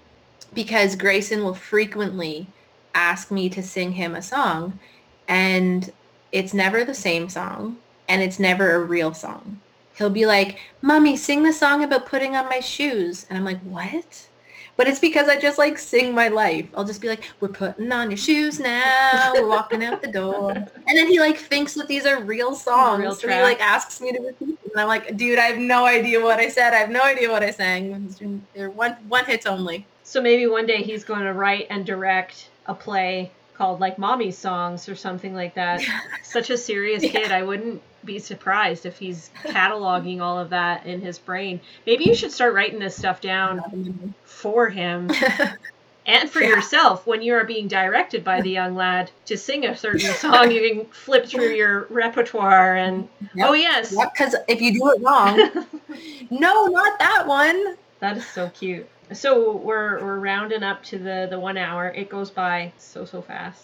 because 0.53 0.95
Grayson 0.95 1.43
will 1.43 1.53
frequently 1.53 2.47
ask 2.95 3.29
me 3.29 3.49
to 3.49 3.61
sing 3.61 3.93
him 3.93 4.15
a 4.15 4.21
song, 4.21 4.79
and 5.27 5.91
it's 6.33 6.53
never 6.53 6.83
the 6.83 6.93
same 6.93 7.29
song, 7.29 7.77
and 8.09 8.21
it's 8.21 8.39
never 8.39 8.75
a 8.75 8.79
real 8.83 9.13
song 9.13 9.61
he'll 9.95 10.09
be 10.09 10.25
like, 10.25 10.59
Mommy, 10.81 11.15
sing 11.15 11.43
the 11.43 11.53
song 11.53 11.83
about 11.83 12.05
putting 12.05 12.35
on 12.35 12.45
my 12.45 12.59
shoes. 12.59 13.25
And 13.29 13.37
I'm 13.37 13.45
like, 13.45 13.61
what? 13.61 14.27
But 14.75 14.87
it's 14.87 14.99
because 14.99 15.29
I 15.29 15.39
just 15.39 15.59
like 15.59 15.77
sing 15.77 16.15
my 16.15 16.29
life. 16.29 16.67
I'll 16.75 16.83
just 16.83 16.99
be 16.99 17.07
like, 17.07 17.23
we're 17.39 17.47
putting 17.47 17.91
on 17.91 18.09
your 18.09 18.17
shoes 18.17 18.59
now. 18.59 19.31
We're 19.35 19.47
walking 19.47 19.83
out 19.83 20.01
the 20.01 20.11
door. 20.11 20.51
And 20.51 20.97
then 20.97 21.07
he 21.07 21.19
like 21.19 21.37
thinks 21.37 21.75
that 21.75 21.87
these 21.87 22.07
are 22.07 22.23
real 22.23 22.55
songs. 22.55 23.01
Real 23.01 23.15
so 23.15 23.27
he 23.27 23.41
like 23.41 23.61
asks 23.61 24.01
me 24.01 24.11
to 24.11 24.19
repeat 24.19 24.59
them. 24.63 24.71
And 24.71 24.81
I'm 24.81 24.87
like, 24.87 25.15
dude, 25.15 25.37
I 25.37 25.43
have 25.43 25.59
no 25.59 25.85
idea 25.85 26.19
what 26.19 26.39
I 26.39 26.49
said. 26.49 26.73
I 26.73 26.77
have 26.77 26.89
no 26.89 27.03
idea 27.03 27.29
what 27.29 27.43
I 27.43 27.51
sang. 27.51 28.41
They're 28.55 28.71
one, 28.71 28.93
one 29.07 29.25
hits 29.25 29.45
only. 29.45 29.85
So 30.03 30.19
maybe 30.19 30.47
one 30.47 30.65
day 30.65 30.81
he's 30.81 31.03
going 31.03 31.21
to 31.21 31.33
write 31.33 31.67
and 31.69 31.85
direct 31.85 32.49
a 32.65 32.73
play 32.73 33.31
called 33.53 33.79
like 33.79 33.97
mommy 33.97 34.31
Songs 34.31 34.89
or 34.89 34.95
something 34.95 35.33
like 35.33 35.55
that. 35.55 35.81
Such 36.23 36.49
a 36.49 36.57
serious 36.57 37.03
yeah. 37.03 37.11
kid. 37.11 37.31
I 37.31 37.43
wouldn't 37.43 37.81
be 38.03 38.19
surprised 38.19 38.85
if 38.85 38.97
he's 38.97 39.29
cataloging 39.43 40.21
all 40.21 40.39
of 40.39 40.49
that 40.49 40.85
in 40.85 41.01
his 41.01 41.17
brain. 41.19 41.61
Maybe 41.85 42.05
you 42.05 42.15
should 42.15 42.31
start 42.31 42.53
writing 42.53 42.79
this 42.79 42.95
stuff 42.95 43.21
down 43.21 44.13
for 44.25 44.69
him 44.69 45.09
and 46.05 46.29
for 46.29 46.41
yeah. 46.41 46.49
yourself 46.49 47.07
when 47.07 47.21
you 47.21 47.33
are 47.35 47.45
being 47.45 47.67
directed 47.67 48.23
by 48.23 48.41
the 48.41 48.49
young 48.49 48.75
lad 48.75 49.11
to 49.25 49.37
sing 49.37 49.65
a 49.65 49.75
certain 49.75 50.13
song. 50.15 50.51
You 50.51 50.69
can 50.69 50.85
flip 50.87 51.25
through 51.25 51.53
your 51.53 51.87
repertoire 51.89 52.75
and 52.75 53.07
yep. 53.33 53.49
oh 53.49 53.53
yes, 53.53 53.89
because 53.89 54.33
yep, 54.33 54.45
if 54.47 54.61
you 54.61 54.73
do 54.73 54.91
it 54.91 55.01
wrong, 55.01 55.37
no, 56.29 56.65
not 56.65 56.99
that 56.99 57.25
one. 57.27 57.77
That 57.99 58.17
is 58.17 58.27
so 58.27 58.49
cute. 58.49 58.87
So 59.11 59.55
we're 59.57 60.01
we're 60.03 60.19
rounding 60.19 60.63
up 60.63 60.83
to 60.85 60.97
the 60.97 61.27
the 61.29 61.39
one 61.39 61.57
hour. 61.57 61.89
It 61.89 62.09
goes 62.09 62.29
by 62.29 62.73
so 62.77 63.05
so 63.05 63.21
fast. 63.21 63.63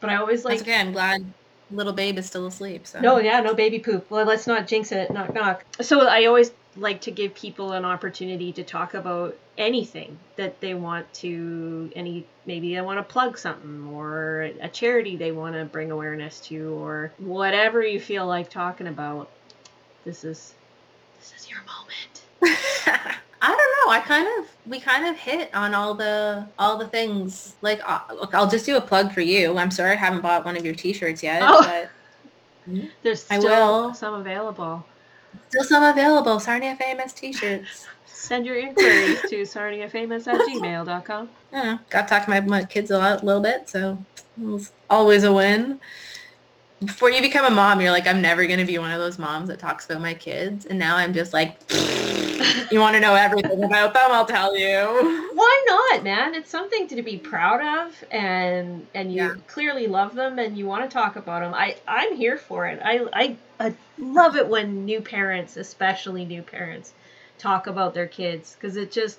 But 0.00 0.10
I 0.10 0.16
always 0.16 0.44
like. 0.44 0.58
That's 0.58 0.68
okay. 0.68 0.80
I'm 0.80 0.92
glad 0.92 1.24
little 1.70 1.92
babe 1.92 2.18
is 2.18 2.26
still 2.26 2.46
asleep. 2.46 2.86
So. 2.86 3.00
No, 3.00 3.18
yeah, 3.18 3.40
no 3.40 3.54
baby 3.54 3.78
poop. 3.78 4.10
Well, 4.10 4.26
let's 4.26 4.46
not 4.46 4.66
jinx 4.66 4.92
it. 4.92 5.10
Knock 5.10 5.34
knock. 5.34 5.64
So 5.80 6.06
I 6.06 6.26
always 6.26 6.52
like 6.76 7.02
to 7.02 7.10
give 7.10 7.34
people 7.34 7.72
an 7.72 7.84
opportunity 7.84 8.52
to 8.52 8.64
talk 8.64 8.94
about 8.94 9.36
anything 9.56 10.18
that 10.36 10.60
they 10.60 10.74
want 10.74 11.12
to 11.14 11.90
any 11.94 12.26
maybe 12.46 12.74
they 12.74 12.80
want 12.80 12.98
to 12.98 13.02
plug 13.04 13.38
something 13.38 13.86
or 13.92 14.50
a 14.60 14.68
charity 14.68 15.16
they 15.16 15.30
want 15.30 15.54
to 15.54 15.64
bring 15.64 15.92
awareness 15.92 16.40
to 16.40 16.74
or 16.74 17.12
whatever 17.18 17.80
you 17.80 18.00
feel 18.00 18.26
like 18.26 18.50
talking 18.50 18.88
about 18.88 19.30
this 20.04 20.24
is 20.24 20.54
this 21.20 21.32
is 21.38 21.48
your 21.48 21.60
moment 21.60 23.16
I 23.44 23.48
don't 23.48 23.58
know. 23.58 23.92
I 23.92 24.00
kind 24.00 24.26
of 24.38 24.50
we 24.66 24.80
kind 24.80 25.06
of 25.06 25.18
hit 25.18 25.54
on 25.54 25.74
all 25.74 25.92
the 25.92 26.46
all 26.58 26.78
the 26.78 26.88
things. 26.88 27.56
Like, 27.60 27.82
uh, 27.86 28.00
look, 28.14 28.34
I'll 28.34 28.48
just 28.48 28.64
do 28.64 28.76
a 28.76 28.80
plug 28.80 29.12
for 29.12 29.20
you. 29.20 29.58
I'm 29.58 29.70
sorry 29.70 29.92
I 29.92 29.96
haven't 29.96 30.22
bought 30.22 30.46
one 30.46 30.56
of 30.56 30.64
your 30.64 30.74
T-shirts 30.74 31.22
yet, 31.22 31.42
oh. 31.44 31.62
but 31.62 32.80
there's 33.02 33.22
still 33.22 33.46
I 33.46 33.60
will. 33.60 33.92
some 33.92 34.14
available. 34.14 34.82
Still 35.50 35.64
some 35.64 35.84
available. 35.84 36.40
Sarnia 36.40 36.74
Famous 36.76 37.12
T-shirts. 37.12 37.86
Send 38.06 38.46
your 38.46 38.56
inquiries 38.56 39.20
to 39.20 39.42
sarniafamous 39.42 40.26
at 40.26 40.40
gmail.com. 40.40 41.28
Yeah, 41.52 41.78
got 41.88 42.08
to 42.08 42.08
talk 42.08 42.24
to 42.24 42.30
my, 42.30 42.40
my 42.40 42.64
kids 42.64 42.90
a, 42.90 42.98
lot, 42.98 43.22
a 43.22 43.24
little 43.24 43.40
bit, 43.40 43.68
so 43.68 43.96
it's 44.40 44.72
always 44.90 45.22
a 45.22 45.32
win 45.32 45.78
before 46.84 47.10
you 47.10 47.22
become 47.22 47.44
a 47.44 47.54
mom, 47.54 47.80
you're 47.80 47.90
like, 47.90 48.06
I'm 48.06 48.20
never 48.20 48.46
going 48.46 48.58
to 48.58 48.64
be 48.64 48.78
one 48.78 48.90
of 48.90 48.98
those 48.98 49.18
moms 49.18 49.48
that 49.48 49.58
talks 49.58 49.86
about 49.86 50.00
my 50.00 50.14
kids. 50.14 50.66
And 50.66 50.78
now 50.78 50.96
I'm 50.96 51.14
just 51.14 51.32
like, 51.32 51.56
you 52.70 52.80
want 52.80 52.94
to 52.94 53.00
know 53.00 53.14
everything 53.14 53.62
about 53.64 53.94
them? 53.94 54.10
I'll 54.10 54.26
tell 54.26 54.56
you. 54.56 55.30
Why 55.34 55.64
not, 55.66 56.04
man? 56.04 56.34
It's 56.34 56.50
something 56.50 56.88
to 56.88 57.02
be 57.02 57.18
proud 57.18 57.60
of, 57.86 58.04
and 58.10 58.86
and 58.94 59.12
you 59.12 59.22
yeah. 59.22 59.34
clearly 59.46 59.86
love 59.86 60.14
them, 60.14 60.38
and 60.38 60.56
you 60.56 60.66
want 60.66 60.88
to 60.88 60.92
talk 60.92 61.16
about 61.16 61.40
them. 61.40 61.54
I 61.54 61.76
I'm 61.86 62.14
here 62.16 62.36
for 62.36 62.66
it. 62.66 62.80
I 62.84 63.06
I, 63.12 63.36
I 63.60 63.74
love 63.98 64.36
it 64.36 64.48
when 64.48 64.84
new 64.84 65.00
parents, 65.00 65.56
especially 65.56 66.24
new 66.24 66.42
parents, 66.42 66.92
talk 67.38 67.66
about 67.66 67.94
their 67.94 68.08
kids 68.08 68.54
because 68.54 68.76
it 68.76 68.92
just 68.92 69.18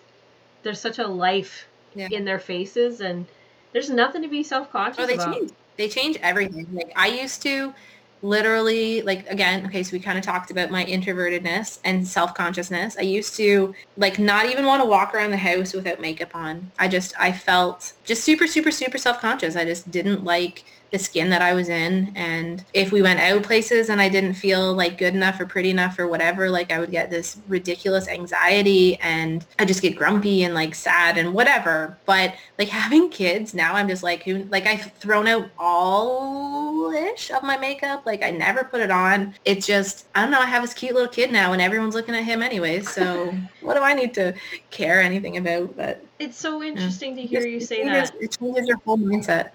there's 0.64 0.80
such 0.80 1.00
a 1.00 1.08
life 1.08 1.68
yeah. 1.94 2.10
in 2.12 2.26
their 2.26 2.40
faces, 2.40 3.02
and 3.02 3.26
there's 3.74 3.90
nothing 3.90 4.22
to 4.22 4.28
be 4.28 4.44
self 4.44 4.72
conscious 4.72 5.10
oh, 5.10 5.14
about. 5.14 5.34
Change 5.34 5.52
they 5.78 5.90
change 5.90 6.18
everything. 6.22 6.68
Like 6.72 6.92
I 6.96 7.08
used 7.08 7.42
to 7.44 7.74
literally 8.22 9.02
like 9.04 9.28
again 9.30 9.66
okay 9.66 9.84
so 9.84 9.92
we 9.92 10.00
kind 10.00 10.18
of 10.18 10.24
talked 10.24 10.50
about 10.50 10.72
my 10.72 10.84
introvertedness 10.86 11.80
and 11.84 12.08
self-consciousness. 12.08 12.98
I 12.98 13.02
used 13.02 13.36
to 13.38 13.76
like 13.98 14.20
not 14.20 14.46
even 14.46 14.66
want 14.66 14.82
to 14.82 14.90
walk 14.90 15.14
around 15.14 15.32
the 15.32 15.38
house 15.38 15.74
without 15.74 16.00
makeup 16.00 16.36
on. 16.36 16.72
I 16.80 16.88
just 16.88 17.14
i 17.20 17.32
felt 17.32 17.94
just 18.04 18.24
super 18.24 18.48
super 18.48 18.72
super 18.72 18.98
self-conscious. 18.98 19.56
I 19.56 19.66
just 19.66 19.92
didn't 19.92 20.24
like 20.24 20.64
the 20.92 21.00
skin 21.00 21.30
that 21.30 21.42
I 21.42 21.54
was 21.54 21.70
in. 21.70 22.12
And 22.16 22.64
if 22.74 22.92
we 22.92 23.02
went 23.02 23.20
out 23.20 23.44
places 23.44 23.90
and 23.90 24.02
I 24.02 24.10
didn't 24.10 24.36
feel 24.36 24.74
like 24.74 24.98
good 24.98 25.14
enough 25.14 25.40
or 25.40 25.46
pretty 25.46 25.70
enough 25.70 25.98
or 26.00 26.08
whatever, 26.08 26.50
like 26.50 26.72
I 26.72 26.80
would 26.80 26.92
get 26.92 27.10
this 27.10 27.38
ridiculous 27.48 28.08
anxiety 28.08 28.98
and 28.98 29.46
I 29.60 29.66
just 29.66 29.82
get 29.82 29.96
grumpy 29.96 30.44
and 30.44 30.54
like 30.54 30.76
sad 30.76 31.18
and 31.18 31.34
whatever. 31.34 31.98
But 32.06 32.36
like 32.58 32.70
having 32.86 33.10
kids 33.10 33.54
now, 33.54 33.74
I'm 33.74 33.88
just 33.88 34.04
like, 34.04 34.24
who, 34.24 34.44
like 34.46 34.66
I've 34.66 34.92
thrown 34.94 35.28
out 35.28 35.50
all 35.60 36.92
ish 36.92 37.32
of 37.32 37.44
my 37.44 37.58
makeup. 37.58 38.06
Like 38.06 38.24
I 38.24 38.32
never 38.32 38.64
put 38.64 38.82
it 38.82 38.92
on. 38.92 39.34
It's 39.44 39.66
just, 39.66 40.06
I 40.16 40.22
don't 40.22 40.32
know. 40.32 40.40
I 40.40 40.46
have 40.46 40.62
this 40.62 40.74
cute 40.74 40.94
little 40.94 41.10
kid 41.10 41.32
now 41.32 41.54
and 41.54 41.62
everyone's 41.62 41.96
looking 41.96 42.16
at 42.16 42.24
him 42.24 42.42
anyway. 42.42 42.82
So 42.82 43.34
what 43.62 43.74
do 43.74 43.82
I 43.82 43.94
need 43.94 44.14
to 44.16 44.34
care 44.72 45.02
anything 45.02 45.38
about? 45.38 45.76
But 45.76 46.06
it's 46.20 46.38
so 46.38 46.64
interesting 46.64 47.18
yeah. 47.18 47.24
to 47.24 47.28
hear 47.28 47.46
you 47.46 47.60
say 47.60 47.84
that. 47.84 48.14
It 48.22 48.38
changes 48.40 48.68
your 48.68 48.78
whole 48.86 48.98
mindset 48.98 49.52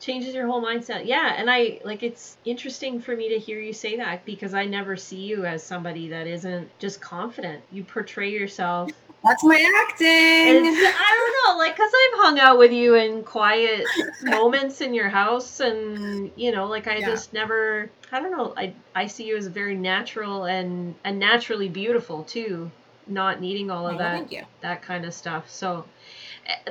changes 0.00 0.34
your 0.34 0.46
whole 0.46 0.62
mindset. 0.62 1.06
Yeah, 1.06 1.34
and 1.36 1.50
I 1.50 1.80
like 1.84 2.02
it's 2.02 2.38
interesting 2.44 3.00
for 3.00 3.14
me 3.14 3.28
to 3.28 3.38
hear 3.38 3.60
you 3.60 3.72
say 3.72 3.96
that 3.98 4.24
because 4.24 4.54
I 4.54 4.64
never 4.64 4.96
see 4.96 5.20
you 5.20 5.44
as 5.44 5.62
somebody 5.62 6.08
that 6.08 6.26
isn't 6.26 6.68
just 6.78 7.00
confident. 7.00 7.62
You 7.70 7.84
portray 7.84 8.30
yourself. 8.30 8.90
That's 9.22 9.44
my 9.44 9.84
acting. 9.86 10.06
I 10.06 11.42
don't 11.44 11.52
know, 11.52 11.58
like, 11.58 11.76
cause 11.76 11.90
I've 11.94 12.20
hung 12.20 12.38
out 12.38 12.58
with 12.58 12.72
you 12.72 12.94
in 12.94 13.22
quiet 13.22 13.84
moments 14.22 14.80
in 14.80 14.94
your 14.94 15.10
house, 15.10 15.60
and 15.60 16.30
you 16.36 16.52
know, 16.52 16.66
like 16.66 16.88
I 16.88 16.96
yeah. 16.96 17.06
just 17.06 17.32
never. 17.34 17.90
I 18.10 18.20
don't 18.20 18.32
know. 18.32 18.54
I 18.56 18.72
I 18.94 19.06
see 19.06 19.26
you 19.26 19.36
as 19.36 19.46
very 19.46 19.74
natural 19.74 20.44
and 20.44 20.94
and 21.04 21.18
naturally 21.18 21.68
beautiful 21.68 22.24
too, 22.24 22.70
not 23.06 23.42
needing 23.42 23.70
all 23.70 23.86
of 23.86 23.96
oh, 23.96 23.98
that 23.98 24.30
that 24.62 24.82
kind 24.82 25.04
of 25.04 25.12
stuff. 25.12 25.50
So 25.50 25.84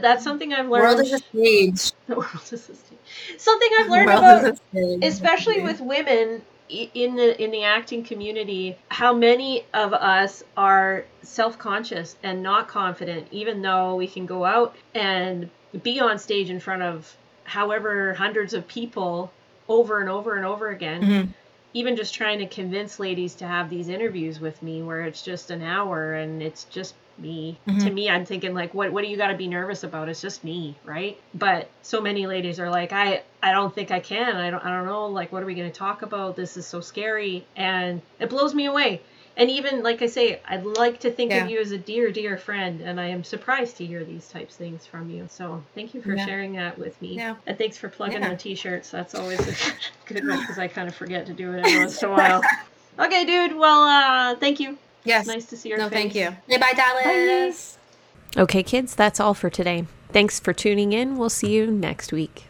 that's 0.01 0.23
something 0.23 0.53
I've 0.53 0.69
learned. 0.69 0.83
World 0.83 0.99
is 1.01 1.13
a 1.13 1.19
stage. 1.19 1.91
The 2.07 2.15
world 2.15 2.51
is 2.51 2.69
a 2.69 2.75
stage. 2.75 2.99
Something 3.37 3.69
I've 3.79 3.89
learned 3.89 4.09
about, 4.09 5.03
especially 5.03 5.61
with 5.61 5.79
women 5.79 6.41
in 6.69 7.15
the 7.15 7.41
in 7.41 7.51
the 7.51 7.63
acting 7.63 8.03
community, 8.03 8.77
how 8.89 9.13
many 9.13 9.65
of 9.73 9.93
us 9.93 10.43
are 10.57 11.05
self-conscious 11.21 12.15
and 12.23 12.41
not 12.41 12.67
confident, 12.67 13.27
even 13.31 13.61
though 13.61 13.95
we 13.95 14.07
can 14.07 14.25
go 14.25 14.45
out 14.45 14.75
and 14.95 15.49
be 15.83 15.99
on 15.99 16.17
stage 16.17 16.49
in 16.49 16.59
front 16.59 16.81
of 16.81 17.15
however 17.43 18.13
hundreds 18.15 18.53
of 18.53 18.67
people 18.67 19.31
over 19.67 19.99
and 19.99 20.09
over 20.09 20.35
and 20.35 20.45
over 20.45 20.69
again. 20.69 21.01
Mm-hmm 21.01 21.31
even 21.73 21.95
just 21.95 22.13
trying 22.13 22.39
to 22.39 22.47
convince 22.47 22.99
ladies 22.99 23.35
to 23.35 23.47
have 23.47 23.69
these 23.69 23.89
interviews 23.89 24.39
with 24.39 24.61
me 24.63 24.81
where 24.81 25.01
it's 25.01 25.21
just 25.21 25.51
an 25.51 25.61
hour 25.61 26.13
and 26.13 26.41
it's 26.41 26.63
just 26.65 26.95
me. 27.17 27.57
Mm-hmm. 27.67 27.79
To 27.79 27.91
me, 27.91 28.09
I'm 28.09 28.25
thinking 28.25 28.53
like, 28.53 28.73
what 28.73 28.91
what 28.91 29.03
do 29.03 29.09
you 29.09 29.17
got 29.17 29.27
to 29.27 29.37
be 29.37 29.47
nervous 29.47 29.83
about? 29.83 30.09
It's 30.09 30.21
just 30.21 30.43
me, 30.43 30.77
right? 30.85 31.19
But 31.33 31.69
so 31.81 32.01
many 32.01 32.27
ladies 32.27 32.59
are 32.59 32.69
like, 32.69 32.91
I 32.91 33.23
I 33.43 33.51
don't 33.51 33.73
think 33.73 33.91
I 33.91 33.99
can. 33.99 34.35
I 34.35 34.49
don't 34.49 34.63
I 34.65 34.75
don't 34.75 34.85
know. 34.85 35.07
Like, 35.07 35.31
what 35.31 35.43
are 35.43 35.45
we 35.45 35.55
going 35.55 35.69
to 35.71 35.77
talk 35.77 36.01
about? 36.01 36.35
This 36.35 36.57
is 36.57 36.65
so 36.65 36.81
scary, 36.81 37.45
and 37.55 38.01
it 38.19 38.29
blows 38.29 38.55
me 38.55 38.65
away. 38.65 39.01
And 39.39 39.49
even 39.49 39.83
like 39.83 40.01
I 40.01 40.07
say, 40.07 40.41
I'd 40.45 40.65
like 40.65 40.99
to 40.99 41.11
think 41.11 41.31
yeah. 41.31 41.45
of 41.45 41.49
you 41.49 41.61
as 41.61 41.71
a 41.71 41.77
dear, 41.77 42.11
dear 42.11 42.37
friend, 42.37 42.81
and 42.81 42.99
I 42.99 43.05
am 43.05 43.23
surprised 43.23 43.77
to 43.77 43.85
hear 43.85 44.03
these 44.03 44.27
types 44.27 44.55
of 44.55 44.57
things 44.57 44.85
from 44.85 45.09
you. 45.09 45.27
So 45.31 45.63
thank 45.73 45.93
you 45.93 46.01
for 46.01 46.13
yeah. 46.13 46.25
sharing 46.25 46.53
that 46.53 46.77
with 46.77 47.01
me. 47.01 47.15
Yeah. 47.15 47.35
And 47.47 47.57
thanks 47.57 47.77
for 47.77 47.87
plugging 47.87 48.21
yeah. 48.21 48.31
the 48.31 48.35
t-shirts. 48.35 48.91
That's 48.91 49.15
always 49.15 49.39
a 49.39 49.73
good 50.13 50.27
one 50.27 50.41
because 50.41 50.59
I 50.59 50.67
kind 50.67 50.89
of 50.89 50.95
forget 50.95 51.25
to 51.27 51.33
do 51.33 51.53
it 51.53 51.65
every 51.65 51.79
once 51.79 52.03
in 52.03 52.09
a 52.09 52.11
while. 52.11 52.41
Okay, 52.99 53.23
dude. 53.23 53.55
Well, 53.55 53.83
uh, 53.83 54.35
thank 54.35 54.59
you. 54.59 54.77
Yes. 55.05 55.25
Nice 55.25 55.45
to 55.45 55.57
see 55.57 55.69
your 55.69 55.77
no, 55.77 55.87
face. 55.87 55.93
thank 55.93 56.15
you. 56.15 56.35
Hey, 56.49 56.57
bye, 56.57 56.73
Dallas. 56.75 57.77
Bye. 58.35 58.41
Okay, 58.41 58.61
kids, 58.61 58.93
that's 58.93 59.21
all 59.21 59.33
for 59.33 59.49
today. 59.49 59.85
Thanks 60.11 60.37
for 60.37 60.51
tuning 60.51 60.91
in. 60.91 61.17
We'll 61.17 61.29
see 61.29 61.51
you 61.51 61.71
next 61.71 62.11
week. 62.11 62.48